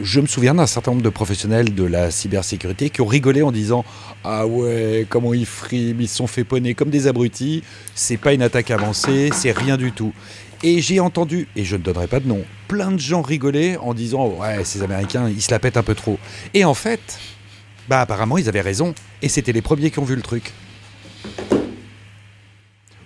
je 0.00 0.20
me 0.20 0.26
souviens 0.26 0.54
d'un 0.54 0.66
certain 0.66 0.92
nombre 0.92 1.02
de 1.02 1.08
professionnels 1.08 1.74
de 1.74 1.84
la 1.84 2.10
cybersécurité 2.10 2.90
qui 2.90 3.00
ont 3.00 3.06
rigolé 3.06 3.42
en 3.42 3.52
disant 3.52 3.84
Ah 4.24 4.46
ouais, 4.46 5.06
comment 5.08 5.34
ils 5.34 5.46
friment, 5.46 6.00
ils 6.00 6.08
se 6.08 6.16
sont 6.16 6.26
fait 6.26 6.44
poney 6.44 6.74
comme 6.74 6.90
des 6.90 7.06
abrutis, 7.06 7.62
c'est 7.94 8.16
pas 8.16 8.32
une 8.32 8.42
attaque 8.42 8.70
avancée, 8.70 9.30
c'est 9.32 9.52
rien 9.52 9.76
du 9.76 9.92
tout. 9.92 10.12
Et 10.62 10.80
j'ai 10.80 11.00
entendu, 11.00 11.48
et 11.56 11.64
je 11.64 11.76
ne 11.76 11.82
donnerai 11.82 12.06
pas 12.06 12.20
de 12.20 12.28
nom, 12.28 12.44
plein 12.68 12.90
de 12.90 12.98
gens 12.98 13.22
rigoler 13.22 13.76
en 13.78 13.94
disant 13.94 14.28
Ouais, 14.28 14.62
ces 14.64 14.82
Américains, 14.82 15.28
ils 15.28 15.40
se 15.40 15.50
la 15.50 15.58
pètent 15.58 15.78
un 15.78 15.82
peu 15.82 15.94
trop. 15.94 16.18
Et 16.52 16.64
en 16.64 16.74
fait, 16.74 17.18
bah 17.88 18.02
apparemment 18.02 18.36
ils 18.36 18.48
avaient 18.48 18.60
raison, 18.60 18.94
et 19.22 19.28
c'était 19.28 19.52
les 19.52 19.62
premiers 19.62 19.90
qui 19.90 19.98
ont 19.98 20.04
vu 20.04 20.16
le 20.16 20.22
truc. 20.22 20.52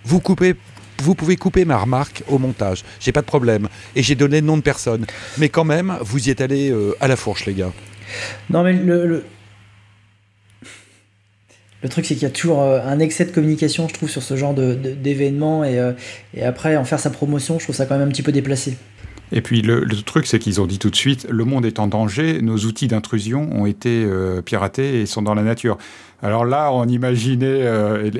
Vous 0.03 0.19
coupez 0.19 0.55
vous 1.01 1.13
pouvez 1.13 1.35
couper 1.35 1.65
ma 1.65 1.77
remarque 1.77 2.23
au 2.27 2.39
montage, 2.39 2.83
j'ai 2.99 3.11
pas 3.11 3.21
de 3.21 3.25
problème. 3.25 3.67
Et 3.95 4.03
j'ai 4.03 4.15
donné 4.15 4.41
le 4.41 4.47
nom 4.47 4.57
de 4.57 4.61
personne. 4.61 5.05
Mais 5.37 5.49
quand 5.49 5.65
même, 5.65 5.97
vous 6.01 6.27
y 6.27 6.31
êtes 6.31 6.41
allé 6.41 6.71
euh, 6.71 6.95
à 6.99 7.07
la 7.07 7.15
fourche, 7.15 7.45
les 7.45 7.53
gars. 7.53 7.71
Non, 8.49 8.63
mais 8.63 8.73
le, 8.73 9.05
le... 9.05 9.25
truc, 11.89 12.05
c'est 12.05 12.15
qu'il 12.15 12.23
y 12.23 12.27
a 12.27 12.31
toujours 12.31 12.61
euh, 12.61 12.79
un 12.85 12.99
excès 12.99 13.25
de 13.25 13.31
communication, 13.31 13.87
je 13.87 13.93
trouve, 13.93 14.09
sur 14.09 14.23
ce 14.23 14.35
genre 14.35 14.53
d'événements. 14.53 15.61
De, 15.61 15.67
et, 15.67 15.79
euh, 15.79 15.91
et, 16.33 16.43
après, 16.43 16.77
en 16.77 16.85
faire 16.85 16.99
sa 16.99 17.09
promotion, 17.09 17.59
je 17.59 17.65
trouve 17.65 17.75
ça 17.75 17.85
quand 17.85 17.97
même 17.97 18.07
un 18.07 18.11
petit 18.11 18.23
peu 18.23 18.31
déplacé. 18.31 18.77
Et 19.31 19.41
puis 19.41 19.63
le, 19.63 19.87
truc, 20.05 20.27
c'est 20.27 20.37
qu'ils 20.37 20.61
ont 20.61 20.67
dit 20.67 20.77
tout 20.77 20.91
de 20.91 20.95
suite, 20.95 21.25
le 21.29 21.45
monde 21.45 21.65
est 21.65 21.79
en 21.79 21.87
danger, 21.87 22.41
nos 22.43 22.57
outils 22.57 22.87
d'intrusion 22.87 23.49
ont 23.53 23.65
été 23.65 24.05
euh, 24.05 24.41
piratés 24.41 25.01
et 25.01 25.05
sont 25.07 25.23
dans 25.23 25.33
la 25.33 25.41
nature. 25.41 25.79
Alors 26.21 26.45
là, 26.45 26.71
on 26.71 26.87
imaginait 26.87 27.65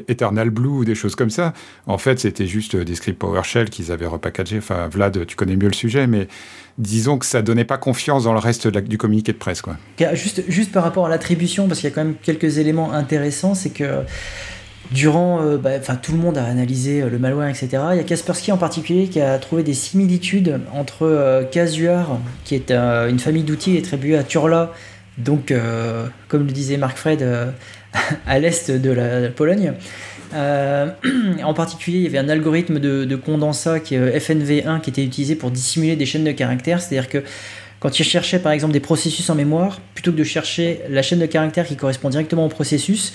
Eternal 0.08 0.50
Blue 0.50 0.68
ou 0.68 0.86
des 0.86 0.96
choses 0.96 1.16
comme 1.16 1.30
ça. 1.30 1.54
En 1.88 1.98
fait, 1.98 2.20
c'était 2.20 2.46
juste 2.46 2.76
des 2.76 2.96
scripts 2.96 3.18
PowerShell 3.18 3.70
qu'ils 3.70 3.92
avaient 3.92 4.06
repackagés. 4.06 4.58
Enfin, 4.58 4.90
Vlad, 4.90 5.26
tu 5.26 5.36
connais 5.36 5.56
mieux 5.56 5.68
le 5.68 5.74
sujet, 5.74 6.06
mais 6.06 6.28
disons 6.78 7.18
que 7.18 7.26
ça 7.26 7.42
donnait 7.42 7.66
pas 7.66 7.78
confiance 7.78 8.26
dans 8.26 8.34
le 8.34 8.40
reste 8.40 8.68
du 8.68 8.98
communiqué 8.98 9.32
de 9.32 9.38
presse. 9.38 9.62
Quoi. 9.62 9.78
Juste, 10.14 10.72
par 10.72 10.84
rapport 10.84 11.06
à 11.06 11.10
l'attribution, 11.10 11.68
parce 11.68 11.80
qu'il 11.80 11.90
y 11.90 11.94
a 11.94 11.96
quand 11.96 12.04
même 12.04 12.16
quelques 12.22 12.58
éléments 12.58 12.92
intéressants, 12.92 13.56
c'est 13.56 13.70
que 13.70 14.04
Durant, 14.92 15.42
euh, 15.42 15.58
bah, 15.58 15.80
tout 15.80 16.12
le 16.12 16.18
monde 16.18 16.38
a 16.38 16.46
analysé 16.46 17.02
euh, 17.02 17.10
le 17.10 17.18
malware, 17.18 17.50
etc. 17.50 17.70
Il 17.94 17.98
y 17.98 18.00
a 18.00 18.04
Kaspersky 18.04 18.52
en 18.52 18.58
particulier 18.58 19.08
qui 19.08 19.20
a 19.20 19.38
trouvé 19.40 19.64
des 19.64 19.74
similitudes 19.74 20.60
entre 20.74 21.08
euh, 21.08 21.44
Casuar, 21.44 22.20
qui 22.44 22.56
est 22.56 22.72
une 22.72 23.20
famille 23.20 23.44
d'outils 23.44 23.78
attribuée 23.78 24.18
à 24.18 24.24
Turla, 24.24 24.74
donc 25.18 25.54
comme 26.28 26.46
le 26.46 26.52
disait 26.52 26.78
Marc 26.78 26.98
Fred, 26.98 27.26
à 28.28 28.40
l'est 28.40 28.70
de 28.70 28.92
la 28.92 29.30
Pologne. 29.30 29.74
en 31.44 31.54
particulier, 31.54 32.00
il 32.00 32.04
y 32.04 32.08
avait 32.08 32.18
un 32.18 32.30
algorithme 32.30 32.80
de, 32.80 33.06
de 33.06 33.16
condensat 33.16 33.80
qui 33.80 33.96
est 33.96 34.18
FNV1 34.18 34.82
qui 34.82 34.90
était 34.90 35.04
utilisé 35.04 35.36
pour 35.36 35.52
dissimuler 35.52 35.96
des 35.96 36.06
chaînes 36.06 36.24
de 36.24 36.32
caractères, 36.32 36.82
c'est-à-dire 36.82 37.10
que 37.10 37.24
quand 37.80 38.00
il 38.00 38.04
cherchait 38.04 38.40
par 38.40 38.52
exemple 38.52 38.74
des 38.74 38.80
processus 38.80 39.30
en 39.30 39.36
mémoire, 39.36 39.80
plutôt 39.94 40.12
que 40.12 40.18
de 40.18 40.24
chercher 40.24 40.80
la 40.90 41.02
chaîne 41.02 41.20
de 41.20 41.26
caractères 41.26 41.68
qui 41.68 41.76
correspond 41.76 42.10
directement 42.10 42.46
au 42.46 42.50
processus, 42.50 43.14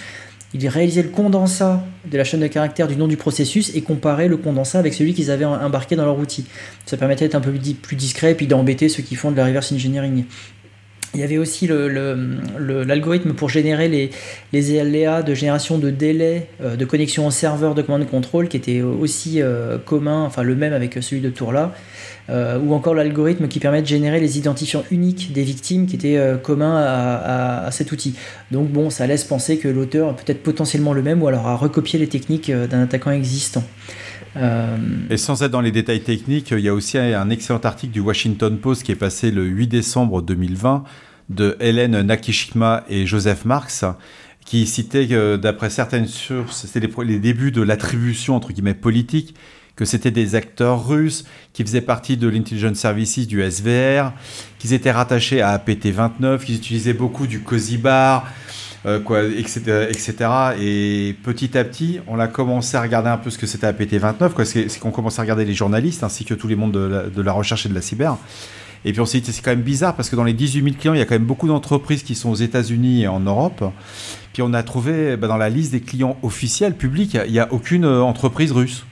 il 0.52 0.66
réalisait 0.68 1.02
le 1.02 1.08
condensat 1.08 1.84
de 2.10 2.16
la 2.18 2.24
chaîne 2.24 2.40
de 2.40 2.46
caractères 2.46 2.88
du 2.88 2.96
nom 2.96 3.06
du 3.06 3.16
processus 3.16 3.74
et 3.74 3.82
comparait 3.82 4.28
le 4.28 4.36
condensat 4.36 4.80
avec 4.80 4.94
celui 4.94 5.14
qu'ils 5.14 5.30
avaient 5.30 5.44
embarqué 5.44 5.94
dans 5.94 6.04
leur 6.04 6.18
outil. 6.18 6.44
Ça 6.86 6.96
permettait 6.96 7.24
d'être 7.24 7.36
un 7.36 7.40
peu 7.40 7.52
plus 7.52 7.96
discret 7.96 8.32
et 8.32 8.34
puis 8.34 8.46
d'embêter 8.46 8.88
ceux 8.88 9.02
qui 9.02 9.14
font 9.14 9.30
de 9.30 9.36
la 9.36 9.46
reverse 9.46 9.72
engineering. 9.72 10.24
Il 11.14 11.20
y 11.20 11.24
avait 11.24 11.38
aussi 11.38 11.68
l'algorithme 11.68 13.32
pour 13.32 13.48
générer 13.48 13.88
les, 13.88 14.10
les 14.52 14.62
de 14.62 15.34
génération 15.34 15.78
de 15.78 15.90
délai 15.90 16.46
euh, 16.62 16.76
de 16.76 16.84
connexion 16.84 17.26
au 17.26 17.32
serveur 17.32 17.74
de 17.74 17.82
commande 17.82 18.08
contrôle 18.08 18.48
qui 18.48 18.56
était 18.56 18.80
aussi 18.80 19.42
euh, 19.42 19.76
commun, 19.78 20.22
enfin 20.22 20.44
le 20.44 20.54
même 20.54 20.72
avec 20.72 20.94
celui 21.02 21.20
de 21.20 21.30
Tourla. 21.30 21.74
Euh, 22.30 22.60
ou 22.60 22.74
encore 22.74 22.94
l'algorithme 22.94 23.48
qui 23.48 23.58
permet 23.58 23.82
de 23.82 23.86
générer 23.88 24.20
les 24.20 24.38
identifiants 24.38 24.84
uniques 24.92 25.32
des 25.32 25.42
victimes 25.42 25.86
qui 25.86 25.96
étaient 25.96 26.16
euh, 26.16 26.36
communs 26.36 26.76
à, 26.76 27.68
cet 27.72 27.90
outil. 27.90 28.14
Donc 28.52 28.68
bon, 28.68 28.88
ça 28.88 29.06
laisse 29.06 29.24
penser 29.24 29.58
que 29.58 29.66
l'auteur 29.66 30.14
peut-être 30.14 30.42
potentiellement 30.42 30.92
le 30.92 31.02
même 31.02 31.22
ou 31.22 31.26
alors 31.26 31.48
a 31.48 31.56
recopié 31.56 31.98
les 31.98 32.06
techniques 32.06 32.50
d'un 32.50 32.82
attaquant 32.82 33.10
existant. 33.10 33.64
Et 34.36 35.16
sans 35.16 35.42
être 35.42 35.50
dans 35.50 35.60
les 35.60 35.72
détails 35.72 36.02
techniques, 36.02 36.52
il 36.52 36.60
y 36.60 36.68
a 36.68 36.74
aussi 36.74 36.98
un 36.98 37.30
excellent 37.30 37.60
article 37.60 37.92
du 37.92 38.00
Washington 38.00 38.58
Post 38.58 38.84
qui 38.84 38.92
est 38.92 38.96
passé 38.96 39.30
le 39.30 39.44
8 39.44 39.66
décembre 39.66 40.22
2020 40.22 40.84
de 41.30 41.56
Hélène 41.60 42.00
Nakishima 42.02 42.84
et 42.88 43.06
Joseph 43.06 43.44
Marx 43.44 43.84
qui 44.44 44.66
citait 44.66 45.06
que 45.06 45.36
d'après 45.36 45.70
certaines 45.70 46.08
sources, 46.08 46.66
c'était 46.66 46.88
les, 47.04 47.18
débuts 47.18 47.52
de 47.52 47.62
l'attribution 47.62 48.34
entre 48.34 48.52
guillemets 48.52 48.74
politique 48.74 49.34
que 49.76 49.84
c'était 49.84 50.10
des 50.10 50.34
acteurs 50.34 50.86
russes 50.86 51.24
qui 51.52 51.62
faisaient 51.62 51.80
partie 51.80 52.16
de 52.16 52.28
l'Intelligence 52.28 52.76
Services 52.76 53.26
du 53.26 53.42
SVR, 53.48 54.12
qu'ils 54.58 54.74
étaient 54.74 54.90
rattachés 54.90 55.40
à 55.40 55.56
APT-29, 55.56 56.44
qu'ils 56.44 56.56
utilisaient 56.56 56.92
beaucoup 56.92 57.26
du 57.26 57.40
COSI 57.40 57.78
Bar, 57.78 58.26
euh, 58.86 58.98
quoi, 58.98 59.24
etc., 59.24 59.88
etc. 59.90 60.14
Et 60.58 61.14
petit 61.22 61.56
à 61.58 61.64
petit, 61.64 62.00
on 62.06 62.18
a 62.18 62.28
commencé 62.28 62.76
à 62.76 62.82
regarder 62.82 63.10
un 63.10 63.18
peu 63.18 63.28
ce 63.30 63.38
que 63.38 63.46
c'était 63.46 63.66
APT-29, 63.66 64.44
c'est 64.44 64.78
qu'on 64.78 64.90
commence 64.90 65.18
à 65.18 65.22
regarder 65.22 65.44
les 65.44 65.54
journalistes 65.54 66.02
ainsi 66.02 66.24
que 66.24 66.34
tous 66.34 66.48
les 66.48 66.56
mondes 66.56 66.72
de 66.72 67.22
la, 67.22 67.32
recherche 67.32 67.66
et 67.66 67.68
de 67.68 67.74
la 67.74 67.82
cyber. 67.82 68.16
Et 68.86 68.92
puis 68.92 69.00
on 69.02 69.06
s'est 69.06 69.20
dit, 69.20 69.30
c'est 69.30 69.42
quand 69.42 69.50
même 69.50 69.60
bizarre 69.60 69.94
parce 69.94 70.08
que 70.08 70.16
dans 70.16 70.24
les 70.24 70.32
18 70.32 70.64
000 70.64 70.76
clients, 70.78 70.94
il 70.94 70.98
y 70.98 71.02
a 71.02 71.04
quand 71.04 71.14
même 71.14 71.26
beaucoup 71.26 71.46
d'entreprises 71.46 72.02
qui 72.02 72.14
sont 72.14 72.30
aux 72.30 72.36
États-Unis 72.36 73.02
et 73.02 73.08
en 73.08 73.20
Europe. 73.20 73.62
Puis 74.32 74.40
on 74.40 74.54
a 74.54 74.62
trouvé 74.62 75.18
bah, 75.18 75.28
dans 75.28 75.36
la 75.36 75.50
liste 75.50 75.72
des 75.72 75.80
clients 75.80 76.16
officiels, 76.22 76.74
publics, 76.74 77.18
il 77.26 77.32
n'y 77.32 77.38
a, 77.38 77.52
aucune 77.52 77.84
euh, 77.84 78.02
entreprise 78.02 78.52
russe 78.52 78.86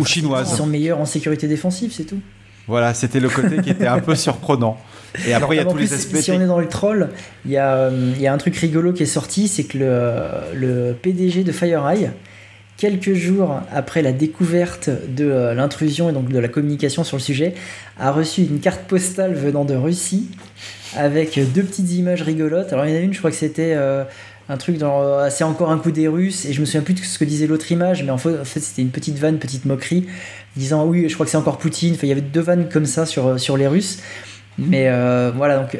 ou 0.00 0.04
chinoise. 0.04 0.50
Ils 0.52 0.56
sont 0.56 0.66
meilleurs 0.66 0.98
en 0.98 1.06
sécurité 1.06 1.46
défensive, 1.46 1.92
c'est 1.92 2.04
tout. 2.04 2.20
Voilà, 2.68 2.92
c'était 2.94 3.18
le 3.18 3.30
côté 3.30 3.62
qui 3.62 3.70
était 3.70 3.86
un 3.86 4.00
peu 4.00 4.14
surprenant. 4.14 4.78
Et 5.26 5.32
après, 5.32 5.56
il 5.56 5.58
y 5.58 5.62
a 5.62 5.64
tous 5.64 5.78
les 5.78 5.92
aspects. 5.92 6.16
Si 6.16 6.30
on 6.30 6.40
est 6.40 6.46
dans 6.46 6.60
le 6.60 6.68
troll, 6.68 7.08
il 7.46 7.50
y, 7.50 7.56
a, 7.56 7.74
euh, 7.74 8.12
il 8.14 8.20
y 8.20 8.26
a 8.26 8.32
un 8.32 8.38
truc 8.38 8.54
rigolo 8.56 8.92
qui 8.92 9.04
est 9.04 9.06
sorti 9.06 9.48
c'est 9.48 9.64
que 9.64 9.78
le, 9.78 10.12
le, 10.54 10.92
PDG 10.92 11.44
de 11.44 11.52
FireEye, 11.52 12.10
quelques 12.76 13.14
jours 13.14 13.60
après 13.72 14.02
la 14.02 14.12
découverte 14.12 14.90
de 14.90 15.24
euh, 15.24 15.54
l'intrusion 15.54 16.10
et 16.10 16.12
donc 16.12 16.28
de 16.28 16.38
la 16.38 16.48
communication 16.48 17.04
sur 17.04 17.16
le 17.16 17.22
sujet, 17.22 17.54
a 17.98 18.12
reçu 18.12 18.42
une 18.42 18.60
carte 18.60 18.82
postale 18.82 19.34
venant 19.34 19.64
de 19.64 19.74
Russie 19.74 20.28
avec 20.94 21.40
deux 21.54 21.62
petites 21.62 21.90
images 21.92 22.22
rigolotes. 22.22 22.72
Alors, 22.72 22.84
il 22.86 22.92
y 22.92 22.94
en 22.94 23.00
a 23.00 23.02
une, 23.02 23.12
je 23.14 23.18
crois 23.18 23.30
que 23.30 23.36
c'était. 23.36 23.74
Euh, 23.76 24.04
un 24.48 24.56
truc 24.56 24.78
dans 24.78 25.02
euh, 25.02 25.28
c'est 25.30 25.44
encore 25.44 25.70
un 25.70 25.78
coup 25.78 25.90
des 25.90 26.08
Russes 26.08 26.46
et 26.46 26.52
je 26.52 26.60
me 26.60 26.66
souviens 26.66 26.82
plus 26.82 26.94
de 26.94 27.00
ce 27.00 27.18
que 27.18 27.24
disait 27.24 27.46
l'autre 27.46 27.70
image 27.70 28.02
mais 28.02 28.10
en 28.10 28.18
fait, 28.18 28.44
c'était 28.44 28.82
une 28.82 28.90
petite 28.90 29.18
vanne 29.18 29.38
petite 29.38 29.64
moquerie 29.64 30.06
disant 30.56 30.86
oui 30.86 31.08
je 31.08 31.14
crois 31.14 31.26
que 31.26 31.30
c'est 31.30 31.36
encore 31.36 31.58
Poutine 31.58 31.96
il 32.02 32.08
y 32.08 32.12
avait 32.12 32.20
deux 32.20 32.40
vannes 32.40 32.68
comme 32.72 32.86
ça 32.86 33.04
sur, 33.04 33.26
euh, 33.26 33.38
sur 33.38 33.56
les 33.56 33.66
Russes 33.66 33.98
mais 34.56 34.88
euh, 34.88 35.30
voilà 35.34 35.58
donc 35.58 35.78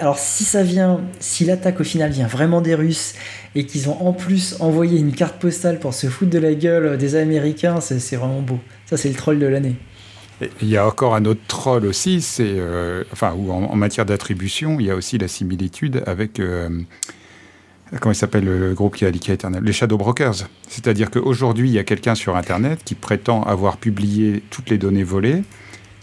alors 0.00 0.18
si 0.18 0.44
ça 0.44 0.62
vient 0.62 1.02
si 1.20 1.44
l'attaque 1.44 1.80
au 1.80 1.84
final 1.84 2.10
vient 2.10 2.26
vraiment 2.26 2.62
des 2.62 2.74
Russes 2.74 3.14
et 3.54 3.66
qu'ils 3.66 3.90
ont 3.90 4.06
en 4.06 4.12
plus 4.14 4.56
envoyé 4.60 4.98
une 4.98 5.12
carte 5.12 5.36
postale 5.38 5.78
pour 5.78 5.92
se 5.92 6.06
foutre 6.06 6.30
de 6.30 6.38
la 6.38 6.54
gueule 6.54 6.96
des 6.96 7.14
Américains 7.14 7.80
c'est 7.80 8.16
vraiment 8.16 8.40
beau. 8.40 8.58
Ça 8.86 8.96
c'est 8.96 9.08
le 9.08 9.14
troll 9.14 9.38
de 9.38 9.46
l'année. 9.46 9.76
Il 10.62 10.68
y 10.68 10.76
a 10.76 10.86
encore 10.86 11.14
un 11.14 11.24
autre 11.24 11.40
troll 11.48 11.86
aussi, 11.86 12.20
c'est 12.20 12.56
enfin 13.12 13.34
où 13.36 13.50
en, 13.50 13.74
matière 13.74 14.04
d'attribution, 14.04 14.78
il 14.78 14.86
y 14.86 14.90
a 14.90 14.94
aussi 14.94 15.16
la 15.18 15.28
similitude 15.28 16.02
avec 16.06 16.40
comment 18.00 18.12
il 18.12 18.16
s'appelle 18.16 18.44
le 18.44 18.74
groupe 18.74 18.96
qui 18.96 19.04
a 19.04 19.10
liqué 19.10 19.32
Eternal? 19.32 19.62
Les 19.62 19.72
Shadow 19.72 19.96
Brokers. 19.96 20.48
C'est-à-dire 20.68 21.10
qu'aujourd'hui, 21.10 21.68
il 21.68 21.72
y 21.72 21.78
a 21.78 21.84
quelqu'un 21.84 22.14
sur 22.14 22.36
Internet 22.36 22.80
qui 22.84 22.94
prétend 22.94 23.42
avoir 23.42 23.76
publié 23.76 24.42
toutes 24.50 24.70
les 24.70 24.78
données 24.78 25.04
volées, 25.04 25.42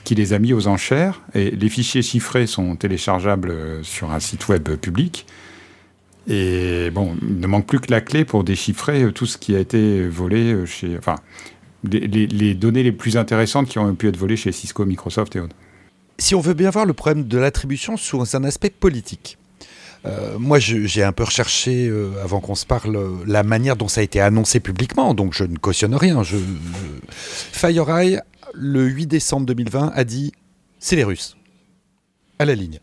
qui 0.03 0.15
les 0.15 0.33
a 0.33 0.39
mis 0.39 0.53
aux 0.53 0.67
enchères, 0.67 1.21
et 1.33 1.51
les 1.51 1.69
fichiers 1.69 2.01
chiffrés 2.01 2.47
sont 2.47 2.75
téléchargeables 2.75 3.51
euh, 3.51 3.83
sur 3.83 4.11
un 4.11 4.19
site 4.19 4.47
web 4.47 4.75
public. 4.75 5.25
Et 6.27 6.89
bon, 6.91 7.15
il 7.21 7.39
ne 7.39 7.47
manque 7.47 7.67
plus 7.67 7.79
que 7.79 7.91
la 7.91 8.01
clé 8.01 8.23
pour 8.23 8.43
déchiffrer 8.43 9.03
euh, 9.03 9.11
tout 9.11 9.25
ce 9.25 9.37
qui 9.37 9.55
a 9.55 9.59
été 9.59 10.07
volé 10.07 10.53
euh, 10.53 10.65
chez. 10.65 10.97
Enfin, 10.97 11.15
les, 11.83 12.53
données 12.53 12.83
les 12.83 12.93
plus 12.93 13.17
intéressantes 13.17 13.67
qui 13.67 13.77
ont 13.77 13.93
pu 13.93 14.07
être 14.07 14.17
volées 14.17 14.37
chez 14.37 14.53
Cisco, 14.53 14.85
Microsoft 14.85 15.35
et 15.35 15.41
autres. 15.41 15.55
Si 16.17 16.35
on 16.35 16.39
veut 16.39 16.53
bien 16.53 16.69
voir 16.69 16.85
le 16.85 16.93
problème 16.93 17.27
de 17.27 17.37
l'attribution 17.37 17.97
sous 17.97 18.23
un 18.35 18.43
aspect 18.45 18.69
politique, 18.69 19.37
euh, 20.05 20.37
moi, 20.37 20.59
j'ai 20.59 21.03
un 21.03 21.13
peu 21.13 21.23
recherché, 21.23 21.87
euh, 21.87 22.11
avant 22.21 22.41
qu'on 22.41 22.55
se 22.55 22.65
parle, 22.65 23.23
la 23.25 23.43
manière 23.43 23.75
dont 23.75 23.87
ça 23.87 24.01
a 24.01 24.03
été 24.03 24.19
annoncé 24.19 24.59
publiquement, 24.59 25.13
donc 25.13 25.33
je 25.33 25.45
ne 25.45 25.57
cautionne 25.57 25.95
rien. 25.95 26.21
FireEye, 27.09 28.19
le 28.53 28.85
8 28.85 29.07
décembre 29.07 29.45
2020, 29.45 29.91
a 29.93 30.03
dit 30.03 30.33
c'est 30.79 30.95
les 30.95 31.03
Russes. 31.03 31.37
À 32.39 32.45
la 32.45 32.55
ligne. 32.55 32.79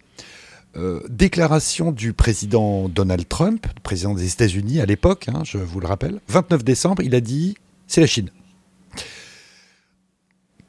Euh, 0.76 1.00
déclaration 1.08 1.90
du 1.90 2.12
président 2.12 2.88
Donald 2.88 3.28
Trump, 3.28 3.66
président 3.82 4.14
des 4.14 4.32
États-Unis 4.32 4.80
à 4.80 4.86
l'époque, 4.86 5.28
hein, 5.28 5.42
je 5.44 5.58
vous 5.58 5.80
le 5.80 5.86
rappelle. 5.86 6.20
29 6.28 6.64
décembre, 6.64 7.02
il 7.02 7.14
a 7.14 7.20
dit 7.20 7.56
c'est 7.88 8.00
la 8.00 8.06
Chine 8.06 8.30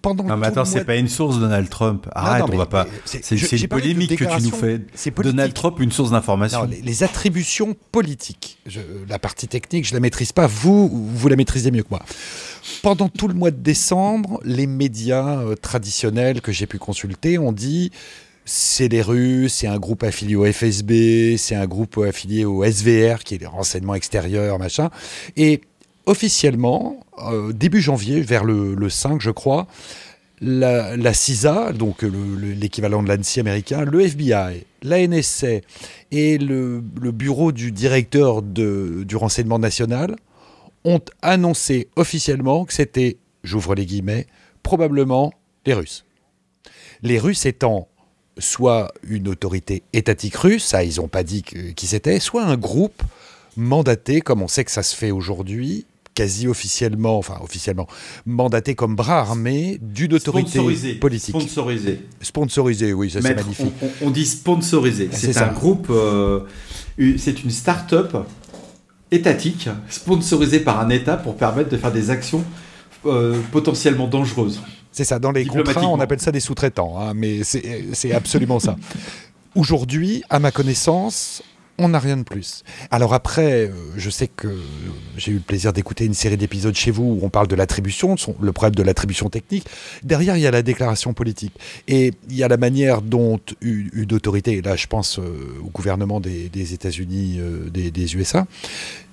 non, 0.06 0.38
mais 0.38 0.48
attends, 0.48 0.66
c'est 0.66 0.86
pas 0.86 0.96
une 0.96 1.08
source 1.08 1.40
Donald 1.40 1.70
Trump. 1.70 2.08
Arrête, 2.14 2.46
on 2.52 2.58
va 2.58 2.66
pas. 2.66 2.88
C'est 3.06 3.32
une 3.32 3.68
polémique 3.68 4.18
que 4.18 4.38
tu 4.38 4.44
nous 4.44 4.52
fais. 4.52 4.82
Donald 5.24 5.54
Trump, 5.54 5.80
une 5.80 5.92
source 5.92 6.12
d'information. 6.12 6.68
Les, 6.84 7.04
attributions 7.04 7.76
politiques, 7.92 8.60
la 9.08 9.18
partie 9.18 9.48
technique, 9.48 9.88
je 9.88 9.94
la 9.94 10.00
maîtrise 10.00 10.32
pas. 10.32 10.48
Vous, 10.48 10.88
vous 10.90 11.28
la 11.28 11.36
maîtrisez 11.36 11.72
mieux 11.72 11.84
que 11.84 11.90
moi. 11.90 12.02
Pendant 12.84 13.10
tout 13.10 13.28
le 13.28 13.34
mois 13.34 13.52
de 13.52 13.58
décembre, 13.58 14.40
les 14.44 14.68
médias 14.68 15.40
euh, 15.40 15.56
traditionnels 15.56 16.42
que 16.42 16.52
j'ai 16.52 16.68
pu 16.68 16.78
consulter 16.78 17.40
ont 17.40 17.52
dit 17.52 17.92
c'est 18.46 18.88
les 18.88 19.02
Russes, 19.02 19.54
c'est 19.54 19.68
un 19.68 19.78
groupe 19.78 20.04
affilié 20.04 20.36
au 20.36 20.46
FSB, 20.52 21.38
c'est 21.38 21.56
un 21.56 21.66
groupe 21.66 21.98
affilié 21.98 22.46
au 22.46 22.64
SVR, 22.64 23.24
qui 23.24 23.36
est 23.36 23.38
les 23.38 23.46
renseignements 23.46 23.96
extérieurs, 23.96 24.60
machin. 24.60 24.90
Et 25.38 25.62
officiellement, 26.06 27.00
euh, 27.20 27.54
début 27.54 27.82
janvier, 27.82 28.22
vers 28.22 28.44
le, 28.44 28.90
5, 28.90 29.22
je 29.22 29.32
crois, 29.32 29.68
la, 30.42 31.14
CISA, 31.14 31.72
donc 31.74 32.02
l'équivalent 32.04 33.04
de 33.04 33.10
l'ANSI 33.10 33.40
américain, 33.40 33.86
le 33.86 34.02
FBI, 34.02 34.66
la 34.82 35.08
NSA 35.08 35.62
et 36.12 36.38
le, 36.38 36.82
bureau 36.82 37.52
du 37.52 37.72
directeur 37.72 38.42
du 38.42 39.16
renseignement 39.16 39.60
national 39.60 40.16
ont 40.84 41.02
annoncé 41.22 41.90
officiellement 41.96 42.66
que 42.66 42.74
c'était, 42.74 43.18
j'ouvre 43.44 43.76
les 43.76 43.86
guillemets, 43.86 44.26
probablement 44.64 45.32
les 45.66 45.74
Russes. 45.76 46.06
Les 47.04 47.20
Russes 47.20 47.46
étant 47.46 47.88
soit 48.38 48.92
une 49.08 49.28
autorité 49.28 49.84
étatique 49.94 50.36
russe, 50.36 50.64
ça 50.64 50.84
ils 50.84 50.98
n'ont 50.98 51.08
pas 51.08 51.24
dit 51.24 51.44
qui 51.44 51.88
c'était, 51.88 52.20
soit 52.20 52.44
un 52.44 52.58
groupe 52.58 53.04
mandaté, 53.58 54.22
comme 54.22 54.42
on 54.42 54.48
sait 54.48 54.64
que 54.64 54.72
ça 54.72 54.84
se 54.84 54.96
fait 54.96 55.12
aujourd'hui, 55.12 55.86
quasi 56.13 56.47
officiellement, 56.47 57.17
enfin 57.17 57.38
officiellement, 57.41 57.88
mandaté 58.25 58.75
comme 58.75 58.96
bras 58.96 59.19
armé 59.19 59.77
d'une 59.81 60.13
autorité 60.13 60.60
politique. 60.96 61.36
Sponsorisé. 61.36 62.02
Sponsorisé, 62.21 62.94
oui, 62.94 63.10
ça 63.10 63.21
c'est 63.21 63.36
magnifique. 63.36 63.73
On, 64.02 64.10
dit 64.10 64.25
sponsorisé. 64.25 65.10
C'est 65.12 65.38
un 65.38 65.52
groupe, 65.52 65.88
euh, 65.90 66.42
c'est 67.17 67.44
une 67.44 67.52
start-up 67.52 68.17
étatique 69.12 69.69
sponsorisée 69.90 70.60
par 70.60 70.79
un 70.79 70.90
État 70.90 71.17
pour 71.17 71.36
permettre 71.36 71.69
de 71.69 71.77
faire 71.77 71.92
des 71.92 72.10
actions 72.10 72.44
euh, 73.06 73.40
potentiellement 73.52 74.08
dangereuses. 74.08 74.62
C'est 74.92 75.06
ça, 75.06 75.19
dans 75.19 75.31
les 75.31 75.46
contrats, 75.46 75.88
on 75.88 76.00
appelle 76.00 76.19
ça 76.19 76.31
des 76.31 76.40
sous-traitants, 76.40 77.00
hein, 77.00 77.13
mais 77.15 77.44
c'est 77.44 78.12
absolument 78.13 78.60
ça. 78.60 78.75
Aujourd'hui, 79.56 80.23
à 80.29 80.40
ma 80.40 80.52
connaissance, 80.52 81.44
On 81.84 81.90
n'a 81.90 81.98
rien 81.98 82.15
de 82.15 82.21
plus. 82.21 82.63
Alors 82.92 83.15
après, 83.15 83.65
euh, 83.65 83.71
je 83.98 84.12
sais 84.12 84.27
que 84.27 84.56
j'ai 85.17 85.32
eu 85.32 85.36
le 85.36 85.42
plaisir 85.42 85.73
d'écouter 85.73 86.06
une 86.06 86.13
série 86.13 86.38
d'épisodes 86.38 86.75
chez 86.75 86.92
vous 86.92 87.17
où 87.19 87.25
on 87.25 87.29
parle 87.29 87.48
de 87.48 87.56
l'attribution, 87.56 88.15
le 88.40 88.52
problème 88.52 88.75
de 88.75 88.84
l'attribution 88.84 89.29
technique. 89.29 89.65
Derrière, 90.04 90.38
il 90.38 90.42
y 90.42 90.48
a 90.48 90.52
la 90.52 90.62
déclaration 90.62 91.15
politique. 91.15 91.54
Et 91.88 92.13
il 92.29 92.36
y 92.36 92.44
a 92.44 92.48
la 92.48 92.58
manière 92.58 93.02
dont 93.02 93.40
une, 93.62 93.90
autorité, 94.13 94.62
là 94.62 94.75
je 94.75 94.86
pense 94.86 95.17
euh, 95.17 95.23
au 95.65 95.69
gouvernement 95.69 96.19
des, 96.19 96.73
États-Unis, 96.73 97.38
euh, 97.40 97.71
des, 97.71 98.15
USA, 98.15 98.46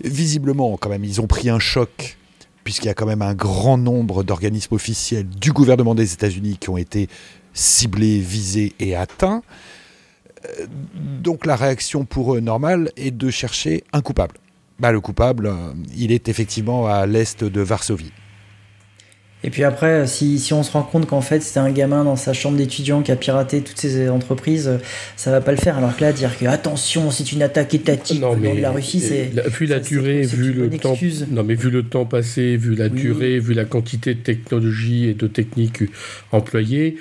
visiblement 0.04 0.76
quand 0.76 0.90
même, 0.90 1.04
ils 1.04 1.22
ont 1.22 1.26
pris 1.26 1.48
un 1.48 1.58
choc 1.58 2.18
puisqu'il 2.64 2.88
y 2.88 2.90
a 2.90 2.94
quand 2.94 3.06
même 3.06 3.22
un 3.22 3.34
grand 3.34 3.78
nombre 3.78 4.24
d'organismes 4.24 4.74
officiels 4.74 5.26
du 5.26 5.52
gouvernement 5.52 5.94
des 5.94 6.12
États-Unis 6.12 6.58
qui 6.60 6.68
ont 6.68 6.76
été 6.76 7.08
ciblés, 7.54 8.18
visés 8.18 8.74
et 8.78 8.94
atteints. 8.94 9.42
Euh, 10.44 10.66
donc 11.22 11.46
la 11.46 11.56
réaction 11.56 12.04
pour 12.04 12.34
eux 12.34 12.40
normale 12.40 12.90
est 12.96 13.10
de 13.10 13.30
chercher 13.30 13.84
un 13.92 14.00
coupable. 14.00 14.34
Bah, 14.78 14.92
le 14.92 15.00
coupable, 15.00 15.46
euh, 15.46 15.72
il 15.96 16.12
est 16.12 16.28
effectivement 16.28 16.86
à 16.86 17.06
l'est 17.06 17.42
de 17.42 17.60
Varsovie. 17.60 18.12
Et 19.44 19.50
puis 19.50 19.62
après, 19.62 20.06
si, 20.08 20.40
si 20.40 20.52
on 20.52 20.64
se 20.64 20.72
rend 20.72 20.82
compte 20.82 21.06
qu'en 21.06 21.20
fait 21.20 21.40
c'était 21.40 21.60
un 21.60 21.70
gamin 21.70 22.02
dans 22.02 22.16
sa 22.16 22.32
chambre 22.32 22.56
d'étudiant 22.56 23.02
qui 23.02 23.12
a 23.12 23.16
piraté 23.16 23.60
toutes 23.60 23.78
ces 23.78 24.08
entreprises, 24.08 24.78
ça 25.16 25.30
va 25.30 25.40
pas 25.40 25.52
le 25.52 25.58
faire. 25.58 25.78
Alors 25.78 25.96
que 25.96 26.00
là, 26.00 26.12
dire 26.12 26.36
que 26.36 26.46
attention, 26.46 27.12
c'est 27.12 27.30
une 27.30 27.42
attaque 27.42 27.72
étatique 27.72 28.20
non, 28.20 28.36
mais, 28.36 28.60
la 28.60 28.72
Russie, 28.72 29.00
c'est. 29.00 29.30
Vu 29.48 29.66
la 29.66 29.78
durée, 29.78 30.22
vu 30.22 30.52
le 30.52 30.70
temps. 30.70 30.96
Non, 31.30 31.44
mais 31.44 31.54
vu 31.54 31.70
le 31.70 31.84
temps 31.84 32.04
passé, 32.04 32.56
vu 32.56 32.74
la 32.74 32.88
durée, 32.88 33.38
vu 33.38 33.54
la 33.54 33.64
quantité 33.64 34.14
de 34.14 34.20
technologie 34.20 35.08
et 35.08 35.14
de 35.14 35.28
techniques 35.28 35.84
employées, 36.32 36.96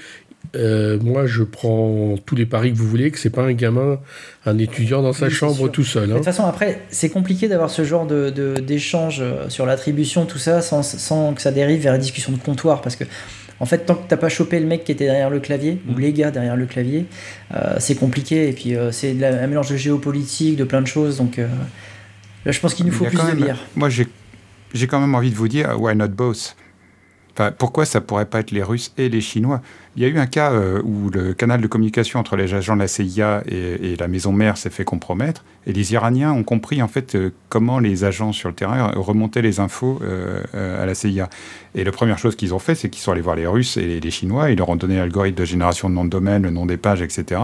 euh, 0.56 0.98
moi, 1.02 1.26
je 1.26 1.44
prends 1.44 2.16
tous 2.26 2.36
les 2.36 2.46
paris 2.46 2.72
que 2.72 2.78
vous 2.78 2.88
voulez, 2.88 3.12
que 3.12 3.20
c'est 3.20 3.30
pas 3.30 3.44
un 3.44 3.54
gamin, 3.54 4.00
un 4.46 4.58
étudiant 4.58 5.02
dans 5.02 5.14
sa 5.14 5.30
chambre 5.30 5.70
tout 5.70 5.84
seul. 5.84 6.08
De 6.08 6.14
toute 6.14 6.20
hein. 6.20 6.24
façon, 6.24 6.46
après, 6.46 6.82
c'est 6.90 7.10
compliqué 7.10 7.48
d'avoir 7.48 7.70
ce 7.70 7.84
genre 7.84 8.06
de, 8.06 8.30
d'échange 8.60 9.20
euh, 9.22 9.50
sur 9.50 9.66
l'attribution, 9.66 10.26
tout 10.26 10.38
ça, 10.38 10.62
sans, 10.62 10.84
sans, 10.84 11.34
que 11.34 11.42
ça 11.42 11.52
dérive 11.52 11.82
vers 11.82 11.94
la 11.94 12.00
discussion 12.00 12.32
de 12.32 12.38
comptoir, 12.38 12.82
parce 12.82 12.96
que 12.96 13.04
en 13.60 13.66
fait, 13.66 13.80
tant 13.80 13.96
que 13.96 14.08
t'as 14.08 14.18
pas 14.18 14.30
chopé 14.30 14.60
le 14.60 14.68
mec 14.68 14.84
qui 14.84 14.92
était 14.92 15.06
derrière 15.06 15.32
le 15.32 15.40
clavier, 15.40 15.82
ou 15.90 15.94
mm. 15.94 16.00
les 16.00 16.14
gars 16.14 16.32
derrière 16.32 16.56
le 16.56 16.66
clavier, 16.68 17.06
euh, 17.56 17.76
c'est 17.80 17.96
compliqué. 17.96 18.50
Et 18.50 18.54
puis, 18.54 18.76
c'est 18.92 19.24
un 19.24 19.48
mélange 19.48 19.70
de 19.70 19.78
géopolitique, 19.78 20.58
de 20.58 20.64
plein 20.64 20.82
de 20.82 20.88
choses. 20.88 21.18
Donc, 21.18 21.38
là, 21.38 22.52
je 22.52 22.60
pense 22.60 22.76
qu'il 22.76 22.86
nous 22.86 22.92
faut 22.92 23.06
plus 23.06 23.18
de 23.18 23.36
bière. 23.36 23.60
Moi, 23.76 23.90
j'ai, 23.90 24.08
j'ai 24.74 24.86
quand 24.86 25.00
même 25.00 25.16
envie 25.16 25.32
de 25.32 25.36
vous 25.36 25.48
dire, 25.48 25.76
why 25.80 25.96
not 25.96 26.10
both? 26.10 26.56
Pourquoi 27.58 27.86
ça 27.86 28.02
pourrait 28.02 28.26
pas 28.26 28.40
être 28.40 28.52
les 28.52 28.64
Russes 28.64 28.94
et 28.98 29.10
les 29.10 29.22
Chinois? 29.22 29.62
Il 29.96 30.04
y 30.04 30.06
a 30.06 30.10
eu 30.10 30.18
un 30.20 30.28
cas 30.28 30.52
euh, 30.52 30.82
où 30.84 31.10
le 31.10 31.34
canal 31.34 31.60
de 31.60 31.68
communication 31.68 32.20
entre 32.20 32.36
les 32.36 32.54
agents 32.54 32.76
de 32.76 32.82
la 32.82 32.88
CIA 32.88 33.44
et, 33.48 33.96
la 33.96 34.08
maison 34.08 34.32
mère 34.32 34.58
s'est 34.58 34.70
fait 34.70 34.84
compromettre, 34.84 35.44
et 35.66 35.74
les 35.74 35.94
Iraniens 35.94 36.32
ont 36.32 36.44
compris 36.44 36.82
en 36.82 36.88
fait 36.88 37.16
euh, 37.16 37.32
comment 37.50 37.80
les 37.80 38.04
agents 38.04 38.32
sur 38.32 38.50
le 38.50 38.56
terrain 38.56 38.92
remontaient 38.96 39.42
les 39.42 39.60
infos 39.60 40.00
euh, 40.04 40.44
à 40.54 40.86
la 40.86 40.94
CIA. 40.94 41.30
Et 41.74 41.84
la 41.84 41.92
première 41.92 42.20
chose 42.20 42.36
qu'ils 42.36 42.54
ont 42.54 42.60
fait, 42.60 42.76
c'est 42.76 42.90
qu'ils 42.90 43.02
sont 43.02 43.12
allés 43.12 43.22
voir 43.22 43.36
les 43.36 43.48
Russes 43.48 43.78
et 43.78 44.00
les, 44.00 44.12
Chinois, 44.12 44.52
ils 44.52 44.58
leur 44.58 44.70
ont 44.70 44.76
donné 44.76 44.98
l'algorithme 44.98 45.38
de 45.38 45.46
génération 45.46 45.90
de 45.90 45.96
nom 45.96 46.06
de 46.06 46.10
domaine, 46.10 46.44
le 46.44 46.52
nom 46.52 46.66
des 46.66 46.78
pages, 46.78 47.02
etc. 47.02 47.42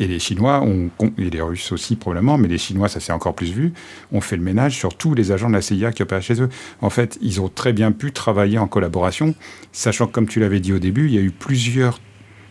Et 0.00 0.06
les 0.06 0.18
Chinois, 0.18 0.62
ont, 0.62 0.90
et 1.18 1.30
les 1.30 1.40
Russes 1.40 1.72
aussi 1.72 1.96
probablement, 1.96 2.38
mais 2.38 2.48
les 2.48 2.58
Chinois, 2.58 2.88
ça 2.88 3.00
s'est 3.00 3.12
encore 3.12 3.34
plus 3.34 3.52
vu, 3.52 3.72
ont 4.12 4.20
fait 4.20 4.36
le 4.36 4.42
ménage 4.42 4.76
sur 4.76 4.96
tous 4.96 5.14
les 5.14 5.32
agents 5.32 5.48
de 5.48 5.54
la 5.54 5.62
CIA 5.62 5.92
qui 5.92 6.02
opèrent 6.02 6.22
chez 6.22 6.40
eux. 6.40 6.48
En 6.80 6.90
fait, 6.90 7.18
ils 7.20 7.40
ont 7.40 7.48
très 7.48 7.72
bien 7.72 7.90
pu 7.92 8.12
travailler 8.12 8.58
en 8.58 8.68
collaboration, 8.68 9.34
sachant 9.72 10.06
que, 10.06 10.12
comme 10.12 10.28
tu 10.28 10.40
l'avais 10.40 10.60
dit 10.60 10.72
au 10.72 10.78
début, 10.78 11.06
il 11.06 11.14
y 11.14 11.18
a 11.18 11.22
eu 11.22 11.30
plusieurs 11.30 12.00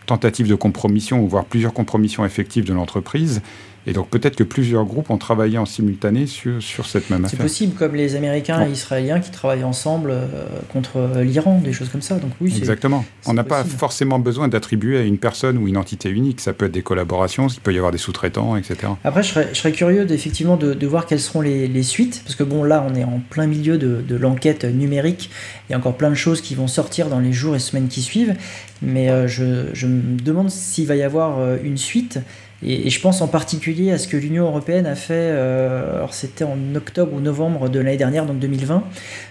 tentatives 0.06 0.48
de 0.48 0.54
compromission, 0.54 1.24
voire 1.26 1.44
plusieurs 1.44 1.72
compromissions 1.72 2.24
effectives 2.24 2.64
de 2.64 2.72
l'entreprise, 2.72 3.42
et 3.88 3.94
donc 3.94 4.10
peut-être 4.10 4.36
que 4.36 4.44
plusieurs 4.44 4.84
groupes 4.84 5.08
ont 5.08 5.16
travaillé 5.16 5.56
en 5.56 5.64
simultané 5.64 6.26
sur, 6.26 6.62
sur 6.62 6.84
cette 6.84 7.08
même 7.08 7.24
affaire. 7.24 7.38
C'est 7.38 7.42
possible, 7.42 7.74
comme 7.74 7.94
les 7.94 8.16
Américains 8.16 8.66
et 8.66 8.70
Israéliens 8.70 9.18
qui 9.18 9.30
travaillent 9.30 9.64
ensemble 9.64 10.10
euh, 10.10 10.26
contre 10.70 10.98
euh, 10.98 11.24
l'Iran, 11.24 11.62
des 11.64 11.72
choses 11.72 11.88
comme 11.88 12.02
ça. 12.02 12.16
Donc 12.16 12.32
oui, 12.38 12.54
Exactement. 12.54 13.06
On 13.24 13.32
n'a 13.32 13.44
pas 13.44 13.64
forcément 13.64 14.18
besoin 14.18 14.48
d'attribuer 14.48 14.98
à 14.98 15.02
une 15.02 15.16
personne 15.16 15.56
ou 15.56 15.68
une 15.68 15.78
entité 15.78 16.10
unique. 16.10 16.42
Ça 16.42 16.52
peut 16.52 16.66
être 16.66 16.72
des 16.72 16.82
collaborations, 16.82 17.48
il 17.48 17.60
peut 17.60 17.72
y 17.72 17.78
avoir 17.78 17.90
des 17.90 17.98
sous-traitants, 17.98 18.56
etc. 18.56 18.92
Après, 19.04 19.22
je 19.22 19.28
serais, 19.28 19.48
je 19.52 19.58
serais 19.58 19.72
curieux 19.72 20.06
effectivement 20.12 20.58
de, 20.58 20.74
de, 20.74 20.86
voir 20.86 21.06
quelles 21.06 21.20
seront 21.20 21.40
les, 21.40 21.66
les, 21.66 21.82
suites, 21.82 22.20
parce 22.24 22.34
que 22.34 22.44
bon, 22.44 22.64
là, 22.64 22.86
on 22.86 22.94
est 22.94 23.04
en 23.04 23.22
plein 23.30 23.46
milieu 23.46 23.78
de, 23.78 24.02
de 24.06 24.16
l'enquête 24.16 24.64
numérique. 24.64 25.30
Il 25.68 25.72
y 25.72 25.74
a 25.74 25.78
encore 25.78 25.96
plein 25.96 26.10
de 26.10 26.14
choses 26.14 26.42
qui 26.42 26.54
vont 26.54 26.66
sortir 26.66 27.08
dans 27.08 27.20
les 27.20 27.32
jours 27.32 27.56
et 27.56 27.58
semaines 27.58 27.88
qui 27.88 28.02
suivent. 28.02 28.34
Mais 28.82 29.08
euh, 29.08 29.26
je, 29.26 29.70
je, 29.72 29.86
me 29.86 30.20
demande 30.20 30.50
s'il 30.50 30.86
va 30.86 30.94
y 30.94 31.02
avoir 31.02 31.56
une 31.64 31.78
suite. 31.78 32.20
Et, 32.64 32.90
je 32.90 33.00
pense 33.00 33.20
en 33.20 33.28
particulier 33.28 33.92
à 33.92 33.98
ce 33.98 34.08
que 34.08 34.16
l'Union 34.16 34.46
européenne 34.46 34.86
a 34.86 34.96
fait, 34.96 35.12
euh, 35.14 35.96
alors 35.96 36.12
c'était 36.12 36.44
en 36.44 36.56
octobre 36.74 37.12
ou 37.14 37.20
novembre 37.20 37.68
de 37.68 37.78
l'année 37.78 37.96
dernière, 37.96 38.26
donc 38.26 38.38
2020, 38.40 38.82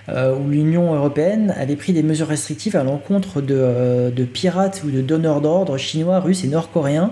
euh, 0.09 0.35
où 0.35 0.49
l'Union 0.49 0.93
européenne 0.95 1.53
avait 1.57 1.75
pris 1.75 1.91
des 1.91 2.03
mesures 2.03 2.27
restrictives 2.27 2.77
à 2.77 2.83
l'encontre 2.83 3.41
de, 3.41 3.55
euh, 3.57 4.25
pirates 4.31 4.81
ou 4.85 4.91
de 4.91 5.01
donneurs 5.01 5.41
d'ordre 5.41 5.77
chinois, 5.77 6.19
russes 6.19 6.45
et 6.45 6.47
nord-coréens, 6.47 7.11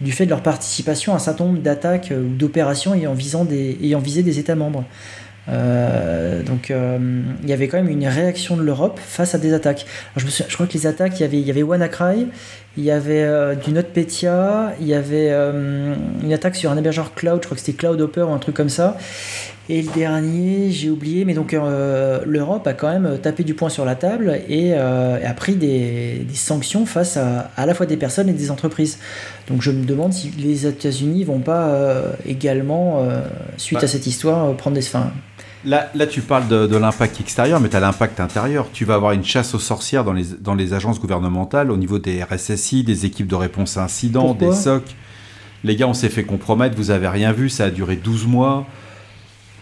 du 0.00 0.12
fait 0.12 0.24
de 0.24 0.30
leur 0.30 0.42
participation 0.42 1.14
à 1.14 1.16
un 1.16 1.20
certain 1.20 1.44
nombre 1.44 1.58
d'attaques 1.58 2.12
ou 2.12 2.36
d'opérations 2.36 2.94
ayant 2.94 3.14
visé 3.14 4.22
des 4.22 4.38
États 4.38 4.54
membres. 4.54 4.84
Euh, 5.48 6.42
donc 6.42 6.70
euh, 6.70 6.98
il 7.42 7.48
y 7.48 7.52
avait 7.52 7.68
quand 7.68 7.76
même 7.76 7.88
une 7.88 8.06
réaction 8.06 8.56
de 8.56 8.62
l'Europe 8.62 8.98
face 8.98 9.34
à 9.34 9.38
des 9.38 9.54
attaques. 9.54 9.86
je, 10.16 10.26
je, 10.26 10.54
crois 10.54 10.66
que 10.66 10.72
les 10.72 10.86
attaques, 10.86 11.18
il 11.20 11.22
y 11.22 11.24
avait, 11.24 11.40
y 11.40 11.50
avait 11.50 11.62
WannaCry, 11.62 12.26
il 12.76 12.84
y 12.84 12.90
avait 12.90 13.22
euh, 13.22 13.54
du 13.54 13.72
NotPetya, 13.72 14.74
il 14.80 14.86
y 14.86 14.94
avait 14.94 15.30
une 15.30 16.32
attaque 16.32 16.56
sur 16.56 16.70
un 16.70 16.76
hébergeur 16.76 17.14
cloud, 17.14 17.40
je 17.42 17.46
crois 17.46 17.56
que 17.56 17.62
c'était 17.62 17.78
CloudHopper 17.78 18.22
ou 18.22 18.32
un 18.32 18.38
truc 18.38 18.56
comme 18.56 18.68
ça. 18.68 18.96
Et 19.68 19.82
le 19.82 19.92
dernier, 19.92 20.70
j'ai 20.70 20.90
oublié, 20.90 21.24
mais 21.24 21.34
donc 21.34 21.52
l'Europe 21.52 22.66
a 22.66 22.72
quand 22.72 22.88
même 22.88 23.18
tapé 23.20 23.42
du 23.42 23.54
poing 23.54 23.68
sur 23.68 23.84
la 23.84 23.96
table 23.96 24.40
et 24.48 24.74
a 24.74 25.34
pris 25.34 25.56
des, 25.56 26.24
des, 26.28 26.34
sanctions 26.34 26.86
face 26.86 27.16
à 27.16 27.50
à 27.56 27.66
la 27.66 27.74
fois 27.74 27.86
des 27.86 27.96
personnes 27.96 28.28
et 28.28 28.32
des 28.32 28.50
entreprises. 28.50 28.98
Donc 29.48 29.62
je 29.62 29.70
me 29.70 29.84
demande 29.84 30.12
si 30.12 30.30
les 30.38 30.66
États-Unis 30.66 31.24
vont 31.24 31.40
pas 31.40 31.72
également, 32.26 33.08
suite 33.56 33.80
bah. 33.80 33.84
à 33.84 33.88
cette 33.88 34.06
histoire, 34.06 34.54
prendre 34.56 34.76
des. 34.76 34.86
Enfin, 34.86 35.10
Là, 35.66 35.90
là, 35.96 36.06
tu 36.06 36.20
parles 36.20 36.46
de, 36.46 36.76
l'impact 36.76 37.20
extérieur, 37.20 37.60
mais 37.60 37.68
tu 37.68 37.76
as 37.76 37.80
l'impact 37.80 38.20
intérieur. 38.20 38.68
Tu 38.72 38.84
vas 38.84 38.94
avoir 38.94 39.10
une 39.12 39.24
chasse 39.24 39.52
aux 39.52 39.58
sorcières 39.58 40.04
dans 40.04 40.12
les, 40.12 40.24
dans 40.40 40.54
les 40.54 40.74
agences 40.74 41.00
gouvernementales, 41.00 41.72
au 41.72 41.76
niveau 41.76 41.98
des 41.98 42.22
RSSI, 42.22 42.84
des 42.84 43.04
équipes 43.04 43.26
de 43.26 43.34
réponse 43.34 43.76
à 43.76 43.82
incidents, 43.82 44.32
des 44.32 44.52
SOC. 44.52 44.84
Les 45.64 45.74
gars, 45.74 45.88
on 45.88 45.94
s'est 45.94 46.08
fait 46.08 46.22
compromettre, 46.22 46.76
vous 46.76 46.92
avez 46.92 47.08
rien 47.08 47.32
vu, 47.32 47.48
ça 47.48 47.64
a 47.64 47.70
duré 47.70 47.96
12 47.96 48.26
mois. 48.28 48.64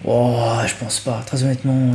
Oh, 0.04 0.58
je 0.66 0.74
pense 0.74 1.00
pas, 1.00 1.22
très 1.26 1.42
honnêtement. 1.42 1.92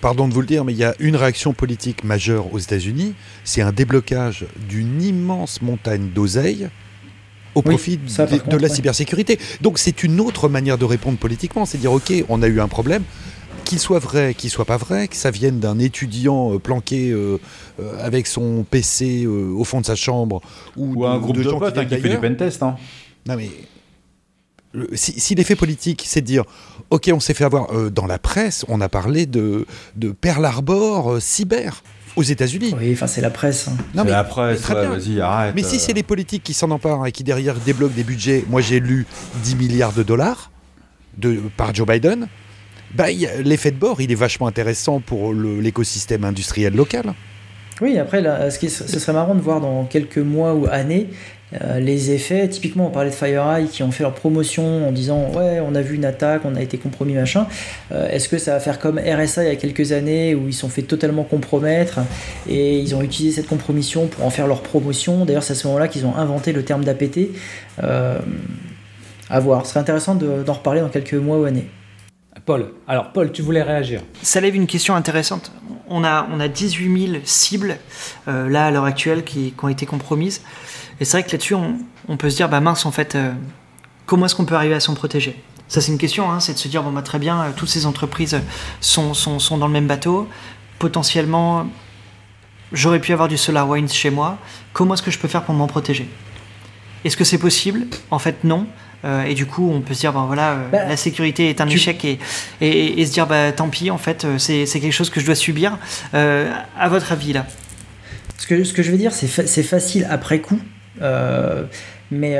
Pardon 0.00 0.26
de 0.26 0.34
vous 0.34 0.40
le 0.40 0.46
dire, 0.46 0.64
mais 0.64 0.72
il 0.72 0.78
y 0.78 0.84
a 0.84 0.94
une 0.98 1.14
réaction 1.14 1.52
politique 1.52 2.02
majeure 2.02 2.52
aux 2.52 2.58
États-Unis, 2.58 3.14
c'est 3.44 3.62
un 3.62 3.70
déblocage 3.70 4.46
d'une 4.68 5.00
immense 5.02 5.62
montagne 5.62 6.08
d'oseille 6.12 6.68
au 7.54 7.62
profit 7.62 7.96
de, 7.98 8.56
la 8.56 8.68
cybersécurité. 8.68 9.38
Donc 9.60 9.78
c'est 9.78 10.02
une 10.02 10.20
autre 10.20 10.48
manière 10.48 10.78
de 10.78 10.84
répondre 10.84 11.18
politiquement, 11.18 11.64
c'est 11.64 11.78
dire 11.78 11.92
ok, 11.92 12.12
on 12.28 12.42
a 12.42 12.48
eu 12.48 12.60
un 12.60 12.68
problème, 12.68 13.04
qu'il 13.64 13.78
soit 13.78 13.98
vrai, 13.98 14.34
qu'il 14.34 14.50
soit 14.50 14.64
pas 14.64 14.76
vrai, 14.76 15.06
que 15.06 15.16
ça 15.16 15.30
vienne 15.30 15.60
d'un 15.60 15.78
étudiant 15.78 16.54
euh, 16.54 16.58
planqué 16.58 17.10
euh, 17.10 17.38
euh, 17.80 18.04
avec 18.04 18.26
son 18.26 18.64
PC 18.68 19.26
au 19.26 19.64
fond 19.64 19.80
de 19.80 19.86
sa 19.86 19.94
chambre 19.94 20.40
ou, 20.76 21.04
un 21.04 21.18
groupe 21.18 21.36
de, 21.36 21.42
gens 21.42 21.58
potes 21.58 21.74
qui, 21.74 21.80
hein, 21.80 21.98
fait 22.00 22.08
du 22.08 22.18
pentest. 22.18 22.62
Hein. 22.62 22.76
Non 23.26 23.36
mais 23.36 23.50
si, 24.92 25.34
l'effet 25.34 25.56
politique, 25.56 26.04
c'est 26.06 26.20
de 26.20 26.26
dire, 26.26 26.44
ok, 26.90 27.10
on 27.12 27.20
s'est 27.20 27.34
fait 27.34 27.44
avoir 27.44 27.90
dans 27.90 28.06
la 28.06 28.18
presse, 28.18 28.64
on 28.68 28.80
a 28.80 28.88
parlé 28.88 29.26
de, 29.26 29.66
de 29.96 30.10
Pearl 30.10 30.44
Harbor 30.44 31.20
cyber 31.20 31.82
aux 32.18 32.22
États-Unis. 32.22 32.74
Oui, 32.78 32.92
enfin 32.92 33.06
c'est 33.06 33.20
la 33.20 33.30
presse. 33.30 33.68
Hein. 33.68 33.76
Non, 33.94 34.04
mais, 34.04 34.10
la 34.10 34.24
presse, 34.24 34.60
vas-y, 34.62 35.20
arrête. 35.20 35.54
Mais 35.54 35.62
si 35.62 35.78
c'est 35.78 35.92
les 35.92 36.02
politiques 36.02 36.42
qui 36.42 36.52
s'en 36.52 36.70
emparent 36.70 37.06
et 37.06 37.12
qui 37.12 37.24
derrière 37.24 37.54
débloquent 37.54 37.94
des 37.94 38.04
budgets, 38.04 38.44
moi 38.48 38.60
j'ai 38.60 38.80
lu 38.80 39.06
10 39.44 39.56
milliards 39.56 39.92
de 39.92 40.02
dollars 40.02 40.50
de, 41.16 41.40
par 41.56 41.74
Joe 41.74 41.86
Biden, 41.86 42.28
bah, 42.94 43.06
l'effet 43.44 43.70
de 43.70 43.76
bord, 43.76 44.00
il 44.00 44.10
est 44.10 44.16
vachement 44.16 44.46
intéressant 44.46 45.00
pour 45.00 45.32
l'écosystème 45.32 46.24
industriel 46.24 46.74
local. 46.74 47.14
Oui, 47.80 47.98
après, 47.98 48.20
là, 48.20 48.50
ce, 48.50 48.58
qui, 48.58 48.70
ce 48.70 48.98
serait 48.98 49.12
marrant 49.12 49.34
de 49.34 49.40
voir 49.40 49.60
dans 49.60 49.84
quelques 49.84 50.18
mois 50.18 50.54
ou 50.54 50.66
années 50.66 51.10
euh, 51.54 51.80
les 51.80 52.10
effets, 52.10 52.46
typiquement 52.48 52.88
on 52.88 52.90
parlait 52.90 53.10
de 53.10 53.14
FireEye 53.14 53.68
qui 53.68 53.82
ont 53.82 53.90
fait 53.90 54.02
leur 54.02 54.14
promotion 54.14 54.86
en 54.86 54.92
disant 54.92 55.30
ouais 55.34 55.60
on 55.66 55.74
a 55.74 55.80
vu 55.80 55.96
une 55.96 56.04
attaque, 56.04 56.42
on 56.44 56.54
a 56.54 56.60
été 56.60 56.76
compromis 56.76 57.14
machin. 57.14 57.46
Euh, 57.92 58.08
est-ce 58.10 58.28
que 58.28 58.38
ça 58.38 58.52
va 58.52 58.60
faire 58.60 58.78
comme 58.78 58.98
RSA 58.98 59.44
il 59.44 59.48
y 59.48 59.52
a 59.52 59.56
quelques 59.56 59.92
années 59.92 60.34
où 60.34 60.48
ils 60.48 60.54
sont 60.54 60.68
fait 60.68 60.82
totalement 60.82 61.24
compromettre 61.24 62.00
et 62.48 62.78
ils 62.78 62.94
ont 62.94 63.02
utilisé 63.02 63.36
cette 63.36 63.48
compromission 63.48 64.06
pour 64.06 64.24
en 64.24 64.30
faire 64.30 64.46
leur 64.46 64.62
promotion? 64.62 65.24
D'ailleurs 65.24 65.42
c'est 65.42 65.54
à 65.54 65.56
ce 65.56 65.66
moment-là 65.68 65.88
qu'ils 65.88 66.04
ont 66.04 66.16
inventé 66.16 66.52
le 66.52 66.62
terme 66.64 66.84
d'APT. 66.84 67.30
Euh, 67.82 68.18
à 69.30 69.40
voir, 69.40 69.66
ce 69.66 69.72
serait 69.72 69.80
intéressant 69.80 70.14
d'en 70.14 70.52
reparler 70.52 70.80
dans 70.80 70.88
quelques 70.88 71.14
mois 71.14 71.38
ou 71.38 71.44
années. 71.44 71.68
Paul, 72.44 72.72
alors 72.86 73.12
Paul, 73.12 73.32
tu 73.32 73.42
voulais 73.42 73.62
réagir 73.62 74.02
Ça 74.22 74.40
lève 74.40 74.54
une 74.54 74.66
question 74.66 74.94
intéressante. 74.94 75.52
On 75.88 76.04
a, 76.04 76.26
on 76.32 76.40
a 76.40 76.48
18 76.48 77.06
000 77.06 77.20
cibles 77.24 77.78
là 78.26 78.66
à 78.66 78.70
l'heure 78.70 78.84
actuelle 78.84 79.24
qui, 79.24 79.52
qui 79.52 79.64
ont 79.64 79.68
été 79.68 79.86
compromises. 79.86 80.42
Et 81.00 81.04
c'est 81.04 81.18
vrai 81.18 81.26
que 81.26 81.32
là-dessus, 81.32 81.54
on, 81.54 82.16
peut 82.16 82.30
se 82.30 82.36
dire, 82.36 82.48
bah 82.48 82.60
mince, 82.60 82.84
en 82.86 82.90
fait, 82.90 83.14
euh, 83.14 83.32
comment 84.06 84.26
est-ce 84.26 84.34
qu'on 84.34 84.44
peut 84.44 84.56
arriver 84.56 84.74
à 84.74 84.80
s'en 84.80 84.94
protéger? 84.94 85.40
Ça, 85.68 85.80
c'est 85.80 85.92
une 85.92 85.98
question, 85.98 86.30
hein, 86.30 86.40
c'est 86.40 86.54
de 86.54 86.58
se 86.58 86.68
dire, 86.68 86.82
bon, 86.82 86.90
bah, 86.90 87.02
très 87.02 87.18
bien, 87.18 87.52
toutes 87.56 87.68
ces 87.68 87.86
entreprises 87.86 88.40
sont, 88.80 89.14
sont, 89.14 89.38
sont, 89.38 89.58
dans 89.58 89.66
le 89.66 89.72
même 89.72 89.86
bateau. 89.86 90.28
Potentiellement, 90.78 91.68
j'aurais 92.72 93.00
pu 93.00 93.12
avoir 93.12 93.28
du 93.28 93.36
SolarWinds 93.36 93.92
chez 93.92 94.10
moi. 94.10 94.38
Comment 94.72 94.94
est-ce 94.94 95.02
que 95.02 95.10
je 95.10 95.18
peux 95.18 95.28
faire 95.28 95.44
pour 95.44 95.54
m'en 95.54 95.66
protéger? 95.66 96.08
Est-ce 97.04 97.16
que 97.16 97.24
c'est 97.24 97.38
possible? 97.38 97.86
En 98.10 98.18
fait, 98.18 98.42
non. 98.42 98.66
Euh, 99.04 99.24
et 99.24 99.34
du 99.34 99.46
coup, 99.46 99.70
on 99.72 99.80
peut 99.80 99.94
se 99.94 100.00
dire, 100.00 100.12
ben 100.12 100.24
voilà, 100.26 100.52
euh, 100.52 100.68
bah, 100.70 100.84
la 100.88 100.96
sécurité 100.96 101.48
est 101.50 101.60
un 101.60 101.68
échec 101.68 102.04
et, 102.04 102.18
et, 102.60 103.06
se 103.06 103.12
dire, 103.12 103.26
bah, 103.26 103.52
tant 103.52 103.68
pis, 103.68 103.90
en 103.90 103.98
fait, 103.98 104.24
euh, 104.24 104.38
c'est 104.38 104.66
quelque 104.66 104.92
chose 104.92 105.10
que 105.10 105.20
je 105.20 105.26
dois 105.26 105.34
subir. 105.34 105.78
à 106.12 106.88
votre 106.88 107.12
avis, 107.12 107.32
là? 107.32 107.46
Ce 108.38 108.46
que, 108.46 108.64
ce 108.64 108.72
que 108.72 108.82
je 108.82 108.90
veux 108.90 108.98
dire, 108.98 109.12
c'est 109.12 109.62
facile 109.62 110.06
après 110.10 110.40
coup. 110.40 110.60
mais 112.10 112.38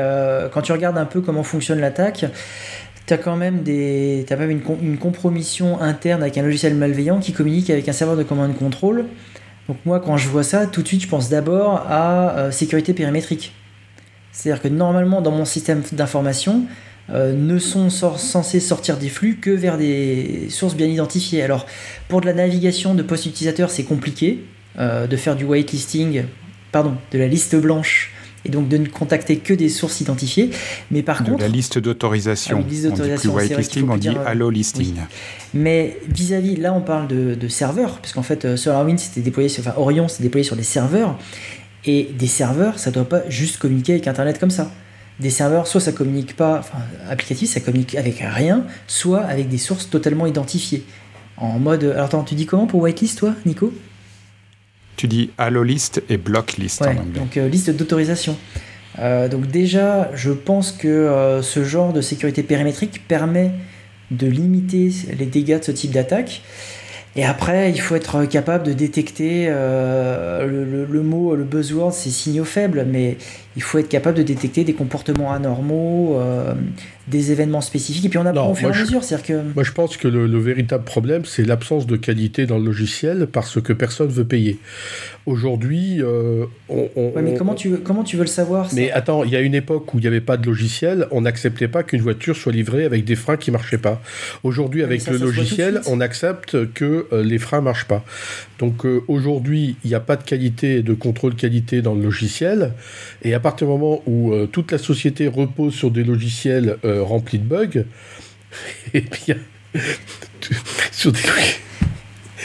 quand 0.52 0.62
tu 0.62 0.72
regardes 0.72 0.98
un 0.98 1.04
peu 1.04 1.20
comment 1.20 1.42
fonctionne 1.42 1.80
l'attaque, 1.80 2.24
tu 3.06 3.14
as 3.14 3.18
quand 3.18 3.36
même, 3.36 3.62
des, 3.62 4.26
as 4.28 4.36
même 4.36 4.50
une, 4.50 4.62
une, 4.82 4.98
compromission 4.98 5.80
interne 5.80 6.22
avec 6.22 6.36
un 6.36 6.42
logiciel 6.42 6.74
malveillant 6.74 7.20
qui 7.20 7.32
communique 7.32 7.70
avec 7.70 7.88
un 7.88 7.92
serveur 7.92 8.16
de 8.16 8.22
commande 8.22 8.54
contrôle. 8.54 9.06
Donc 9.66 9.78
moi, 9.86 10.00
quand 10.00 10.16
je 10.16 10.28
vois 10.28 10.42
ça, 10.42 10.66
tout 10.66 10.82
de 10.82 10.88
suite, 10.88 11.02
je 11.02 11.08
pense 11.08 11.28
d'abord 11.28 11.86
à 11.88 12.50
sécurité 12.50 12.94
périmétrique. 12.94 13.52
C'est-à-dire 14.38 14.62
que 14.62 14.68
normalement, 14.68 15.20
dans 15.20 15.32
mon 15.32 15.44
système 15.44 15.82
d'information, 15.90 16.62
euh, 17.10 17.32
ne 17.32 17.58
sont 17.58 17.90
censés 17.90 18.60
sortir 18.60 18.96
des 18.96 19.08
flux 19.08 19.38
que 19.40 19.50
vers 19.50 19.76
des 19.76 20.46
sources 20.48 20.76
bien 20.76 20.86
identifiées. 20.86 21.42
Alors, 21.42 21.66
pour 22.08 22.20
de 22.20 22.26
la 22.26 22.34
navigation 22.34 22.94
de 22.94 23.02
post 23.02 23.26
utilisateur, 23.26 23.68
c'est 23.68 23.82
compliqué 23.82 24.44
euh, 24.78 25.08
de 25.08 25.16
faire 25.16 25.34
du 25.34 25.44
whitelisting, 25.44 26.22
pardon, 26.70 26.94
de 27.10 27.18
la 27.18 27.26
liste 27.26 27.56
blanche 27.56 28.12
et 28.44 28.50
donc 28.50 28.68
de 28.68 28.76
ne 28.76 28.86
contacter 28.86 29.38
que 29.38 29.52
des 29.52 29.68
sources 29.68 30.00
identifiées. 30.00 30.50
Mais 30.92 31.02
par 31.02 31.24
contre. 31.24 31.40
La 31.40 31.48
liste 31.48 31.80
d'autorisation. 31.80 32.58
Ah, 32.60 32.64
on 32.64 32.68
dit 32.68 33.16
plus 33.16 33.28
whitelisting, 33.28 33.88
on 33.90 33.96
dit 33.96 34.10
allo 34.24 34.50
listing. 34.50 34.94
Mais 35.52 35.98
vis-à-vis, 36.08 36.54
là, 36.54 36.72
on 36.72 36.80
parle 36.80 37.08
de, 37.08 37.34
de 37.34 37.48
serveurs, 37.48 37.98
parce 37.98 38.12
qu'en 38.12 38.22
fait, 38.22 38.44
euh, 38.44 38.56
SolarWinds 38.56 38.98
c'était 38.98 39.20
déployé, 39.20 39.48
sur, 39.48 39.66
enfin 39.66 39.74
Orion 39.76 40.06
s'est 40.06 40.22
déployé 40.22 40.44
sur 40.44 40.54
des 40.54 40.62
serveurs. 40.62 41.18
Et 41.84 42.10
des 42.18 42.26
serveurs, 42.26 42.78
ça 42.78 42.90
ne 42.90 42.94
doit 42.94 43.08
pas 43.08 43.28
juste 43.28 43.58
communiquer 43.58 43.92
avec 43.92 44.08
Internet 44.08 44.38
comme 44.38 44.50
ça. 44.50 44.70
Des 45.20 45.30
serveurs, 45.30 45.66
soit 45.66 45.80
ça 45.80 45.92
communique 45.92 46.36
pas, 46.36 46.58
enfin, 46.58 46.78
applicatif, 47.08 47.50
ça 47.50 47.60
communique 47.60 47.94
avec 47.94 48.18
rien, 48.20 48.64
soit 48.86 49.22
avec 49.22 49.48
des 49.48 49.58
sources 49.58 49.90
totalement 49.90 50.26
identifiées. 50.26 50.84
En 51.36 51.58
mode. 51.58 51.84
Alors, 51.84 52.06
attends, 52.06 52.24
tu 52.24 52.34
dis 52.34 52.46
comment 52.46 52.66
pour 52.66 52.80
whitelist, 52.82 53.18
toi, 53.18 53.34
Nico? 53.46 53.72
Tu 54.96 55.06
dis 55.06 55.30
allo 55.38 55.62
list 55.62 56.02
et 56.08 56.16
block 56.16 56.56
list 56.56 56.82
en 56.82 56.90
anglais. 56.90 57.02
Donc, 57.14 57.36
euh, 57.36 57.48
liste 57.48 57.70
d'autorisation. 57.70 58.36
Euh, 58.98 59.28
donc, 59.28 59.46
déjà, 59.46 60.10
je 60.14 60.32
pense 60.32 60.72
que 60.72 60.88
euh, 60.88 61.42
ce 61.42 61.62
genre 61.62 61.92
de 61.92 62.00
sécurité 62.00 62.42
périmétrique 62.42 63.06
permet 63.06 63.52
de 64.10 64.26
limiter 64.26 64.90
les 65.16 65.26
dégâts 65.26 65.60
de 65.60 65.64
ce 65.64 65.70
type 65.70 65.92
d'attaque. 65.92 66.42
Et 67.18 67.24
après, 67.24 67.72
il 67.72 67.80
faut 67.80 67.96
être 67.96 68.26
capable 68.26 68.62
de 68.62 68.72
détecter 68.72 69.46
euh, 69.48 70.46
le, 70.46 71.02
mot, 71.02 71.34
le 71.34 71.42
buzzword, 71.42 71.92
c'est 71.92 72.10
signaux 72.10 72.44
faibles, 72.44 72.86
mais 72.88 73.16
il 73.58 73.62
faut 73.62 73.78
être 73.78 73.88
capable 73.88 74.16
de 74.16 74.22
détecter 74.22 74.62
des 74.62 74.72
comportements 74.72 75.32
anormaux, 75.32 76.16
euh, 76.20 76.54
des 77.08 77.32
événements 77.32 77.60
spécifiques, 77.60 78.04
et 78.04 78.08
puis 78.08 78.16
on 78.16 78.24
apprend 78.24 78.52
au 78.52 78.54
fur 78.54 78.68
et 78.68 78.72
à 78.72 78.80
mesure. 78.80 79.00
Que... 79.00 79.52
Moi, 79.52 79.64
je 79.64 79.72
pense 79.72 79.96
que 79.96 80.06
le, 80.06 80.38
véritable 80.38 80.84
problème, 80.84 81.24
c'est 81.24 81.42
l'absence 81.44 81.84
de 81.88 81.96
qualité 81.96 82.46
dans 82.46 82.58
le 82.58 82.64
logiciel 82.64 83.26
parce 83.26 83.60
que 83.60 83.72
personne 83.72 84.10
veut 84.10 84.24
payer. 84.24 84.60
Aujourd'hui, 85.26 86.00
euh, 86.00 86.46
on, 86.68 86.88
mais 87.20 87.34
comment 87.34 87.56
tu, 87.56 87.70
veux, 87.70 87.78
comment 87.78 88.04
tu 88.04 88.16
veux 88.16 88.22
le 88.22 88.28
savoir 88.28 88.68
Mais 88.74 88.92
attends, 88.92 89.24
il 89.24 89.30
y 89.30 89.36
a 89.36 89.40
une 89.40 89.56
époque 89.56 89.92
où 89.92 89.98
il 89.98 90.02
n'y 90.02 90.06
avait 90.06 90.20
pas 90.20 90.36
de 90.36 90.46
logiciel, 90.46 91.08
on 91.10 91.22
n'acceptait 91.22 91.66
pas 91.66 91.82
qu'une 91.82 92.00
voiture 92.00 92.36
soit 92.36 92.52
livrée 92.52 92.84
avec 92.84 93.04
des 93.04 93.16
freins 93.16 93.36
qui 93.36 93.50
marchaient 93.50 93.76
pas. 93.76 94.00
Aujourd'hui, 94.44 94.84
avec 94.84 95.04
le 95.08 95.18
logiciel, 95.18 95.80
on 95.88 96.00
accepte 96.00 96.72
que 96.74 97.08
euh, 97.12 97.24
les 97.24 97.38
freins 97.38 97.60
marchent 97.60 97.88
pas. 97.88 98.04
Donc 98.60 98.84
aujourd'hui, 99.08 99.76
il 99.84 99.88
n'y 99.88 99.94
a 99.94 100.00
pas 100.00 100.16
de 100.16 100.22
qualité, 100.22 100.82
de 100.82 100.94
contrôle 100.94 101.34
qualité 101.34 101.80
dans 101.80 101.94
le 101.94 102.02
logiciel, 102.02 102.72
et 103.22 103.34
à 103.34 103.40
partir 103.50 103.66
du 103.66 103.72
moment 103.72 104.02
où 104.06 104.34
toute 104.52 104.72
la 104.72 104.78
société 104.78 105.26
repose 105.28 105.74
sur 105.74 105.90
des 105.90 106.04
logiciels 106.04 106.76
rempli 106.84 107.38
de 107.38 107.44
bugs. 107.44 107.84
Et 108.94 109.00
bien, 109.00 109.36
sur 110.92 111.12
des 111.12 111.20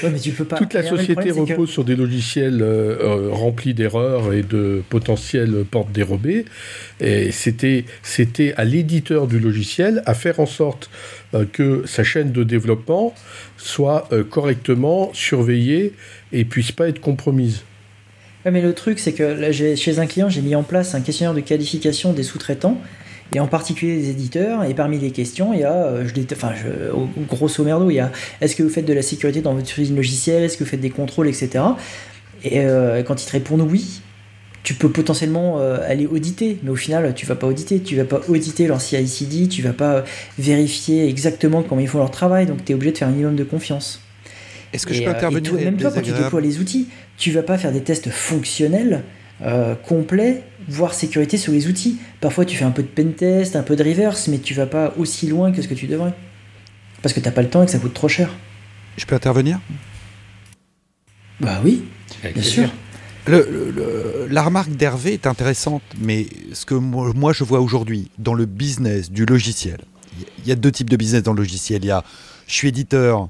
mais 0.10 0.20
tu 0.20 0.32
peux 0.32 0.46
pas. 0.46 0.58
Toute 0.58 0.74
la 0.74 0.84
société 0.84 1.32
repose 1.32 1.70
sur 1.70 1.84
des 1.84 1.96
logiciels 1.96 2.62
euh, 2.62 2.98
euh, 3.02 3.30
remplis 3.32 3.74
d'erreurs 3.74 4.34
et 4.34 4.44
de 4.44 4.84
potentielles 4.90 5.66
portes 5.70 5.92
dérobées. 5.92 6.46
Et 7.00 7.32
c'était, 7.32 7.86
c'était 8.02 8.54
à 8.56 8.64
l'éditeur 8.64 9.28
du 9.28 9.40
logiciel 9.40 10.02
à 10.06 10.14
faire 10.14 10.40
en 10.40 10.46
sorte 10.46 10.90
euh, 11.34 11.46
que 11.52 11.84
sa 11.86 12.04
chaîne 12.04 12.32
de 12.32 12.44
développement 12.44 13.14
soit 13.58 14.10
correctement 14.30 15.12
surveillée 15.14 15.94
et 16.32 16.44
puisse 16.46 16.72
pas 16.72 16.90
être 16.90 17.00
compromise. 17.00 17.64
Mais 18.52 18.62
le 18.62 18.74
truc, 18.74 19.00
c'est 19.00 19.14
que 19.14 19.52
chez 19.52 20.00
un 20.00 20.06
client, 20.06 20.30
j'ai 20.30 20.42
mis 20.42 20.56
en 20.56 20.64
place 20.64 20.96
un 20.96 21.02
questionnaire 21.02 21.34
de 21.34 21.40
qualification 21.40 22.14
des 22.14 22.24
sous-traitants 22.24 22.78
et 23.32 23.40
en 23.40 23.48
particulier 23.48 23.96
les 23.96 24.10
éditeurs. 24.10 24.64
Et 24.64 24.74
parmi 24.74 25.00
les 25.00 25.12
questions, 25.12 25.54
il 25.54 25.62
y 25.62 25.64
a, 25.64 25.74
euh, 25.74 26.06
je, 26.08 26.22
enfin, 26.34 26.52
grosso 27.28 27.64
merdo, 27.64 27.90
il 27.90 27.96
y 27.96 28.00
a 28.00 28.12
est-ce 28.42 28.56
que 28.56 28.64
vous 28.64 28.70
faites 28.70 28.86
de 28.86 28.94
la 28.94 29.02
sécurité 29.02 29.42
dans 29.42 29.54
votre 29.54 29.80
usine 29.80 29.96
logicielle, 29.96 30.44
est-ce 30.44 30.58
que 30.58 30.64
vous 30.64 30.70
faites 30.70 30.82
des 30.82 30.90
contrôles, 30.90 31.28
etc. 31.28 31.64
Et 32.44 32.60
euh, 32.60 33.04
quand 33.04 33.22
ils 33.24 33.26
te 33.26 33.32
répondent 33.32 33.62
oui, 33.62 34.02
tu 34.64 34.74
peux 34.74 34.90
potentiellement 34.90 35.60
euh, 35.60 35.78
aller 35.88 36.06
auditer, 36.06 36.58
mais 36.64 36.70
au 36.70 36.76
final, 36.76 37.14
tu 37.16 37.26
vas 37.26 37.36
pas 37.36 37.48
auditer, 37.48 37.82
tu 37.82 37.96
vas 37.96 38.06
pas 38.06 38.22
auditer 38.28 38.68
leur 38.68 38.82
CI/CD, 38.82 39.48
tu 39.48 39.62
vas 39.62 39.74
pas 39.74 40.04
vérifier 40.38 41.08
exactement 41.08 41.64
comment 41.64 41.82
ils 41.82 41.88
font 41.88 42.00
leur 42.00 42.12
travail, 42.12 42.46
donc 42.46 42.64
tu 42.64 42.72
es 42.72 42.76
obligé 42.76 42.92
de 42.92 42.98
faire 42.98 43.08
un 43.08 43.12
minimum 43.12 43.36
de 43.36 43.44
confiance. 43.44 44.02
Est-ce 44.74 44.86
que 44.86 44.94
je 44.94 45.04
peux 45.04 45.10
intervenir 45.10 45.54
Même 45.54 45.78
toi, 45.78 45.92
quand 45.92 46.02
tu 46.02 46.12
déploies 46.12 46.42
les 46.42 46.60
outils, 46.60 46.88
tu 47.18 47.32
vas 47.32 47.44
pas 47.44 47.58
faire 47.58 47.72
des 47.72 47.82
tests 47.82 48.10
fonctionnels 48.10 49.04
euh, 49.42 49.76
complet, 49.76 50.44
voire 50.68 50.94
sécurité 50.94 51.38
sur 51.38 51.52
les 51.52 51.68
outils. 51.68 51.98
Parfois, 52.22 52.46
tu 52.46 52.58
fais 52.58 52.66
un 52.66 52.72
peu 52.72 52.82
de 52.82 52.88
pentest, 52.88 53.56
un 53.56 53.64
peu 53.64 53.76
de 53.76 53.84
reverse, 53.84 54.28
mais 54.28 54.40
tu 54.40 54.54
vas 54.54 54.66
pas 54.66 54.94
aussi 54.98 55.28
loin 55.28 55.52
que 55.52 55.62
ce 55.62 55.68
que 55.68 55.74
tu 55.74 55.88
devrais. 55.88 56.14
Parce 57.02 57.14
que 57.14 57.20
t'as 57.20 57.32
pas 57.32 57.42
le 57.42 57.50
temps 57.50 57.62
et 57.62 57.66
que 57.66 57.72
ça 57.72 57.80
coûte 57.80 57.94
trop 57.94 58.08
cher. 58.08 58.30
Je 58.98 59.06
peux 59.06 59.16
intervenir? 59.16 59.60
Bah 61.40 61.62
oui, 61.64 61.84
bien 62.34 62.44
sûr. 62.44 62.70
la 63.28 64.44
remarque 64.44 64.70
d'Hervé 64.70 65.14
est 65.14 65.28
intéressante, 65.28 65.84
mais 66.00 66.28
ce 66.54 66.66
que 66.66 66.76
moi 66.76 67.34
je 67.34 67.44
vois 67.44 67.60
aujourd'hui 67.60 68.10
dans 68.18 68.34
le 68.34 68.46
business 68.46 69.12
du 69.12 69.26
logiciel, 69.26 69.80
il 70.40 70.48
y 70.48 70.52
a 70.52 70.56
deux 70.56 70.72
types 70.72 70.90
de 70.90 70.96
business 70.96 71.24
dans 71.24 71.34
le 71.34 71.40
logiciel. 71.40 71.84
Il 71.84 71.88
y 71.88 71.92
a 71.92 72.04
je 72.48 72.54
suis 72.54 72.68
éditeur, 72.68 73.30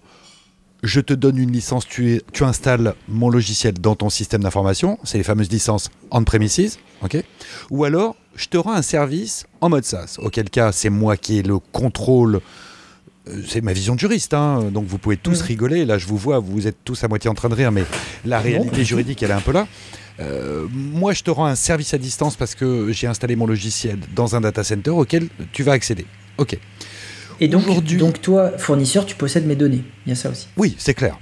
je 0.84 1.00
te 1.00 1.14
donne 1.14 1.38
une 1.38 1.52
licence, 1.52 1.88
tu, 1.88 2.22
tu 2.34 2.44
installes 2.44 2.94
mon 3.08 3.30
logiciel 3.30 3.74
dans 3.74 3.96
ton 3.96 4.10
système 4.10 4.44
d'information, 4.44 5.00
c'est 5.04 5.18
les 5.18 5.24
fameuses 5.24 5.50
licences 5.50 5.90
on-premises, 6.12 6.78
ok? 7.02 7.24
Ou 7.72 7.86
alors, 7.86 8.16
je 8.36 8.48
te 8.48 8.58
rends 8.58 8.74
un 8.74 8.82
service 8.82 9.46
en 9.62 9.70
mode 9.70 9.86
SaaS, 9.86 10.18
auquel 10.20 10.50
cas 10.50 10.74
c'est 10.74 10.90
moi 10.90 11.16
qui 11.16 11.40
ai 11.40 11.42
le 11.42 11.58
contrôle, 11.60 12.42
euh, 13.30 13.42
c'est 13.48 13.62
ma 13.62 13.72
vision 13.72 13.96
de 13.96 14.00
juriste, 14.00 14.34
hein, 14.34 14.66
donc 14.74 14.86
vous 14.86 14.98
pouvez 14.98 15.16
tous 15.16 15.42
mm. 15.42 15.46
rigoler, 15.46 15.86
là 15.86 15.98
je 15.98 16.06
vous 16.06 16.18
vois, 16.18 16.40
vous 16.40 16.68
êtes 16.68 16.84
tous 16.84 17.02
à 17.04 17.08
moitié 17.08 17.30
en 17.30 17.34
train 17.34 17.50
de 17.50 17.56
rire, 17.56 17.72
mais 17.72 17.86
la 18.26 18.40
réalité 18.40 18.84
juridique, 18.84 19.24
elle 19.24 19.32
est 19.32 19.36
un 19.36 19.42
peu 19.42 19.54
là. 19.54 19.68
Euh, 20.20 20.68
moi, 20.72 21.14
je 21.14 21.24
te 21.24 21.32
rends 21.32 21.46
un 21.46 21.56
service 21.56 21.94
à 21.94 21.98
distance 21.98 22.36
parce 22.36 22.56
que 22.56 22.92
j'ai 22.92 23.08
installé 23.08 23.36
mon 23.36 23.48
logiciel 23.48 24.00
dans 24.16 24.36
un 24.36 24.42
data 24.42 24.64
center 24.64 24.92
auquel 24.92 25.28
tu 25.54 25.64
vas 25.64 25.72
accéder. 25.72 26.06
Ok. 26.38 26.58
Et 27.40 27.48
donc, 27.48 27.66
donc 27.98 28.22
toi, 28.22 28.58
fournisseur, 28.58 29.06
tu 29.06 29.16
possèdes 29.16 29.46
mes 29.46 29.56
données. 29.56 29.84
Il 30.06 30.10
y 30.10 30.12
a 30.14 30.16
ça 30.16 30.30
aussi. 30.30 30.48
Oui, 30.58 30.76
c'est 30.78 30.94
clair. 30.94 31.18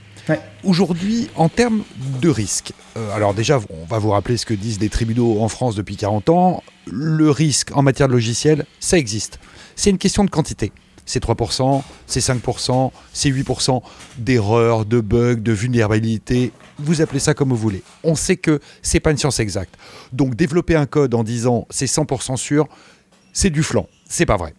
Aujourd'hui, 0.64 1.30
en 1.36 1.50
termes 1.50 1.84
de 2.22 2.30
risque, 2.30 2.74
euh, 2.96 3.16
alors 3.16 3.34
déjà, 3.34 3.60
on 3.70 3.86
va 3.86 3.98
vous 3.98 4.12
rappeler 4.12 4.38
ce 4.38 4.46
que 4.46 4.54
disent 4.54 4.80
les 4.80 4.90
tribunaux 4.90 5.42
en 5.42 5.50
France 5.50 5.76
depuis 5.76 5.96
40 5.96 6.30
ans. 6.30 6.64
Le 6.86 7.32
risque 7.32 7.76
en 7.76 7.82
matière 7.82 8.08
de 8.08 8.14
logiciel, 8.14 8.66
ça 8.80 8.98
existe. 8.98 9.40
C'est 9.76 9.90
une 9.90 9.98
question 9.98 10.24
de 10.24 10.30
quantité. 10.30 10.72
C'est 11.06 11.24
3%, 11.24 11.82
c'est 12.06 12.20
5%, 12.20 12.92
c'est 13.12 13.30
8% 13.30 13.82
d'erreurs, 14.20 14.86
de 14.86 15.02
bugs, 15.02 15.36
de 15.36 15.52
vulnérabilité. 15.52 16.52
Vous 16.78 17.02
appelez 17.02 17.20
ça 17.20 17.34
comme 17.34 17.50
vous 17.50 17.58
voulez. 17.58 17.82
On 18.04 18.16
sait 18.16 18.38
que 18.38 18.60
c'est 18.84 19.00
pas 19.00 19.12
une 19.12 19.18
science 19.18 19.40
exacte. 19.40 19.76
Donc 20.14 20.36
développer 20.36 20.76
un 20.76 20.86
code 20.86 21.16
en 21.16 21.24
disant 21.24 21.66
c'est 21.72 21.88
100% 21.88 22.38
sûr, 22.38 22.68
c'est 23.34 23.50
du 23.50 23.64
flanc. 23.64 23.88
C'est 24.08 24.28
pas 24.28 24.38
vrai. 24.38 24.54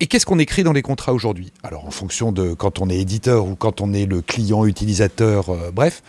Et 0.00 0.06
qu'est-ce 0.06 0.26
qu'on 0.26 0.38
écrit 0.38 0.62
dans 0.62 0.72
les 0.72 0.82
contrats 0.82 1.12
aujourd'hui? 1.12 1.52
Alors 1.64 1.84
en 1.84 1.90
fonction 1.90 2.30
de 2.30 2.54
quand 2.54 2.80
on 2.80 2.88
est 2.88 2.98
éditeur 2.98 3.46
ou 3.46 3.56
quand 3.56 3.80
on 3.80 3.92
est 3.92 4.06
le 4.06 4.22
client 4.22 4.64
utilisateur, 4.64 5.48
euh, 5.48 5.72
bref, 5.72 6.04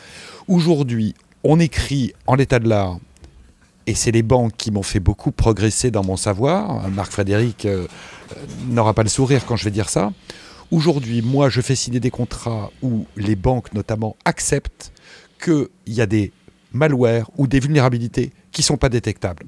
aujourd'hui 0.48 1.16
on 1.44 1.60
écrit 1.60 2.14
en 2.28 2.36
l'état 2.36 2.60
de 2.60 2.70
l'art, 2.70 3.00
et 3.88 3.96
c'est 3.96 4.12
les 4.12 4.22
banques 4.22 4.54
qui 4.58 4.70
m'ont 4.70 4.84
fait 4.84 5.00
beaucoup 5.00 5.32
progresser 5.32 5.90
dans 5.90 6.04
mon 6.04 6.18
savoir, 6.18 6.88
Marc 6.90 7.12
Frédéric 7.12 7.66
euh, 7.66 7.88
euh, 8.34 8.36
n'aura 8.68 8.94
pas 8.94 9.02
le 9.02 9.10
sourire 9.10 9.44
quand 9.48 9.56
je 9.56 9.64
vais 9.64 9.72
dire 9.72 9.90
ça, 9.90 10.14
aujourd'hui 10.70 11.24
moi 11.24 11.50
je 11.50 11.60
fais 11.60 11.76
signer 11.76 12.00
des 12.00 12.12
contrats 12.12 12.70
où 12.84 13.08
les 13.18 13.36
banques 13.36 13.74
notamment 13.74 14.16
acceptent 14.24 14.92
qu'il 15.44 15.68
y 15.88 16.02
a 16.02 16.06
des 16.06 16.32
malwares 16.74 17.32
ou 17.40 17.48
des 17.48 17.60
vulnérabilités 17.60 18.34
qui 18.52 18.64
sont 18.64 18.78
pas 18.78 18.90
détectables. 18.90 19.46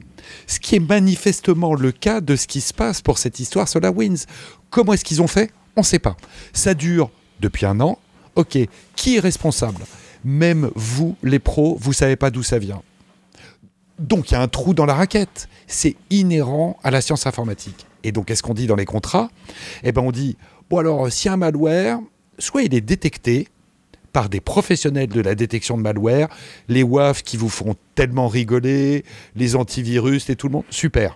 Ce 0.47 0.59
qui 0.59 0.75
est 0.75 0.79
manifestement 0.79 1.73
le 1.73 1.91
cas 1.91 2.21
de 2.21 2.35
ce 2.35 2.47
qui 2.47 2.61
se 2.61 2.73
passe 2.73 3.01
pour 3.01 3.17
cette 3.17 3.39
histoire 3.39 3.67
SolarWinds. 3.67 4.25
Comment 4.69 4.93
est-ce 4.93 5.05
qu'ils 5.05 5.21
ont 5.21 5.27
fait? 5.27 5.51
On 5.75 5.81
ne 5.81 5.85
sait 5.85 5.99
pas. 5.99 6.17
Ça 6.53 6.73
dure 6.73 7.09
depuis 7.39 7.65
un 7.65 7.79
an. 7.79 7.97
Ok, 8.35 8.57
qui 8.95 9.17
est 9.17 9.19
responsable? 9.19 9.83
Même 10.23 10.71
vous, 10.75 11.15
les 11.23 11.39
pros, 11.39 11.77
vous 11.81 11.93
savez 11.93 12.15
pas 12.15 12.29
d'où 12.29 12.43
ça 12.43 12.59
vient. 12.59 12.81
Donc 13.99 14.31
il 14.31 14.33
y 14.33 14.37
a 14.37 14.41
un 14.41 14.47
trou 14.47 14.73
dans 14.73 14.85
la 14.85 14.93
raquette. 14.93 15.49
C'est 15.67 15.95
inhérent 16.09 16.77
à 16.83 16.91
la 16.91 17.01
science 17.01 17.25
informatique. 17.27 17.85
Et 18.03 18.11
donc 18.11 18.27
qu'est-ce 18.27 18.43
qu'on 18.43 18.53
dit 18.53 18.67
dans 18.67 18.75
les 18.75 18.85
contrats? 18.85 19.29
Eh 19.83 19.91
ben 19.91 20.01
on 20.01 20.11
dit 20.11 20.37
bon 20.69 20.77
alors 20.77 21.11
si 21.11 21.29
un 21.29 21.37
malware, 21.37 21.99
soit 22.39 22.63
il 22.63 22.73
est 22.73 22.81
détecté 22.81 23.47
par 24.13 24.29
des 24.29 24.41
professionnels 24.41 25.09
de 25.09 25.21
la 25.21 25.35
détection 25.35 25.77
de 25.77 25.83
malware, 25.83 26.27
les 26.67 26.83
WAF 26.83 27.23
qui 27.23 27.37
vous 27.37 27.49
font 27.49 27.75
tellement 27.95 28.27
rigoler, 28.27 29.05
les 29.35 29.55
antivirus 29.55 30.29
et 30.29 30.35
tout 30.35 30.47
le 30.47 30.53
monde, 30.53 30.63
super. 30.69 31.15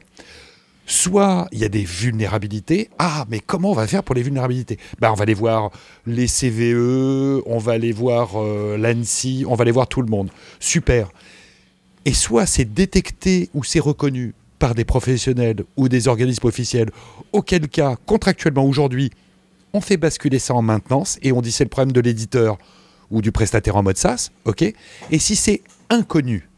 Soit 0.88 1.48
il 1.52 1.60
y 1.60 1.66
a 1.66 1.70
des 1.70 1.84
vulnérabilités. 1.84 2.90
Ah, 3.00 3.26
mais 3.30 3.40
comment 3.40 3.72
on 3.72 3.76
va 3.76 3.88
faire 3.88 4.04
pour 4.04 4.14
les 4.14 4.22
vulnérabilités? 4.22 4.78
Ben, 5.00 5.12
On 5.12 5.16
va 5.16 5.24
aller 5.24 5.34
voir 5.34 5.72
les 6.06 6.28
CVE, 6.28 7.42
on 7.48 7.58
va 7.58 7.72
aller 7.72 7.92
voir 7.92 8.34
euh, 8.36 8.78
l'ANSI, 8.78 9.46
on 9.48 9.56
va 9.56 9.64
aller 9.64 9.72
voir 9.72 9.88
tout 9.88 10.02
le 10.02 10.10
monde. 10.10 10.30
Super. 10.60 11.10
Et 12.06 12.14
soit 12.14 12.46
c'est 12.46 12.66
détecté 12.66 13.50
ou 13.56 13.64
c'est 13.64 13.80
reconnu 13.80 14.36
par 14.60 14.76
des 14.76 14.86
professionnels 14.86 15.64
ou 15.76 15.90
des 15.90 16.08
organismes 16.08 16.48
officiels, 16.48 16.92
auquel 17.34 17.68
cas, 17.68 17.96
contractuellement 18.06 18.66
aujourd'hui, 18.66 19.10
on 19.74 19.82
fait 19.82 19.98
basculer 19.98 20.40
ça 20.40 20.54
en 20.54 20.62
maintenance 20.62 21.18
et 21.22 21.32
on 21.32 21.42
dit 21.42 21.52
c'est 21.52 21.66
le 21.66 21.70
problème 21.70 21.92
de 21.92 22.00
l'éditeur 22.00 22.58
ou 23.12 23.22
du 23.22 23.32
prestataire 23.32 23.76
en 23.76 23.84
mode 23.84 23.98
SaaS, 23.98 24.32
ok 24.46 24.64
Et 25.12 25.20
si 25.20 25.36
c'est 25.36 25.62
inconnu, 25.90 26.50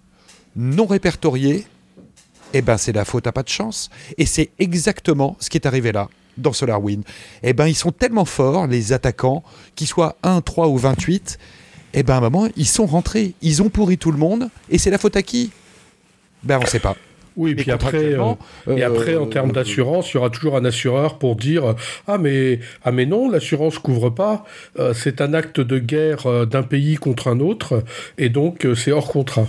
non 0.55 0.85
répertorié, 0.85 1.65
eh 2.53 2.61
ben 2.61 2.77
c'est 2.77 2.93
la 2.93 3.05
faute 3.05 3.27
à 3.27 3.31
pas 3.31 3.43
de 3.43 3.49
chance. 3.49 3.89
Et 4.17 4.25
c'est 4.25 4.49
exactement 4.59 5.35
ce 5.39 5.49
qui 5.49 5.57
est 5.57 5.67
arrivé 5.67 5.91
là 5.91 6.09
dans 6.37 6.53
SolarWind. 6.53 7.03
Eh 7.43 7.53
ben 7.53 7.67
ils 7.67 7.75
sont 7.75 7.91
tellement 7.91 8.25
forts, 8.25 8.67
les 8.67 8.93
attaquants, 8.93 9.43
qu'ils 9.75 9.87
soient 9.87 10.15
1, 10.23 10.41
3 10.41 10.67
ou 10.67 10.77
28, 10.77 11.37
eh 11.93 12.03
ben 12.03 12.15
à 12.15 12.17
un 12.17 12.21
moment, 12.21 12.47
ils 12.55 12.67
sont 12.67 12.85
rentrés, 12.85 13.33
ils 13.41 13.61
ont 13.61 13.69
pourri 13.69 13.97
tout 13.97 14.11
le 14.11 14.17
monde, 14.17 14.49
et 14.69 14.77
c'est 14.77 14.91
la 14.91 14.97
faute 14.97 15.15
à 15.15 15.23
qui? 15.23 15.51
Ben 16.43 16.59
on 16.61 16.65
sait 16.65 16.79
pas. 16.79 16.95
Oui, 17.37 17.51
et 17.51 17.55
puis 17.55 17.71
après, 17.71 18.15
euh, 18.15 18.33
et 18.75 18.83
après, 18.83 19.15
en 19.15 19.27
termes 19.27 19.51
d'assurance, 19.51 20.11
il 20.11 20.15
y 20.15 20.17
aura 20.17 20.31
toujours 20.31 20.57
un 20.57 20.65
assureur 20.65 21.19
pour 21.19 21.35
dire 21.35 21.75
ah 22.07 22.17
mais 22.17 22.59
ah 22.83 22.91
mais 22.91 23.05
non, 23.05 23.29
l'assurance 23.29 23.77
couvre 23.77 24.09
pas. 24.09 24.43
Euh, 24.79 24.93
c'est 24.95 25.21
un 25.21 25.35
acte 25.35 25.59
de 25.59 25.77
guerre 25.77 26.25
euh, 26.25 26.45
d'un 26.47 26.63
pays 26.63 26.95
contre 26.95 27.27
un 27.27 27.39
autre, 27.39 27.83
et 28.17 28.29
donc 28.29 28.67
c'est 28.75 28.91
hors 28.91 29.07
contrat. 29.07 29.47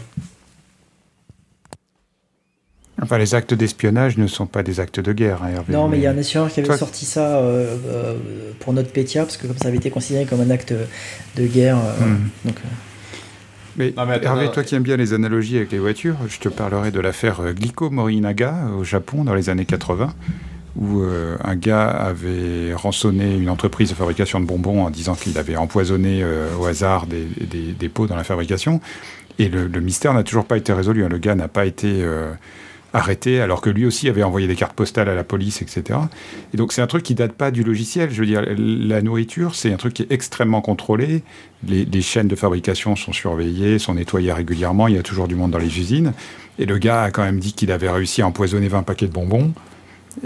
Enfin, 3.01 3.17
les 3.17 3.35
actes 3.35 3.55
d'espionnage 3.55 4.19
ne 4.19 4.27
sont 4.27 4.47
pas 4.47 4.63
des 4.63 4.81
actes 4.81 5.01
de 5.01 5.13
guerre. 5.13 5.43
Hein, 5.43 5.65
non, 5.69 5.89
mais 5.89 5.99
il 5.99 6.03
y 6.03 6.07
a 6.07 6.11
un 6.11 6.19
assureur 6.19 6.51
qui 6.51 6.61
avait 6.61 6.77
sorti 6.77 7.07
ça 7.07 7.43
pour 8.59 8.75
notre 8.75 8.91
Pétia, 8.91 9.23
parce 9.23 9.39
que 9.39 9.47
comme 9.47 9.57
ça 9.57 9.69
avait 9.69 9.79
été 9.79 9.89
considéré 9.89 10.27
comme 10.27 10.43
un 10.43 10.51
acte 10.51 10.75
de 11.37 11.47
guerre. 11.47 11.77
Hmm. 11.77 12.29
Donc, 12.45 12.57
mais, 13.79 13.95
Hervé, 13.97 14.51
toi 14.51 14.65
qui 14.65 14.75
aimes 14.75 14.83
bien 14.83 14.97
les 14.97 15.15
analogies 15.15 15.57
avec 15.57 15.71
les 15.71 15.79
voitures, 15.79 16.17
je 16.29 16.39
te 16.39 16.49
parlerai 16.49 16.91
de 16.91 17.01
l'affaire 17.01 17.41
euh, 17.41 17.53
Glico 17.53 17.91
Morinaga 17.91 18.55
au 18.77 18.83
Japon 18.83 19.25
dans 19.25 19.35
les 19.35 19.51
années 19.51 19.65
80, 19.65 20.13
où 20.77 21.01
euh, 21.01 21.37
un 21.45 21.55
gars 21.55 21.89
avait 21.89 22.75
rançonné 22.75 23.37
une 23.37 23.49
entreprise 23.49 23.91
de 23.91 23.95
fabrication 23.95 24.41
de 24.41 24.47
bonbons 24.47 24.85
en 24.85 24.91
disant 24.91 25.15
qu'il 25.15 25.39
avait 25.39 25.57
empoisonné 25.57 26.23
euh, 26.23 26.49
au 26.59 26.67
hasard 26.67 27.07
des, 27.07 27.89
pots 27.89 28.07
dans 28.07 28.17
la 28.17 28.25
fabrication. 28.25 28.81
Et 29.39 29.49
le, 29.49 29.69
mystère 29.81 30.13
n'a 30.13 30.25
toujours 30.25 30.45
pas 30.45 30.57
été 30.57 30.73
résolu. 30.73 31.05
Hein. 31.05 31.09
Le 31.09 31.19
gars 31.19 31.37
n'a 31.37 31.47
pas 31.47 31.65
été 31.65 32.05
arrêté, 32.93 33.41
alors 33.41 33.61
que 33.61 33.71
lui 33.71 33.85
aussi 33.85 34.09
avait 34.09 34.23
envoyé 34.23 34.47
des 34.47 34.57
cartes 34.57 34.73
postales 34.73 35.09
à 35.09 35.15
la 35.15 35.25
police, 35.25 35.63
etc. 35.63 35.99
Et 36.55 36.57
donc 36.57 36.73
c'est 36.73 36.81
un 36.81 36.87
truc 36.87 37.03
qui 37.03 37.15
date 37.15 37.33
pas 37.33 37.51
du 37.51 37.63
logiciel. 37.63 38.11
Je 38.11 38.21
veux 38.21 38.27
dire, 38.27 38.43
la 38.57 39.03
nourriture, 39.03 39.55
c'est 39.55 39.73
un 39.73 39.77
truc 39.77 39.95
qui 39.95 40.03
est 40.03 40.13
extrêmement 40.13 40.61
contrôlé. 40.61 41.23
Les, 41.67 42.03
chaînes 42.03 42.29
de 42.29 42.37
fabrication 42.37 42.97
sont 42.97 43.13
surveillées, 43.13 43.79
sont 43.79 43.95
nettoyées 43.95 44.33
régulièrement. 44.33 44.89
Il 44.89 44.95
y 44.95 44.99
a 44.99 45.03
toujours 45.03 45.29
du 45.29 45.35
monde 45.35 45.51
dans 45.51 45.59
les 45.59 45.79
usines. 45.79 46.13
Et 46.59 46.67
le 46.67 46.79
gars 46.79 47.03
a 47.03 47.11
quand 47.11 47.23
même 47.23 47.41
dit 47.41 47.53
qu'il 47.53 47.71
avait 47.71 47.91
réussi 47.91 48.23
à 48.23 48.27
empoisonner 48.27 48.69
20 48.69 48.83
paquets 48.83 49.07
de 49.07 49.13
bonbons. 49.13 49.53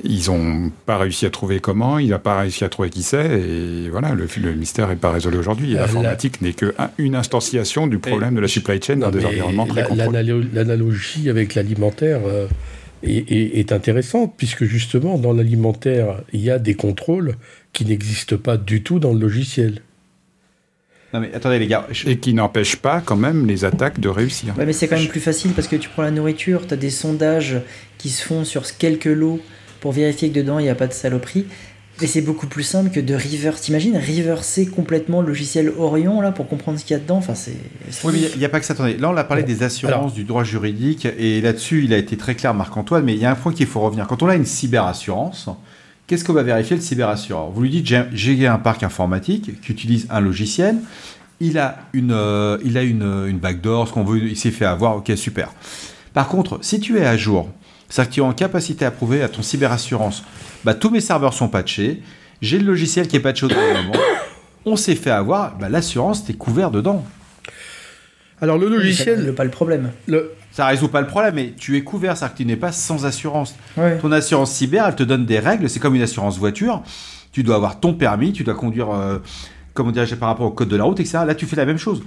Ils 0.05 0.31
n'ont 0.31 0.71
pas 0.87 0.99
réussi 0.99 1.27
à 1.27 1.31
trouver 1.31 1.61
comment, 1.61 1.99
il 1.99 2.11
n'a 2.11 2.19
pas 2.19 2.39
réussi 2.39 2.65
à 2.65 2.69
trouver 2.69 2.91
qui 2.91 3.03
c'est, 3.03 3.41
et 3.41 3.89
voilà, 3.91 4.15
le, 4.15 4.27
le 4.41 4.55
mystère 4.55 4.89
n'est 4.89 4.97
pas 4.97 5.11
résolu 5.11 5.39
aujourd'hui. 5.39 5.77
Euh, 5.77 5.81
l'informatique 5.81 6.41
n'est 6.43 6.53
qu'une 6.53 7.15
instanciation 7.15 7.87
du 7.87 7.99
problème 7.99 8.35
de 8.35 8.41
la 8.41 8.49
supply 8.49 8.81
chain 8.83 8.97
dans 8.97 9.11
des 9.11 9.25
environnements 9.25 9.67
très 9.67 9.85
contrôlés. 9.85 10.45
L'analogie 10.53 11.29
avec 11.31 11.55
l'alimentaire 11.55 12.21
euh, 12.27 12.47
est, 13.03 13.73
intéressante, 13.73 14.35
puisque 14.37 14.65
justement, 14.65 15.19
dans 15.19 15.33
l'alimentaire, 15.33 16.23
il 16.33 16.41
y 16.41 16.51
a 16.51 16.59
des 16.59 16.75
contrôles 16.75 17.37
qui 17.73 17.85
n'existent 17.85 18.37
pas 18.37 18.57
du 18.57 18.83
tout 18.83 18.99
dans 18.99 19.13
le 19.13 19.21
logiciel. 19.21 19.83
Non 21.15 21.21
mais 21.21 21.35
attendez 21.35 21.59
les 21.59 21.67
gars. 21.67 21.87
Et 22.07 22.17
qui 22.17 22.33
n'empêchent 22.33 22.77
pas 22.77 23.03
quand 23.05 23.17
même 23.17 23.47
les 23.47 23.67
attaques 23.67 24.01
de 24.01 24.09
réussir. 24.09 24.55
Ouais 24.57 24.65
mais 24.65 24.73
c'est 24.73 24.89
quand 24.89 24.97
même 24.97 25.09
plus 25.09 25.21
facile 25.21 25.53
parce 25.53 25.69
que 25.69 25.77
tu 25.77 25.91
prends 25.91 26.03
la 26.03 26.11
nourriture, 26.11 26.67
tu 26.67 26.73
as 26.73 26.77
des 26.79 26.89
sondages 26.89 27.61
qui 27.99 28.09
se 28.09 28.25
font 28.25 28.47
sur 28.47 28.63
quelques 28.79 29.05
lots 29.05 29.39
pour 29.83 29.93
vérifier 29.93 30.31
que 30.31 30.35
dedans 30.35 30.59
il 30.59 30.63
n'y 30.63 30.71
a 30.71 30.75
pas 30.75 30.87
de 30.87 30.95
saloperie. 30.95 31.45
Mais 32.01 32.07
c'est 32.07 32.23
beaucoup 32.23 32.47
plus 32.47 32.63
simple 32.63 32.91
que 32.91 33.01
de 33.01 33.15
reverse. 33.15 33.61
T'imagines 33.61 33.97
reverser 33.97 34.67
complètement 34.67 35.21
le 35.21 35.29
logiciel 35.29 35.71
Orion 35.79 36.23
là 36.23 36.33
pour 36.33 36.49
comprendre 36.49 36.79
ce 36.79 36.85
qu'il 36.85 36.97
y 36.97 36.97
a 36.97 37.03
dedans. 37.03 37.19
Enfin, 37.19 37.35
c'est. 37.35 37.53
Oui, 38.03 38.15
mais 38.15 38.31
il 38.33 38.39
n'y 38.39 38.45
a, 38.47 38.49
pas 38.49 38.61
que 38.61 38.67
ça. 38.67 38.73
Attendez, 38.73 38.97
là 38.97 39.11
on 39.11 39.17
a 39.17 39.25
parlé 39.25 39.43
des 39.43 39.63
assurances, 39.63 40.15
du 40.15 40.25
droit 40.25 40.43
juridique, 40.43 41.07
et 41.19 41.43
là-dessus 41.43 41.85
il 41.85 41.93
a 41.93 41.99
été 41.99 42.17
très 42.17 42.35
clair, 42.35 42.55
Marc-Antoine. 42.55 43.05
Mais 43.05 43.13
il 43.13 43.21
y 43.21 43.27
a 43.27 43.31
un 43.31 43.35
point 43.35 43.53
qu'il 43.53 43.67
faut 43.67 43.81
revenir. 43.81 44.07
Quand 44.07 44.23
on 44.23 44.29
a 44.29 44.37
une 44.37 44.47
cyberassurance, 44.47 45.51
qu'est-ce 46.07 46.25
qu'on 46.25 46.33
va 46.33 46.43
vérifier 46.43 46.77
le 46.77 46.83
cyberassureur? 46.83 47.51
Vous 47.51 47.61
lui 47.61 47.71
dites 47.71 47.95
j'ai 48.15 48.47
un 48.47 48.59
parc 48.59 48.83
informatique 48.85 49.61
qui 49.61 49.73
utilise 49.73 50.07
un 50.09 50.21
logiciel. 50.21 50.77
Il 51.41 51.59
a 51.59 51.81
une, 51.93 52.13
euh, 52.13 52.57
il 52.65 52.79
a 52.79 52.83
une, 52.85 53.27
une 53.29 53.39
backdoor, 53.39 53.89
ce 53.89 53.93
qu'on 53.93 54.05
veut, 54.05 54.23
il 54.23 54.37
s'est 54.37 54.53
fait 54.53 54.65
avoir, 54.65 54.97
ok, 54.97 55.13
super. 55.17 55.53
Par 56.15 56.29
contre, 56.29 56.59
si 56.63 56.79
tu 56.79 56.99
es 56.99 57.05
à 57.05 57.17
jour 57.17 57.49
c'est-à-dire 57.93 58.09
que 58.09 58.15
tu 58.15 58.21
es 58.21 58.25
en 58.25 58.33
capacité 58.33 58.87
à 58.87 58.91
prouver 58.91 59.23
à 59.23 59.29
ton 59.29 59.43
cyberassurance, 59.43 60.25
bah, 60.65 60.73
tous 60.73 60.89
mes 60.89 61.03
serveurs 61.03 61.35
sont 61.35 61.49
patchés, 61.49 62.03
j'ai 62.41 62.59
le 62.59 62.65
logiciel 62.65 63.07
qui 63.07 63.17
est 63.17 63.21
patché 63.21 63.45
au 63.45 63.51
moment, 63.51 63.93
on 64.65 64.77
s'est 64.77 64.95
fait 64.95 65.11
avoir, 65.11 65.59
bah, 65.59 65.69
l'assurance, 65.69 66.25
t'es 66.25 66.33
couvert 66.33 66.71
dedans. 66.71 67.05
Alors 68.41 68.57
le 68.57 68.71
logiciel... 68.71 69.17
Ça 69.17 69.21
résout 69.21 69.35
pas 69.35 69.45
le 69.45 69.51
problème. 69.51 69.91
Le... 70.07 70.33
Ça 70.53 70.69
résout 70.69 70.89
pas 70.89 71.03
le 71.03 71.07
problème, 71.07 71.35
mais 71.35 71.53
tu 71.55 71.77
es 71.77 71.85
couvert, 71.85 72.17
c'est-à-dire 72.17 72.33
que 72.33 72.39
tu 72.39 72.47
n'es 72.47 72.57
pas 72.57 72.73
sans 72.73 73.05
assurance. 73.05 73.55
Ton 74.01 74.11
assurance 74.11 74.53
cyber, 74.53 74.87
elle 74.89 74.97
te 74.97 75.03
donne 75.03 75.27
des 75.27 75.39
règles, 75.39 75.69
c'est 75.69 75.79
comme 75.79 75.95
une 75.95 76.01
assurance 76.01 76.39
voiture. 76.39 76.83
Tu 77.31 77.43
dois 77.43 77.57
avoir 77.57 77.79
ton 77.79 77.93
permis, 77.93 78.33
tu 78.33 78.43
dois 78.43 78.55
conduire, 78.55 78.91
euh, 78.91 79.19
comment 79.75 79.93
par 79.93 80.29
rapport 80.31 80.47
au 80.47 80.51
code 80.51 80.69
de 80.69 80.77
la 80.77 80.85
route, 80.85 80.99
etc. 80.99 81.19
Là, 81.27 81.35
tu 81.35 81.45
fais 81.45 81.57
la 81.57 81.67
même 81.67 81.79
chose. 81.79 82.03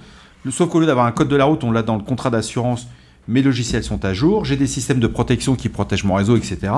Sauf 0.50 0.68
qu'au 0.68 0.80
lieu 0.80 0.88
d'avoir 0.88 1.06
un 1.06 1.12
code 1.12 1.28
de 1.28 1.36
la 1.36 1.46
route, 1.46 1.64
on 1.64 1.72
l'a 1.72 1.84
dans 1.84 1.96
le 1.96 2.04
contrat 2.04 2.32
d'assurance 2.32 2.88
mes 3.28 3.42
logiciels 3.42 3.84
sont 3.84 4.04
à 4.06 4.14
jour, 4.14 4.46
j'ai 4.46 4.56
des 4.56 4.68
systèmes 4.68 5.00
de 5.00 5.08
protection 5.08 5.56
qui 5.56 5.70
protègent 5.70 6.04
mon 6.04 6.16
réseau, 6.16 6.38
etc. 6.38 6.72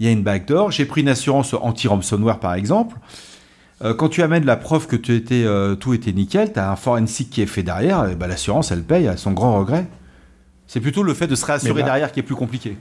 Il 0.00 0.06
y 0.06 0.08
a 0.08 0.12
une 0.12 0.22
backdoor, 0.22 0.70
j'ai 0.70 0.84
pris 0.84 1.02
une 1.02 1.08
assurance 1.08 1.54
anti-ransomware 1.54 2.40
par 2.40 2.54
exemple. 2.54 2.96
Euh, 3.84 3.94
quand 3.94 4.08
tu 4.08 4.22
amènes 4.22 4.44
la 4.44 4.56
preuve 4.56 4.86
que 4.86 4.96
euh, 5.32 5.74
tout 5.74 5.94
était 5.94 6.12
nickel, 6.12 6.52
tu 6.52 6.58
as 6.58 6.70
un 6.70 6.76
forensic 6.76 7.30
qui 7.30 7.42
est 7.42 7.46
fait 7.46 7.62
derrière, 7.62 8.08
et 8.08 8.14
bah, 8.14 8.26
l'assurance 8.26 8.70
elle 8.70 8.82
paye 8.82 9.08
à 9.08 9.16
son 9.16 9.32
grand 9.32 9.58
regret. 9.58 9.86
C'est 10.66 10.80
plutôt 10.80 11.02
le 11.02 11.14
fait 11.14 11.26
de 11.26 11.34
se 11.34 11.44
réassurer 11.44 11.82
derrière 11.82 12.12
qui 12.12 12.20
est 12.20 12.22
plus 12.22 12.36
compliqué. 12.36 12.76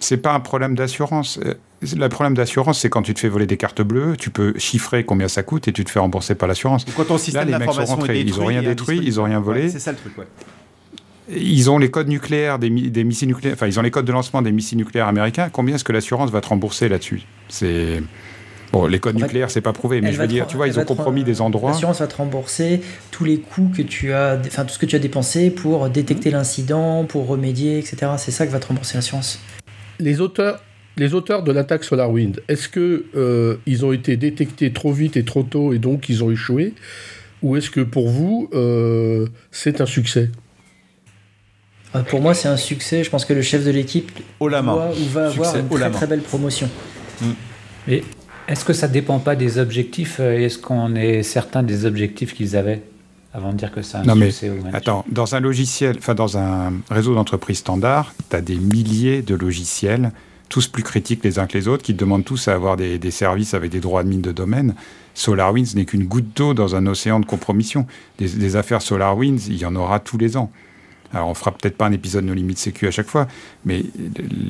C'est 0.00 0.18
pas 0.18 0.32
un 0.34 0.40
problème 0.40 0.74
d'assurance. 0.74 1.38
Euh, 1.44 1.54
le 1.82 2.08
problème 2.08 2.34
d'assurance, 2.34 2.80
c'est 2.80 2.90
quand 2.90 3.02
tu 3.02 3.14
te 3.14 3.20
fais 3.20 3.28
voler 3.28 3.46
des 3.46 3.56
cartes 3.56 3.82
bleues, 3.82 4.16
tu 4.16 4.30
peux 4.30 4.54
chiffrer 4.58 5.04
combien 5.04 5.28
ça 5.28 5.42
coûte 5.42 5.68
et 5.68 5.72
tu 5.72 5.84
te 5.84 5.90
fais 5.90 5.98
rembourser 5.98 6.34
par 6.34 6.48
l'assurance. 6.48 6.84
Quand 6.96 7.04
ton 7.04 7.18
système 7.18 7.48
Là, 7.48 7.58
les 7.58 7.64
mecs 7.64 7.74
sont 7.74 7.84
rentrés, 7.84 8.20
ils 8.20 8.36
n'ont 8.36 8.46
rien 8.46 8.62
détruit, 8.62 9.00
ils 9.02 9.16
n'ont 9.16 9.24
rien 9.24 9.40
volé. 9.40 9.68
c'est 9.68 9.78
ça 9.78 9.92
le 9.92 9.98
truc, 9.98 10.16
ouais. 10.18 10.26
Ils 11.28 11.70
ont 11.70 11.78
les 11.78 11.90
codes 11.90 12.08
nucléaires 12.08 12.58
des, 12.58 12.70
missiles 12.70 13.28
nucléaires, 13.28 13.54
enfin 13.54 13.66
ils 13.66 13.78
ont 13.78 13.82
les 13.82 13.90
codes 13.90 14.04
de 14.04 14.12
lancement 14.12 14.42
des 14.42 14.52
missiles 14.52 14.78
nucléaires 14.78 15.08
américains. 15.08 15.48
Combien 15.50 15.74
est-ce 15.74 15.84
que 15.84 15.92
l'assurance 15.92 16.30
va 16.30 16.40
te 16.40 16.48
rembourser 16.48 16.88
là-dessus? 16.88 17.22
C'est 17.48 18.02
bon, 18.72 18.86
les 18.86 19.00
codes 19.00 19.16
nucléaires, 19.16 19.50
c'est 19.50 19.60
pas 19.60 19.72
prouvé, 19.72 20.00
mais 20.00 20.12
je 20.12 20.20
veux 20.20 20.28
dire, 20.28 20.46
tu 20.46 20.56
vois, 20.56 20.68
ils 20.68 20.78
ont 20.78 20.84
compromis 20.84 21.24
des 21.24 21.40
endroits. 21.40 21.72
L'assurance 21.72 22.00
va 22.00 22.06
te 22.06 22.16
rembourser 22.16 22.80
tous 23.10 23.24
les 23.24 23.38
coûts 23.38 23.70
que 23.76 23.82
tu 23.82 24.12
as, 24.12 24.38
enfin 24.46 24.64
tout 24.64 24.74
ce 24.74 24.78
que 24.78 24.86
tu 24.86 24.94
as 24.94 25.00
dépensé 25.00 25.50
pour 25.50 25.88
détecter 25.88 26.30
l'incident, 26.30 27.04
pour 27.04 27.26
remédier, 27.26 27.78
etc. 27.78 28.12
C'est 28.18 28.30
ça 28.30 28.46
que 28.46 28.52
va 28.52 28.60
te 28.60 28.68
rembourser 28.68 28.96
l'assurance. 28.96 29.40
Les 29.98 30.20
auteurs, 30.20 30.60
les 30.96 31.12
auteurs 31.12 31.42
de 31.42 31.50
l'attaque 31.50 31.82
SolarWind, 31.82 32.40
est-ce 32.48 32.68
que 32.68 33.06
euh, 33.16 33.56
ils 33.66 33.84
ont 33.84 33.92
été 33.92 34.16
détectés 34.16 34.72
trop 34.72 34.92
vite 34.92 35.16
et 35.16 35.24
trop 35.24 35.42
tôt 35.42 35.72
et 35.72 35.78
donc 35.78 36.08
ils 36.08 36.22
ont 36.22 36.30
échoué, 36.30 36.74
ou 37.42 37.56
est-ce 37.56 37.70
que 37.70 37.80
pour 37.80 38.08
vous 38.08 38.48
euh, 38.54 39.26
c'est 39.50 39.80
un 39.80 39.86
succès? 39.86 40.30
Pour 42.02 42.20
moi, 42.20 42.34
c'est 42.34 42.48
un 42.48 42.56
succès. 42.56 43.04
Je 43.04 43.10
pense 43.10 43.24
que 43.24 43.32
le 43.32 43.42
chef 43.42 43.64
de 43.64 43.70
l'équipe 43.70 44.10
va 44.40 44.58
avoir 44.58 44.92
une 44.92 45.68
très, 45.68 45.90
très 45.90 46.06
belle 46.06 46.22
promotion. 46.22 46.68
Mais 47.86 47.98
mm. 47.98 48.02
est-ce 48.48 48.64
que 48.64 48.72
ça 48.72 48.88
dépend 48.88 49.18
pas 49.18 49.36
des 49.36 49.58
objectifs 49.58 50.20
Est-ce 50.20 50.58
qu'on 50.58 50.94
est 50.94 51.22
certain 51.22 51.62
des 51.62 51.84
objectifs 51.84 52.34
qu'ils 52.34 52.56
avaient 52.56 52.82
avant 53.36 53.52
de 53.52 53.58
dire 53.58 53.70
que 53.70 53.82
c'est 53.82 53.98
un 53.98 54.02
non 54.02 54.14
mais, 54.14 54.30
Attends, 54.72 55.04
dans 55.10 55.34
un 55.34 55.40
logiciel, 55.40 55.96
enfin 55.98 56.14
dans 56.14 56.38
un 56.38 56.72
réseau 56.90 57.14
d'entreprise 57.14 57.58
standard, 57.58 58.14
tu 58.30 58.36
as 58.36 58.40
des 58.40 58.56
milliers 58.56 59.20
de 59.20 59.34
logiciels, 59.34 60.10
tous 60.48 60.68
plus 60.68 60.82
critiques 60.82 61.22
les 61.22 61.38
uns 61.38 61.46
que 61.46 61.58
les 61.58 61.68
autres, 61.68 61.82
qui 61.82 61.92
demandent 61.92 62.24
tous 62.24 62.48
à 62.48 62.54
avoir 62.54 62.78
des, 62.78 62.98
services 63.10 63.52
avec 63.52 63.70
des 63.70 63.80
droits 63.80 64.04
de 64.04 64.08
mine 64.08 64.22
de 64.22 64.32
domaine. 64.32 64.74
SolarWinds 65.12 65.74
n'est 65.74 65.84
qu'une 65.84 66.04
goutte 66.04 66.34
d'eau 66.34 66.54
dans 66.54 66.76
un 66.76 66.86
océan 66.86 67.20
de 67.20 67.26
compromission. 67.26 67.86
Des, 68.18 68.28
des, 68.28 68.56
affaires 68.56 68.80
SolarWinds, 68.80 69.48
il 69.48 69.58
y 69.58 69.66
en 69.66 69.76
aura 69.76 70.00
tous 70.00 70.16
les 70.16 70.38
ans. 70.38 70.50
Alors 71.12 71.28
on 71.28 71.34
fera 71.34 71.52
peut-être 71.52 71.76
pas 71.76 71.86
un 71.86 71.92
épisode 71.92 72.24
No 72.24 72.34
Limit 72.34 72.56
Sécu 72.56 72.86
à 72.86 72.90
chaque 72.90 73.08
fois, 73.08 73.26
mais 73.64 73.84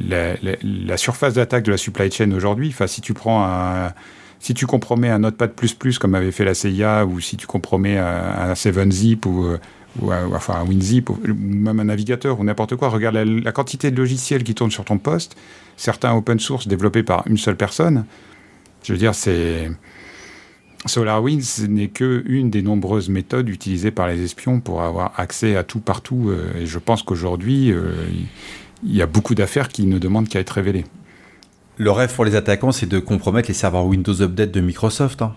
la, 0.09 0.97
surface 0.97 1.35
d'attaque 1.35 1.65
de 1.65 1.71
la 1.71 1.77
supply 1.77 2.11
chain 2.11 2.33
aujourd'hui, 2.33 2.75
si 2.87 3.01
tu 3.01 3.15
prends 3.15 3.45
un, 3.45 3.93
si 4.41 4.55
tu 4.55 4.67
compromets 4.67 5.11
un 5.11 5.21
Notepad++ 5.21 5.51
comme 6.01 6.15
avait 6.15 6.33
fait 6.33 6.45
la 6.45 6.55
CIA, 6.55 7.07
ou 7.07 7.21
si 7.21 7.37
tu 7.37 7.47
compromets 7.47 7.99
un, 7.99 8.55
7-zip 8.55 9.27
ou, 9.27 9.47
ou, 10.01 10.13
enfin 10.13 10.55
un 10.55 10.65
WinZip, 10.65 11.11
ou 11.11 11.19
même 11.35 11.81
un 11.81 11.85
navigateur 11.85 12.41
ou 12.41 12.45
n'importe 12.45 12.77
quoi, 12.77 12.89
regarde 12.89 13.17
la, 13.17 13.53
quantité 13.53 13.91
de 13.91 13.97
logiciels 13.97 14.45
qui 14.45 14.55
tournent 14.55 14.71
sur 14.71 14.85
ton 14.85 14.99
poste, 14.99 15.37
certains 15.77 16.15
open 16.15 16.39
source 16.39 16.69
développés 16.69 17.03
par 17.03 17.27
une 17.27 17.39
seule 17.39 17.57
personne. 17.57 18.05
Je 18.83 18.93
veux 18.93 18.99
dire, 18.99 19.15
c'est 19.15 19.71
SolarWinds 20.87 21.67
n'est 21.69 21.89
qu'une 21.89 22.51
des 22.51 22.63
nombreuses 22.63 23.09
méthodes 23.09 23.49
utilisées 23.49 23.91
par 23.91 24.09
les 24.09 24.23
espions 24.23 24.61
pour 24.61 24.83
avoir 24.83 25.13
accès 25.19 25.57
à 25.57 25.65
tout 25.65 25.81
partout. 25.81 26.31
Euh, 26.31 26.61
et 26.61 26.67
je 26.67 26.79
pense 26.79 27.03
qu'aujourd'hui, 27.03 27.73
euh, 27.73 27.93
il 28.83 28.95
y 28.95 29.03
a 29.03 29.07
beaucoup 29.07 29.35
d'affaires 29.35 29.69
qui 29.69 29.87
ne 29.87 29.99
demandent 29.99 30.29
qu'à 30.29 30.41
être 30.41 30.51
révélées. 30.51 30.85
Le 31.79 31.91
rêve 31.91 32.15
pour 32.15 32.25
les 32.25 32.37
attaquants, 32.37 32.73
c'est 32.73 32.87
de 32.87 32.99
compromettre 32.99 33.49
les 33.49 33.55
serveurs 33.55 33.85
Windows 33.85 34.23
Update 34.23 34.51
de 34.51 34.61
Microsoft. 34.61 35.21
Hein. 35.23 35.35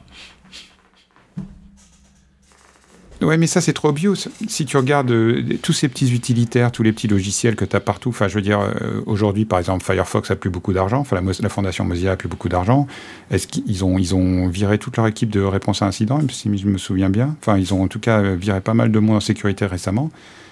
Ouais, 3.22 3.36
mais 3.36 3.47
ça, 3.47 3.59
c'est 3.59 3.74
trop 3.74 3.89
obvious. 3.89 4.15
Si 4.47 4.65
tu 4.65 4.78
regardes 4.78 5.11
euh, 5.11 5.43
tous 5.61 5.74
ces 5.74 5.89
petits 5.89 6.13
utilitaires, 6.13 6.72
tous 6.72 6.84
les 6.84 6.93
petits 6.93 7.09
logiciels 7.09 7.57
que 7.57 7.65
tu 7.65 7.76
as 7.76 7.82
partout, 7.82 8.09
enfin, 8.09 8.30
je 8.30 8.36
veux 8.36 8.41
dire, 8.41 8.61
euh, 8.61 9.01
aujourd'hui, 9.05 9.43
par 9.43 9.59
exemple, 9.59 9.84
Firefox 9.84 10.32
a 10.32 10.38
plus 10.38 10.49
beaucoup 10.49 10.72
d'argent, 10.72 10.99
enfin, 10.99 11.20
la, 11.22 11.49
fondation 11.49 11.84
Mozilla 11.84 12.13
a 12.13 12.15
plus 12.15 12.30
beaucoup 12.30 12.47
d'argent. 12.47 12.88
Est-ce 13.30 13.47
qu'ils 13.47 13.84
ont, 13.84 13.97
ils 13.97 14.15
ont 14.15 14.47
viré 14.47 14.78
toute 14.78 14.95
leur 14.95 15.05
équipe 15.05 15.32
de 15.32 15.41
réponse 15.41 15.82
à 15.82 15.86
incidents, 15.86 16.22
si 16.32 16.57
je 16.57 16.67
me 16.67 16.78
souviens 16.78 17.09
bien? 17.09 17.36
Enfin, 17.41 17.57
ils 17.57 17.74
ont 17.74 17.84
en 17.84 17.89
tout 17.89 17.99
cas 17.99 18.22
viré 18.36 18.61
pas 18.61 18.74
mal 18.74 18.89
de 18.89 18.99
monde 18.99 19.17
en 19.17 19.22
sécurité 19.22 19.65
récemment. 19.65 20.11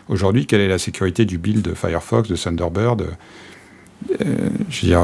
Aujourd'hui, 0.10 0.46
quelle 0.46 0.62
est 0.62 0.68
la 0.68 0.80
sécurité 0.80 1.24
du 1.24 1.38
build 1.38 1.62
de 1.62 1.74
Firefox, 1.74 2.28
de 2.28 2.36
Thunderbird? 2.36 3.02
Euh, 4.22 4.50
Je 4.70 4.82
veux 4.82 4.88
dire. 4.88 5.04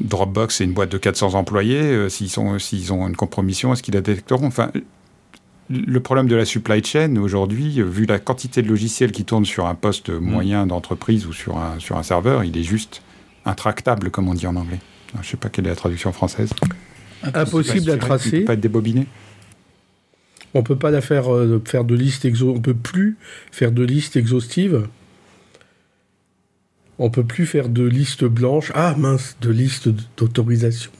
Dropbox, 0.00 0.56
c'est 0.56 0.64
une 0.64 0.72
boîte 0.72 0.90
de 0.90 0.98
400 0.98 1.34
employés. 1.34 2.08
s'ils 2.08 2.38
ont 2.38 3.08
une 3.08 3.16
compromission, 3.16 3.72
est-ce 3.72 3.82
qu'ils 3.82 3.94
la 3.94 4.00
détecteront? 4.00 4.46
Enfin, 4.46 4.70
le 5.70 6.00
problème 6.00 6.26
de 6.26 6.34
la 6.34 6.44
supply 6.44 6.82
chain 6.84 7.16
aujourd'hui, 7.16 7.80
vu 7.82 8.04
la 8.04 8.18
quantité 8.18 8.60
de 8.60 8.68
logiciels 8.68 9.12
qui 9.12 9.24
tournent 9.24 9.44
sur 9.44 9.66
un 9.66 9.74
poste 9.74 10.10
mm. 10.10 10.18
moyen 10.18 10.66
d'entreprise 10.66 11.26
ou 11.26 11.32
sur 11.32 11.58
un, 11.58 11.78
sur 11.78 11.96
un 11.96 12.02
serveur, 12.02 12.44
il 12.44 12.58
est 12.58 12.64
juste 12.64 13.02
intractable, 13.44 14.10
comme 14.10 14.28
on 14.28 14.34
dit 14.34 14.46
en 14.46 14.56
anglais. 14.56 14.80
Je 15.14 15.18
ne 15.18 15.24
sais 15.24 15.36
pas 15.36 15.48
quelle 15.48 15.66
est 15.66 15.70
la 15.70 15.76
traduction 15.76 16.12
française. 16.12 16.50
Impossible 17.34 17.90
à 17.90 17.96
tracer. 17.96 18.28
Il 18.28 18.38
peut 18.40 18.44
pas 18.46 18.52
être 18.54 18.60
débobiné. 18.60 19.06
On 20.54 20.62
peut 20.62 20.76
pas 20.76 20.90
la 20.90 21.00
faire, 21.00 21.32
euh, 21.32 21.62
faire 21.64 21.84
de 21.84 21.94
liste 21.94 22.24
exo 22.24 22.50
on 22.50 22.60
peut 22.60 22.74
plus 22.74 23.16
faire 23.52 23.70
de 23.70 23.84
liste 23.84 24.16
exhaustive. 24.16 24.88
On 26.98 27.10
peut 27.10 27.24
plus 27.24 27.46
faire 27.46 27.68
de 27.68 27.84
liste 27.84 28.24
blanche. 28.24 28.72
Ah 28.74 28.94
mince, 28.98 29.36
de 29.40 29.50
liste 29.50 29.88
d'autorisation. 30.16 30.90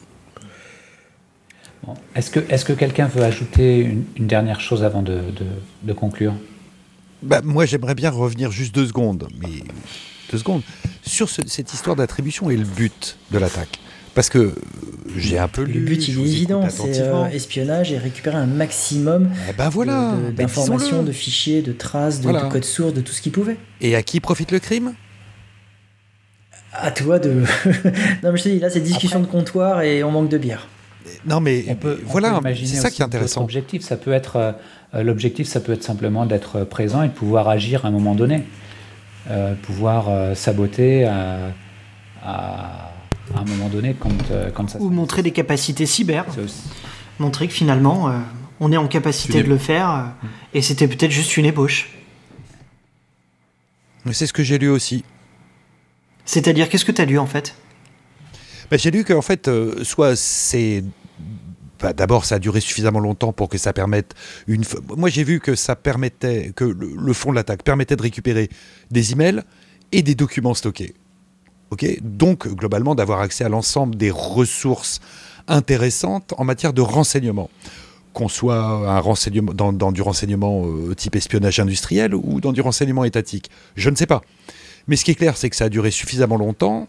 Est-ce 2.14 2.30
que, 2.30 2.40
est 2.40 2.64
que 2.64 2.72
quelqu'un 2.72 3.06
veut 3.06 3.22
ajouter 3.22 3.80
une, 3.80 4.26
dernière 4.26 4.60
chose 4.60 4.84
avant 4.84 5.02
de, 5.02 5.20
de, 5.82 5.92
conclure? 5.92 6.34
Bah, 7.22 7.40
Moi, 7.42 7.66
j'aimerais 7.66 7.94
bien 7.94 8.10
revenir 8.10 8.50
juste 8.50 8.74
deux 8.74 8.86
secondes, 8.86 9.28
mais 9.40 9.64
deux 10.30 10.38
secondes, 10.38 10.62
sur 11.02 11.28
cette 11.28 11.72
histoire 11.72 11.96
d'attribution 11.96 12.50
et 12.50 12.56
le 12.56 12.64
but 12.64 13.18
de 13.30 13.38
l'attaque. 13.38 13.78
Parce 14.14 14.28
que 14.28 14.54
j'ai 15.16 15.38
un 15.38 15.48
peu 15.48 15.62
lu. 15.62 15.74
Le 15.74 15.80
but, 15.80 16.08
il 16.08 16.18
est 16.18 16.22
évident, 16.22 16.68
c'est 16.68 17.00
euh, 17.00 17.26
espionnage 17.26 17.92
et 17.92 17.98
récupérer 17.98 18.36
un 18.36 18.46
maximum 18.46 19.30
eh 19.48 19.52
ben 19.52 19.68
voilà, 19.68 20.14
d'informations, 20.36 21.04
de 21.04 21.12
fichiers, 21.12 21.62
de 21.62 21.72
traces, 21.72 22.20
de, 22.20 22.32
de 22.32 22.50
codes 22.50 22.64
sources, 22.64 22.92
de 22.92 23.00
tout 23.00 23.12
ce 23.12 23.22
qu'il 23.22 23.32
pouvait. 23.32 23.56
Et 23.80 23.94
à 23.94 24.02
qui 24.02 24.20
profite 24.20 24.50
le 24.50 24.58
crime? 24.58 24.94
À 26.72 26.90
toi 26.90 27.18
de. 27.18 27.30
non, 28.22 28.32
mais 28.32 28.36
je 28.36 28.42
te 28.42 28.48
dis, 28.48 28.58
là, 28.58 28.68
c'est 28.68 28.80
discussion 28.80 29.20
de 29.20 29.26
comptoir 29.26 29.82
et 29.82 30.02
on 30.02 30.10
manque 30.10 30.28
de 30.28 30.38
bière. 30.38 30.66
Non, 31.26 31.40
mais 31.40 31.64
on 31.68 31.74
peut, 31.74 32.00
voilà, 32.04 32.40
c'est 32.54 32.66
ça 32.66 32.90
qui 32.90 33.02
est 33.02 33.04
intéressant. 33.04 33.42
Objectif, 33.42 33.82
ça 33.82 33.96
peut 33.96 34.12
être 34.12 34.54
euh, 34.94 35.02
l'objectif, 35.02 35.46
ça 35.46 35.60
peut 35.60 35.72
être 35.72 35.84
simplement 35.84 36.26
d'être 36.26 36.64
présent 36.64 37.02
et 37.02 37.08
de 37.08 37.12
pouvoir 37.12 37.48
agir 37.48 37.84
à 37.84 37.88
un 37.88 37.90
moment 37.90 38.14
donné, 38.14 38.44
euh, 39.30 39.54
pouvoir 39.54 40.08
euh, 40.08 40.34
saboter 40.34 41.04
à, 41.04 41.52
un 42.24 43.44
moment 43.44 43.68
donné 43.68 43.94
quand, 43.98 44.10
quand 44.54 44.68
ça. 44.68 44.80
Ou 44.80 44.90
montrer 44.90 45.22
des 45.22 45.30
capacités 45.30 45.86
cyber. 45.86 46.26
Montrer 47.18 47.46
que 47.46 47.52
finalement, 47.52 48.12
on 48.58 48.72
est 48.72 48.76
en 48.76 48.88
capacité 48.88 49.42
de 49.42 49.48
le 49.48 49.58
faire 49.58 50.12
et 50.52 50.62
c'était 50.62 50.88
peut-être 50.88 51.10
juste 51.10 51.36
une 51.36 51.44
ébauche. 51.44 51.96
Mais 54.04 54.12
c'est 54.14 54.26
ce 54.26 54.32
que 54.32 54.42
j'ai 54.42 54.58
lu 54.58 54.68
aussi. 54.68 55.04
C'est-à-dire, 56.24 56.68
qu'est-ce 56.68 56.84
que 56.84 56.92
tu 56.92 57.00
as 57.00 57.04
lu 57.04 57.18
en 57.18 57.26
fait? 57.26 57.54
Bah, 58.70 58.76
J'ai 58.76 58.90
lu 58.90 59.04
qu'en 59.04 59.22
fait, 59.22 59.50
soit 59.82 60.16
c'est 60.16 60.82
bah, 61.80 61.92
d'abord, 61.92 62.24
ça 62.24 62.36
a 62.36 62.38
duré 62.38 62.60
suffisamment 62.60 63.00
longtemps 63.00 63.32
pour 63.32 63.48
que 63.48 63.58
ça 63.58 63.72
permette 63.72 64.14
une. 64.46 64.64
Moi, 64.96 65.08
j'ai 65.08 65.24
vu 65.24 65.40
que 65.40 65.54
ça 65.54 65.76
permettait, 65.76 66.52
que 66.54 66.64
le, 66.64 67.12
fond 67.12 67.30
de 67.30 67.36
l'attaque 67.36 67.62
permettait 67.62 67.96
de 67.96 68.02
récupérer 68.02 68.50
des 68.90 69.12
emails 69.12 69.42
et 69.92 70.02
des 70.02 70.14
documents 70.14 70.54
stockés. 70.54 70.94
Ok, 71.70 71.86
donc 72.02 72.48
globalement 72.48 72.94
d'avoir 72.94 73.20
accès 73.20 73.44
à 73.44 73.48
l'ensemble 73.48 73.94
des 73.94 74.10
ressources 74.10 75.00
intéressantes 75.46 76.34
en 76.36 76.44
matière 76.44 76.72
de 76.72 76.80
renseignement, 76.80 77.48
qu'on 78.12 78.28
soit 78.28 78.58
un 78.58 78.98
renseignement 78.98 79.54
dans, 79.54 79.92
du 79.92 80.02
renseignement 80.02 80.66
euh, 80.66 80.94
type 80.94 81.14
espionnage 81.14 81.60
industriel 81.60 82.14
ou 82.14 82.40
dans 82.40 82.52
du 82.52 82.60
renseignement 82.60 83.04
étatique. 83.04 83.50
Je 83.76 83.88
ne 83.88 83.94
sais 83.94 84.06
pas. 84.06 84.20
Mais 84.88 84.96
ce 84.96 85.04
qui 85.04 85.12
est 85.12 85.14
clair, 85.14 85.36
c'est 85.36 85.48
que 85.48 85.56
ça 85.56 85.66
a 85.66 85.68
duré 85.68 85.92
suffisamment 85.92 86.36
longtemps 86.36 86.88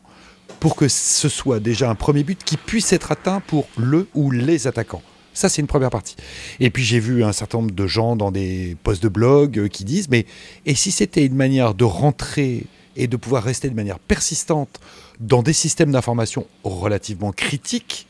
pour 0.59 0.75
que 0.75 0.87
ce 0.87 1.29
soit 1.29 1.59
déjà 1.59 1.89
un 1.89 1.95
premier 1.95 2.23
but 2.23 2.43
qui 2.43 2.57
puisse 2.57 2.93
être 2.93 3.11
atteint 3.11 3.39
pour 3.39 3.67
le 3.77 4.07
ou 4.13 4.31
les 4.31 4.67
attaquants. 4.67 5.01
Ça, 5.33 5.47
c'est 5.49 5.61
une 5.61 5.67
première 5.67 5.89
partie. 5.89 6.15
Et 6.59 6.69
puis 6.69 6.83
j'ai 6.83 6.99
vu 6.99 7.23
un 7.23 7.31
certain 7.31 7.59
nombre 7.59 7.71
de 7.71 7.87
gens 7.87 8.15
dans 8.15 8.31
des 8.31 8.75
posts 8.83 9.01
de 9.01 9.09
blog 9.09 9.57
euh, 9.57 9.67
qui 9.67 9.85
disent, 9.85 10.09
mais 10.09 10.25
et 10.65 10.75
si 10.75 10.91
c'était 10.91 11.25
une 11.25 11.35
manière 11.35 11.73
de 11.73 11.85
rentrer 11.85 12.65
et 12.97 13.07
de 13.07 13.15
pouvoir 13.15 13.43
rester 13.43 13.69
de 13.69 13.75
manière 13.75 13.99
persistante 13.99 14.79
dans 15.19 15.41
des 15.41 15.53
systèmes 15.53 15.91
d'information 15.91 16.45
relativement 16.63 17.31
critiques 17.31 18.07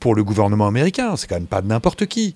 pour 0.00 0.14
le 0.14 0.24
gouvernement 0.24 0.66
américain, 0.66 1.16
c'est 1.16 1.28
quand 1.28 1.36
même 1.36 1.46
pas 1.46 1.62
n'importe 1.62 2.06
qui. 2.06 2.34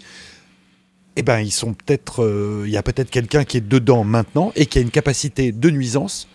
Eh 1.16 1.22
ben, 1.22 1.40
ils 1.40 1.52
sont 1.52 1.74
peut-être, 1.74 2.22
euh, 2.22 2.62
il 2.64 2.72
y 2.72 2.76
a 2.76 2.82
peut-être 2.82 3.10
quelqu'un 3.10 3.44
qui 3.44 3.58
est 3.58 3.68
dedans 3.68 4.04
maintenant 4.04 4.52
et 4.54 4.66
qui 4.66 4.78
a 4.78 4.80
une 4.80 4.90
capacité 4.90 5.52
de 5.52 5.68
nuisance 5.70 6.28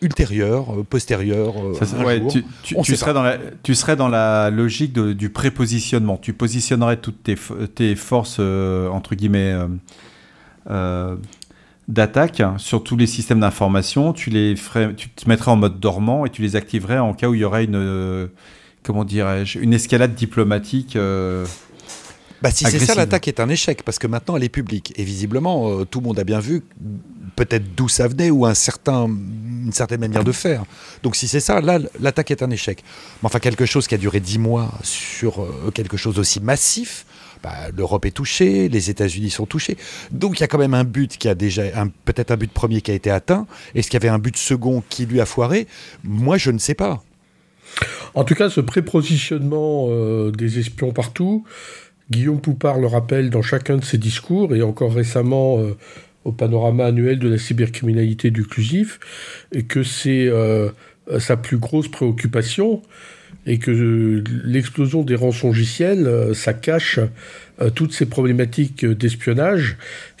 ultérieure, 0.00 0.72
euh, 0.72 0.82
postérieure. 0.82 1.54
Euh, 1.58 1.74
tu, 2.62 2.96
serais 2.96 3.14
dans 3.14 3.22
la, 3.22 3.38
tu 3.62 3.74
serais 3.74 3.96
dans 3.96 4.08
la 4.08 4.50
logique 4.50 4.92
du 4.92 5.30
prépositionnement. 5.30 6.16
Tu 6.16 6.32
positionnerais 6.32 6.98
toutes 6.98 7.22
tes, 7.22 7.36
tes 7.74 7.96
forces, 7.96 8.38
euh, 8.40 8.88
entre 8.88 9.14
guillemets, 9.14 9.56
d'attaque 11.88 12.42
sur 12.58 12.84
tous 12.84 12.96
les 12.96 13.06
systèmes 13.06 13.40
d'information. 13.40 14.12
Tu, 14.12 14.30
les 14.30 14.56
ferais, 14.56 14.94
tu 14.94 15.08
te 15.08 15.28
mettrais 15.28 15.50
en 15.50 15.56
mode 15.56 15.80
dormant 15.80 16.26
et 16.26 16.30
tu 16.30 16.42
les 16.42 16.56
activerais 16.56 16.98
en 16.98 17.14
cas 17.14 17.28
où 17.28 17.34
il 17.34 17.40
y 17.40 17.44
aurait 17.44 17.64
une, 17.64 18.28
comment 18.82 19.04
dirais-je, 19.04 19.58
une 19.58 19.72
escalade 19.72 20.14
diplomatique. 20.14 20.98
Bah, 22.42 22.50
si 22.50 22.64
c'est 22.64 22.78
ça, 22.78 22.94
l'attaque 22.94 23.28
est 23.28 23.40
un 23.40 23.48
échec, 23.48 23.82
parce 23.82 23.98
que 23.98 24.06
maintenant 24.06 24.36
elle 24.36 24.44
est 24.44 24.48
publique. 24.48 24.92
Et 24.96 25.04
visiblement, 25.04 25.84
tout 25.84 26.00
le 26.00 26.06
monde 26.06 26.18
a 26.18 26.24
bien 26.24 26.40
vu 26.40 26.62
peut-être 27.38 27.74
d'où 27.76 27.88
ça 27.88 28.08
venait 28.08 28.30
ou 28.30 28.46
un 28.46 28.54
certain, 28.54 29.06
une 29.06 29.72
certaine 29.72 30.00
manière 30.00 30.24
de 30.24 30.32
faire. 30.32 30.64
Donc 31.02 31.14
si 31.14 31.28
c'est 31.28 31.40
ça, 31.40 31.60
là, 31.60 31.78
l'attaque 32.00 32.30
est 32.32 32.42
un 32.42 32.50
échec. 32.50 32.82
Mais 33.22 33.26
enfin, 33.26 33.38
quelque 33.38 33.64
chose 33.64 33.86
qui 33.86 33.94
a 33.94 33.98
duré 33.98 34.18
dix 34.18 34.38
mois 34.38 34.72
sur 34.82 35.42
euh, 35.42 35.70
quelque 35.72 35.96
chose 35.96 36.18
aussi 36.18 36.40
massif, 36.40 37.06
bah, 37.42 37.54
l'Europe 37.76 38.04
est 38.06 38.10
touchée, 38.10 38.68
les 38.68 38.90
États-Unis 38.90 39.30
sont 39.30 39.46
touchés. 39.46 39.76
Donc 40.10 40.38
il 40.38 40.40
y 40.40 40.44
a 40.44 40.48
quand 40.48 40.58
même 40.58 40.74
un 40.74 40.84
but 40.84 41.16
qui 41.16 41.28
a 41.28 41.36
déjà, 41.36 41.62
peut-être 42.04 42.32
un 42.32 42.36
but 42.36 42.50
premier 42.50 42.80
qui 42.80 42.90
a 42.90 42.94
été 42.94 43.10
atteint. 43.10 43.46
Est-ce 43.76 43.88
qu'il 43.88 44.00
y 44.00 44.02
avait 44.02 44.12
un 44.12 44.18
but 44.18 44.36
second 44.36 44.82
qui 44.88 45.06
lui 45.06 45.20
a 45.20 45.26
foiré? 45.26 45.68
Moi, 46.02 46.38
je 46.38 46.50
ne 46.50 46.58
sais 46.58 46.74
pas. 46.74 47.04
En 48.14 48.24
tout 48.24 48.34
cas, 48.34 48.50
ce 48.50 48.60
prépositionnement 48.60 49.86
euh, 49.90 50.32
des 50.32 50.58
espions 50.58 50.92
partout, 50.92 51.44
Guillaume 52.10 52.40
Poupard 52.40 52.78
le 52.78 52.86
rappelle 52.86 53.30
dans 53.30 53.42
chacun 53.42 53.76
de 53.76 53.84
ses 53.84 53.98
discours, 53.98 54.54
et 54.54 54.62
encore 54.62 54.94
récemment 54.94 55.58
euh, 55.58 55.76
au 56.24 56.32
panorama 56.32 56.86
annuel 56.86 57.18
de 57.18 57.28
la 57.28 57.38
cybercriminalité 57.38 58.30
du 58.30 58.44
CLUSIF, 58.44 58.98
que 59.68 59.82
c'est 59.82 60.26
euh, 60.28 60.70
sa 61.18 61.36
plus 61.36 61.58
grosse 61.58 61.88
préoccupation, 61.88 62.82
et 63.46 63.58
que 63.58 64.22
l'explosion 64.44 65.02
des 65.02 65.14
rançongiciels, 65.14 66.06
euh, 66.06 66.34
ça 66.34 66.52
cache 66.52 67.00
euh, 67.60 67.70
toutes 67.70 67.92
ces 67.92 68.06
problématiques 68.06 68.84
d'espionnage 68.84 69.76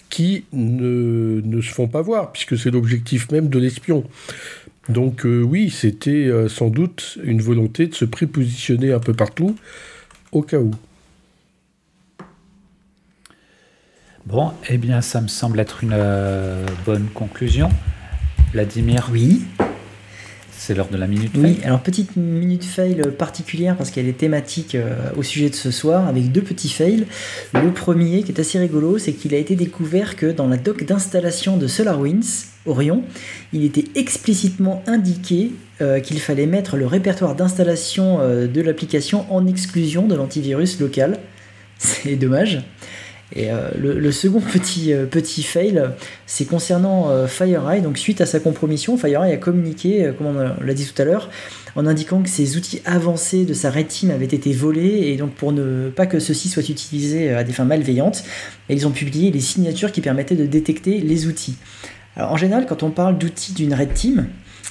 qui 0.08 0.44
ne, 0.52 1.42
ne 1.44 1.60
se 1.60 1.70
font 1.70 1.88
pas 1.88 2.00
voir, 2.02 2.32
puisque 2.32 2.56
c'est 2.56 2.70
l'objectif 2.70 3.30
même 3.30 3.48
de 3.48 3.58
l'espion. 3.58 4.04
Donc 4.88 5.26
euh, 5.26 5.42
oui, 5.42 5.68
c'était 5.70 6.10
euh, 6.10 6.48
sans 6.48 6.70
doute 6.70 7.18
une 7.22 7.42
volonté 7.42 7.86
de 7.86 7.94
se 7.94 8.06
prépositionner 8.06 8.92
un 8.92 9.00
peu 9.00 9.12
partout, 9.12 9.56
au 10.32 10.42
cas 10.42 10.58
où. 10.58 10.70
Bon, 14.28 14.52
eh 14.68 14.76
bien, 14.76 15.00
ça 15.00 15.22
me 15.22 15.26
semble 15.26 15.58
être 15.58 15.82
une 15.82 15.94
euh, 15.94 16.66
bonne 16.84 17.06
conclusion. 17.14 17.70
Vladimir? 18.52 19.08
Oui. 19.10 19.40
C'est 20.52 20.74
l'heure 20.74 20.90
de 20.90 20.98
la 20.98 21.06
minute 21.06 21.32
fail. 21.32 21.42
Oui, 21.42 21.58
alors 21.64 21.80
petite 21.80 22.14
minute 22.14 22.62
fail 22.62 23.00
particulière 23.16 23.74
parce 23.74 23.90
qu'elle 23.90 24.06
est 24.06 24.18
thématique 24.18 24.76
au 25.16 25.22
sujet 25.22 25.48
de 25.48 25.54
ce 25.54 25.70
soir 25.70 26.06
avec 26.06 26.30
deux 26.30 26.42
petits 26.42 26.68
fails. 26.68 27.06
Le 27.54 27.72
premier 27.72 28.22
qui 28.22 28.32
est 28.32 28.38
assez 28.38 28.58
rigolo, 28.58 28.98
c'est 28.98 29.14
qu'il 29.14 29.34
a 29.34 29.38
été 29.38 29.56
découvert 29.56 30.14
que 30.14 30.26
dans 30.26 30.46
la 30.46 30.58
doc 30.58 30.84
d'installation 30.84 31.56
de 31.56 31.66
SolarWinds, 31.66 32.48
Orion, 32.66 33.04
il 33.54 33.64
était 33.64 33.86
explicitement 33.94 34.82
indiqué 34.86 35.52
euh, 35.80 36.00
qu'il 36.00 36.20
fallait 36.20 36.44
mettre 36.44 36.76
le 36.76 36.86
répertoire 36.86 37.34
d'installation 37.34 38.18
euh, 38.20 38.46
de 38.46 38.60
l'application 38.60 39.24
en 39.32 39.46
exclusion 39.46 40.06
de 40.06 40.14
l'antivirus 40.14 40.78
local. 40.80 41.18
C'est 41.78 42.16
dommage. 42.16 42.60
Et 43.34 43.50
euh, 43.50 43.68
le, 43.76 44.12
second 44.12 44.40
petit, 44.52 44.92
petit 45.10 45.42
fail, 45.42 45.82
c'est 46.26 46.44
concernant 46.44 47.26
FireEye. 47.26 47.82
Donc, 47.82 47.98
suite 47.98 48.20
à 48.20 48.26
sa 48.26 48.40
compromission, 48.40 48.96
FireEye 48.96 49.32
a 49.32 49.36
communiqué, 49.36 50.12
comme 50.16 50.28
on 50.28 50.64
l'a 50.64 50.74
dit 50.74 50.86
tout 50.86 51.00
à 51.00 51.04
l'heure, 51.04 51.28
en 51.76 51.86
indiquant 51.86 52.22
que 52.22 52.28
ses 52.28 52.56
outils 52.56 52.80
avancés 52.84 53.44
de 53.44 53.54
sa 53.54 53.70
Red 53.70 53.88
Team 53.88 54.10
avaient 54.10 54.24
été 54.24 54.52
volés. 54.52 55.08
Et 55.08 55.16
donc, 55.16 55.32
pour 55.34 55.52
ne 55.52 55.90
pas 55.90 56.06
que 56.06 56.18
ceux-ci 56.18 56.48
soient 56.48 56.62
utilisés 56.62 57.30
à 57.30 57.44
des 57.44 57.52
fins 57.52 57.64
malveillantes, 57.64 58.24
ils 58.68 58.86
ont 58.86 58.92
publié 58.92 59.30
les 59.30 59.40
signatures 59.40 59.92
qui 59.92 60.00
permettaient 60.00 60.36
de 60.36 60.46
détecter 60.46 61.00
les 61.00 61.26
outils 61.26 61.56
en 62.18 62.36
général, 62.36 62.66
quand 62.66 62.82
on 62.82 62.90
parle 62.90 63.18
d'outils 63.18 63.52
d'une 63.52 63.74
Red 63.74 63.94
Team, 63.94 64.28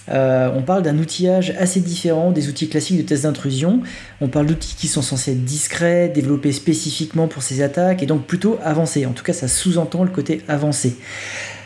euh, 0.10 0.49
on 0.55 0.62
parle 0.62 0.84
d'un 0.84 0.97
outillage 0.97 1.53
assez 1.60 1.80
différent 1.80 2.32
des 2.32 2.49
outils 2.49 2.70
classiques 2.70 2.97
de 2.97 3.03
test 3.03 3.24
d'intrusion. 3.24 3.82
On 4.22 4.28
parle 4.28 4.45
d'outils 4.45 4.76
qui 4.76 4.88
sont 4.88 5.01
censés 5.01 5.32
être 5.32 5.43
discrets, 5.43 6.10
développés 6.10 6.51
spécifiquement 6.51 7.28
pour 7.28 7.43
ces 7.43 7.62
attaques 7.62 8.03
et 8.03 8.05
donc 8.05 8.26
plutôt 8.26 8.58
avancés. 8.64 9.05
En 9.05 9.12
tout 9.12 9.24
cas, 9.24 9.34
ça 9.34 9.47
sous-entend 9.47 10.03
le 10.03 10.10
côté 10.10 10.41
avancé. 10.47 10.95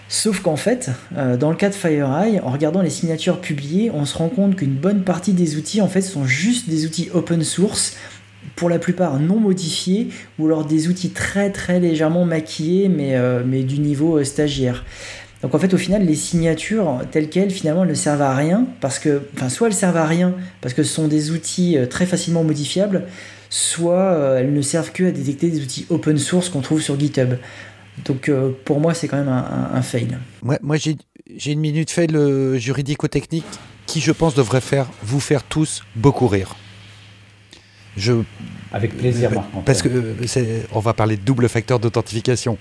Sauf 0.10 0.42
qu'en 0.42 0.58
fait, 0.58 0.90
euh, 1.16 1.38
dans 1.38 1.50
le 1.50 1.56
cas 1.56 1.70
de 1.70 1.74
FireEye, 1.74 2.42
en 2.42 2.50
regardant 2.50 2.82
les 2.82 2.90
signatures 2.90 3.40
publiées, 3.40 3.92
on 3.94 4.04
se 4.04 4.18
rend 4.18 4.28
compte 4.28 4.58
qu'une 4.58 4.74
bonne 4.74 5.04
partie 5.04 5.32
des 5.32 5.56
outils 5.56 5.82
en 5.82 5.88
fait 5.88 6.02
sont 6.02 6.26
juste 6.26 6.68
des 6.68 6.86
outils 6.86 7.10
open 7.14 7.44
source 7.44 7.96
pour 8.58 8.70
la 8.70 8.78
plupart 8.78 9.20
non 9.20 9.40
modifiés 9.40 10.10
ou 10.38 10.48
alors 10.48 10.66
des 10.66 10.90
outils 10.90 11.12
très 11.12 11.80
légèrement 11.80 12.26
maquillés 12.26 12.90
mais, 12.90 13.16
euh, 13.16 13.44
mais 13.46 13.64
du 13.64 13.80
niveau 13.80 14.22
stagiaire. 14.26 14.84
Donc 15.42 15.56
en 15.56 15.60
fait, 15.60 15.74
au 15.74 15.78
final, 15.78 16.06
les 16.06 16.16
signatures 16.16 17.02
telles 17.12 17.30
quelles, 17.30 17.52
finalement, 17.52 17.84
elles 17.84 17.90
ne 17.90 17.96
servent 17.96 18.22
à 18.22 18.36
rien 18.36 18.68
parce 18.80 19.00
que, 19.00 19.24
enfin, 19.36 19.50
soit 19.50 19.68
elles 19.68 19.74
servent 19.74 19.98
à 19.98 20.06
rien 20.06 20.34
parce 20.62 20.74
que 20.74 20.84
ce 20.84 20.94
sont 20.94 21.08
des 21.08 21.32
outils 21.32 21.78
euh, 21.78 21.88
très 21.88 22.06
facilement 22.06 22.44
modifiables, 22.44 23.04
soit 23.50 24.00
euh, 24.00 24.40
elles 24.40 24.54
ne 24.54 24.62
servent 24.62 24.92
que 24.92 25.06
à 25.06 25.12
détecter 25.12 25.50
des 25.50 25.62
outils 25.62 25.86
open 25.90 26.18
source 26.18 26.50
qu'on 26.50 26.62
trouve 26.62 26.82
sur 26.82 27.00
GitHub. 27.00 27.36
Donc 28.06 28.30
euh, 28.30 28.52
pour 28.66 28.80
moi, 28.80 28.94
c'est 28.94 29.08
quand 29.08 29.18
même 29.18 29.30
un, 29.30 29.82
fail. 29.82 30.18
Moi, 30.44 30.58
moi 30.62 30.78
j'ai 30.78 31.52
une 31.52 31.60
minute 31.60 31.90
fail 31.90 32.16
juridico-technique 32.60 33.46
qui, 33.88 34.00
je 34.00 34.12
pense, 34.12 34.36
devrait 34.36 34.62
faire 34.62 34.88
vous 35.04 35.20
faire 35.20 35.44
tous 35.44 35.84
beaucoup 35.96 36.28
rire. 36.28 36.56
Je... 37.98 38.14
Avec 38.72 38.98
plaisir, 38.98 39.32
Marc. 39.32 39.48
Parce 39.66 39.82
que 39.82 40.16
on 40.72 40.80
va 40.80 40.94
parler 40.94 41.18
de 41.18 41.22
double 41.22 41.50
facteur 41.50 41.80
d'authentification. 41.80 42.58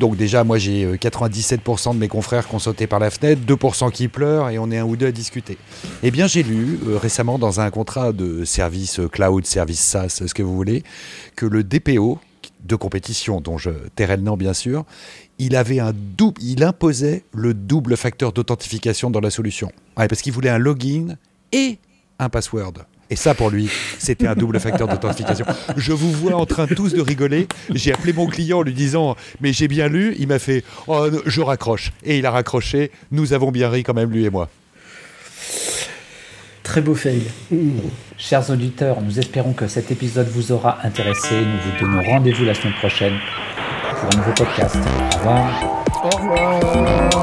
Donc 0.00 0.16
déjà, 0.16 0.44
moi 0.44 0.56
j'ai 0.56 0.96
97% 0.96 1.90
euh, 1.90 1.92
de 1.92 1.98
mes 1.98 2.08
confrères 2.08 2.48
qui 2.48 2.54
ont 2.54 2.58
sauté 2.58 2.86
par 2.86 3.00
la 3.00 3.10
fenêtre, 3.10 3.42
2% 3.46 3.92
qui 3.92 4.08
pleurent 4.08 4.48
et 4.48 4.58
on 4.58 4.70
est 4.70 4.78
un 4.78 4.84
ou 4.84 4.96
deux 4.96 5.08
à 5.08 5.12
discuter. 5.12 5.58
Eh 6.02 6.10
bien 6.10 6.26
j'ai 6.26 6.42
lu 6.42 6.78
euh, 6.86 6.96
récemment 6.96 7.38
dans 7.38 7.60
un 7.60 7.70
contrat 7.70 8.12
de 8.14 8.46
service 8.46 8.98
euh, 8.98 9.08
cloud, 9.08 9.44
service 9.44 9.80
SaaS, 9.80 10.22
ce 10.26 10.32
que 10.32 10.42
vous 10.42 10.56
voulez, 10.56 10.84
que 11.36 11.44
le 11.44 11.62
DPO 11.62 12.18
de 12.64 12.76
compétition, 12.76 13.42
dont 13.42 13.58
je 13.58 13.68
tairai 13.94 14.16
le 14.16 14.22
nom 14.22 14.38
bien 14.38 14.54
sûr, 14.54 14.86
il 15.38 15.54
avait 15.54 15.80
un 15.80 15.92
double, 15.92 16.40
il 16.42 16.64
imposait 16.64 17.24
le 17.34 17.52
double 17.52 17.98
facteur 17.98 18.32
d'authentification 18.32 19.10
dans 19.10 19.20
la 19.20 19.30
solution. 19.30 19.70
parce 19.96 20.22
qu'il 20.22 20.32
voulait 20.32 20.48
un 20.48 20.58
login 20.58 21.16
et 21.52 21.76
un 22.18 22.30
password. 22.30 22.72
Et 23.10 23.16
ça, 23.16 23.34
pour 23.34 23.50
lui, 23.50 23.68
c'était 23.98 24.28
un 24.28 24.34
double 24.34 24.60
facteur 24.60 24.86
d'authentification. 24.86 25.44
Je 25.76 25.92
vous 25.92 26.12
vois 26.12 26.36
en 26.36 26.46
train 26.46 26.66
tous 26.66 26.94
de 26.94 27.00
rigoler. 27.00 27.48
J'ai 27.74 27.92
appelé 27.92 28.12
mon 28.12 28.26
client 28.26 28.58
en 28.58 28.62
lui 28.62 28.72
disant 28.72 29.16
Mais 29.40 29.52
j'ai 29.52 29.66
bien 29.66 29.88
lu. 29.88 30.14
Il 30.18 30.28
m'a 30.28 30.38
fait 30.38 30.62
Oh, 30.86 31.08
je 31.26 31.40
raccroche. 31.40 31.92
Et 32.04 32.18
il 32.18 32.26
a 32.26 32.30
raccroché. 32.30 32.92
Nous 33.10 33.32
avons 33.32 33.50
bien 33.50 33.68
ri 33.68 33.82
quand 33.82 33.94
même, 33.94 34.10
lui 34.10 34.24
et 34.24 34.30
moi. 34.30 34.48
Très 36.62 36.80
beau 36.80 36.94
fail. 36.94 37.22
Chers 38.16 38.48
auditeurs, 38.48 39.00
nous 39.00 39.18
espérons 39.18 39.54
que 39.54 39.66
cet 39.66 39.90
épisode 39.90 40.28
vous 40.28 40.52
aura 40.52 40.78
intéressé. 40.84 41.34
Nous 41.34 41.72
vous 41.72 41.80
donnons 41.80 42.02
rendez-vous 42.02 42.44
la 42.44 42.54
semaine 42.54 42.74
prochaine 42.74 43.14
pour 43.98 44.08
un 44.14 44.18
nouveau 44.18 44.32
podcast. 44.34 44.76
Au 44.76 45.18
revoir. 45.18 45.84
Au 46.04 46.08
revoir. 46.16 46.64
Au 46.64 46.78
revoir. 46.78 47.19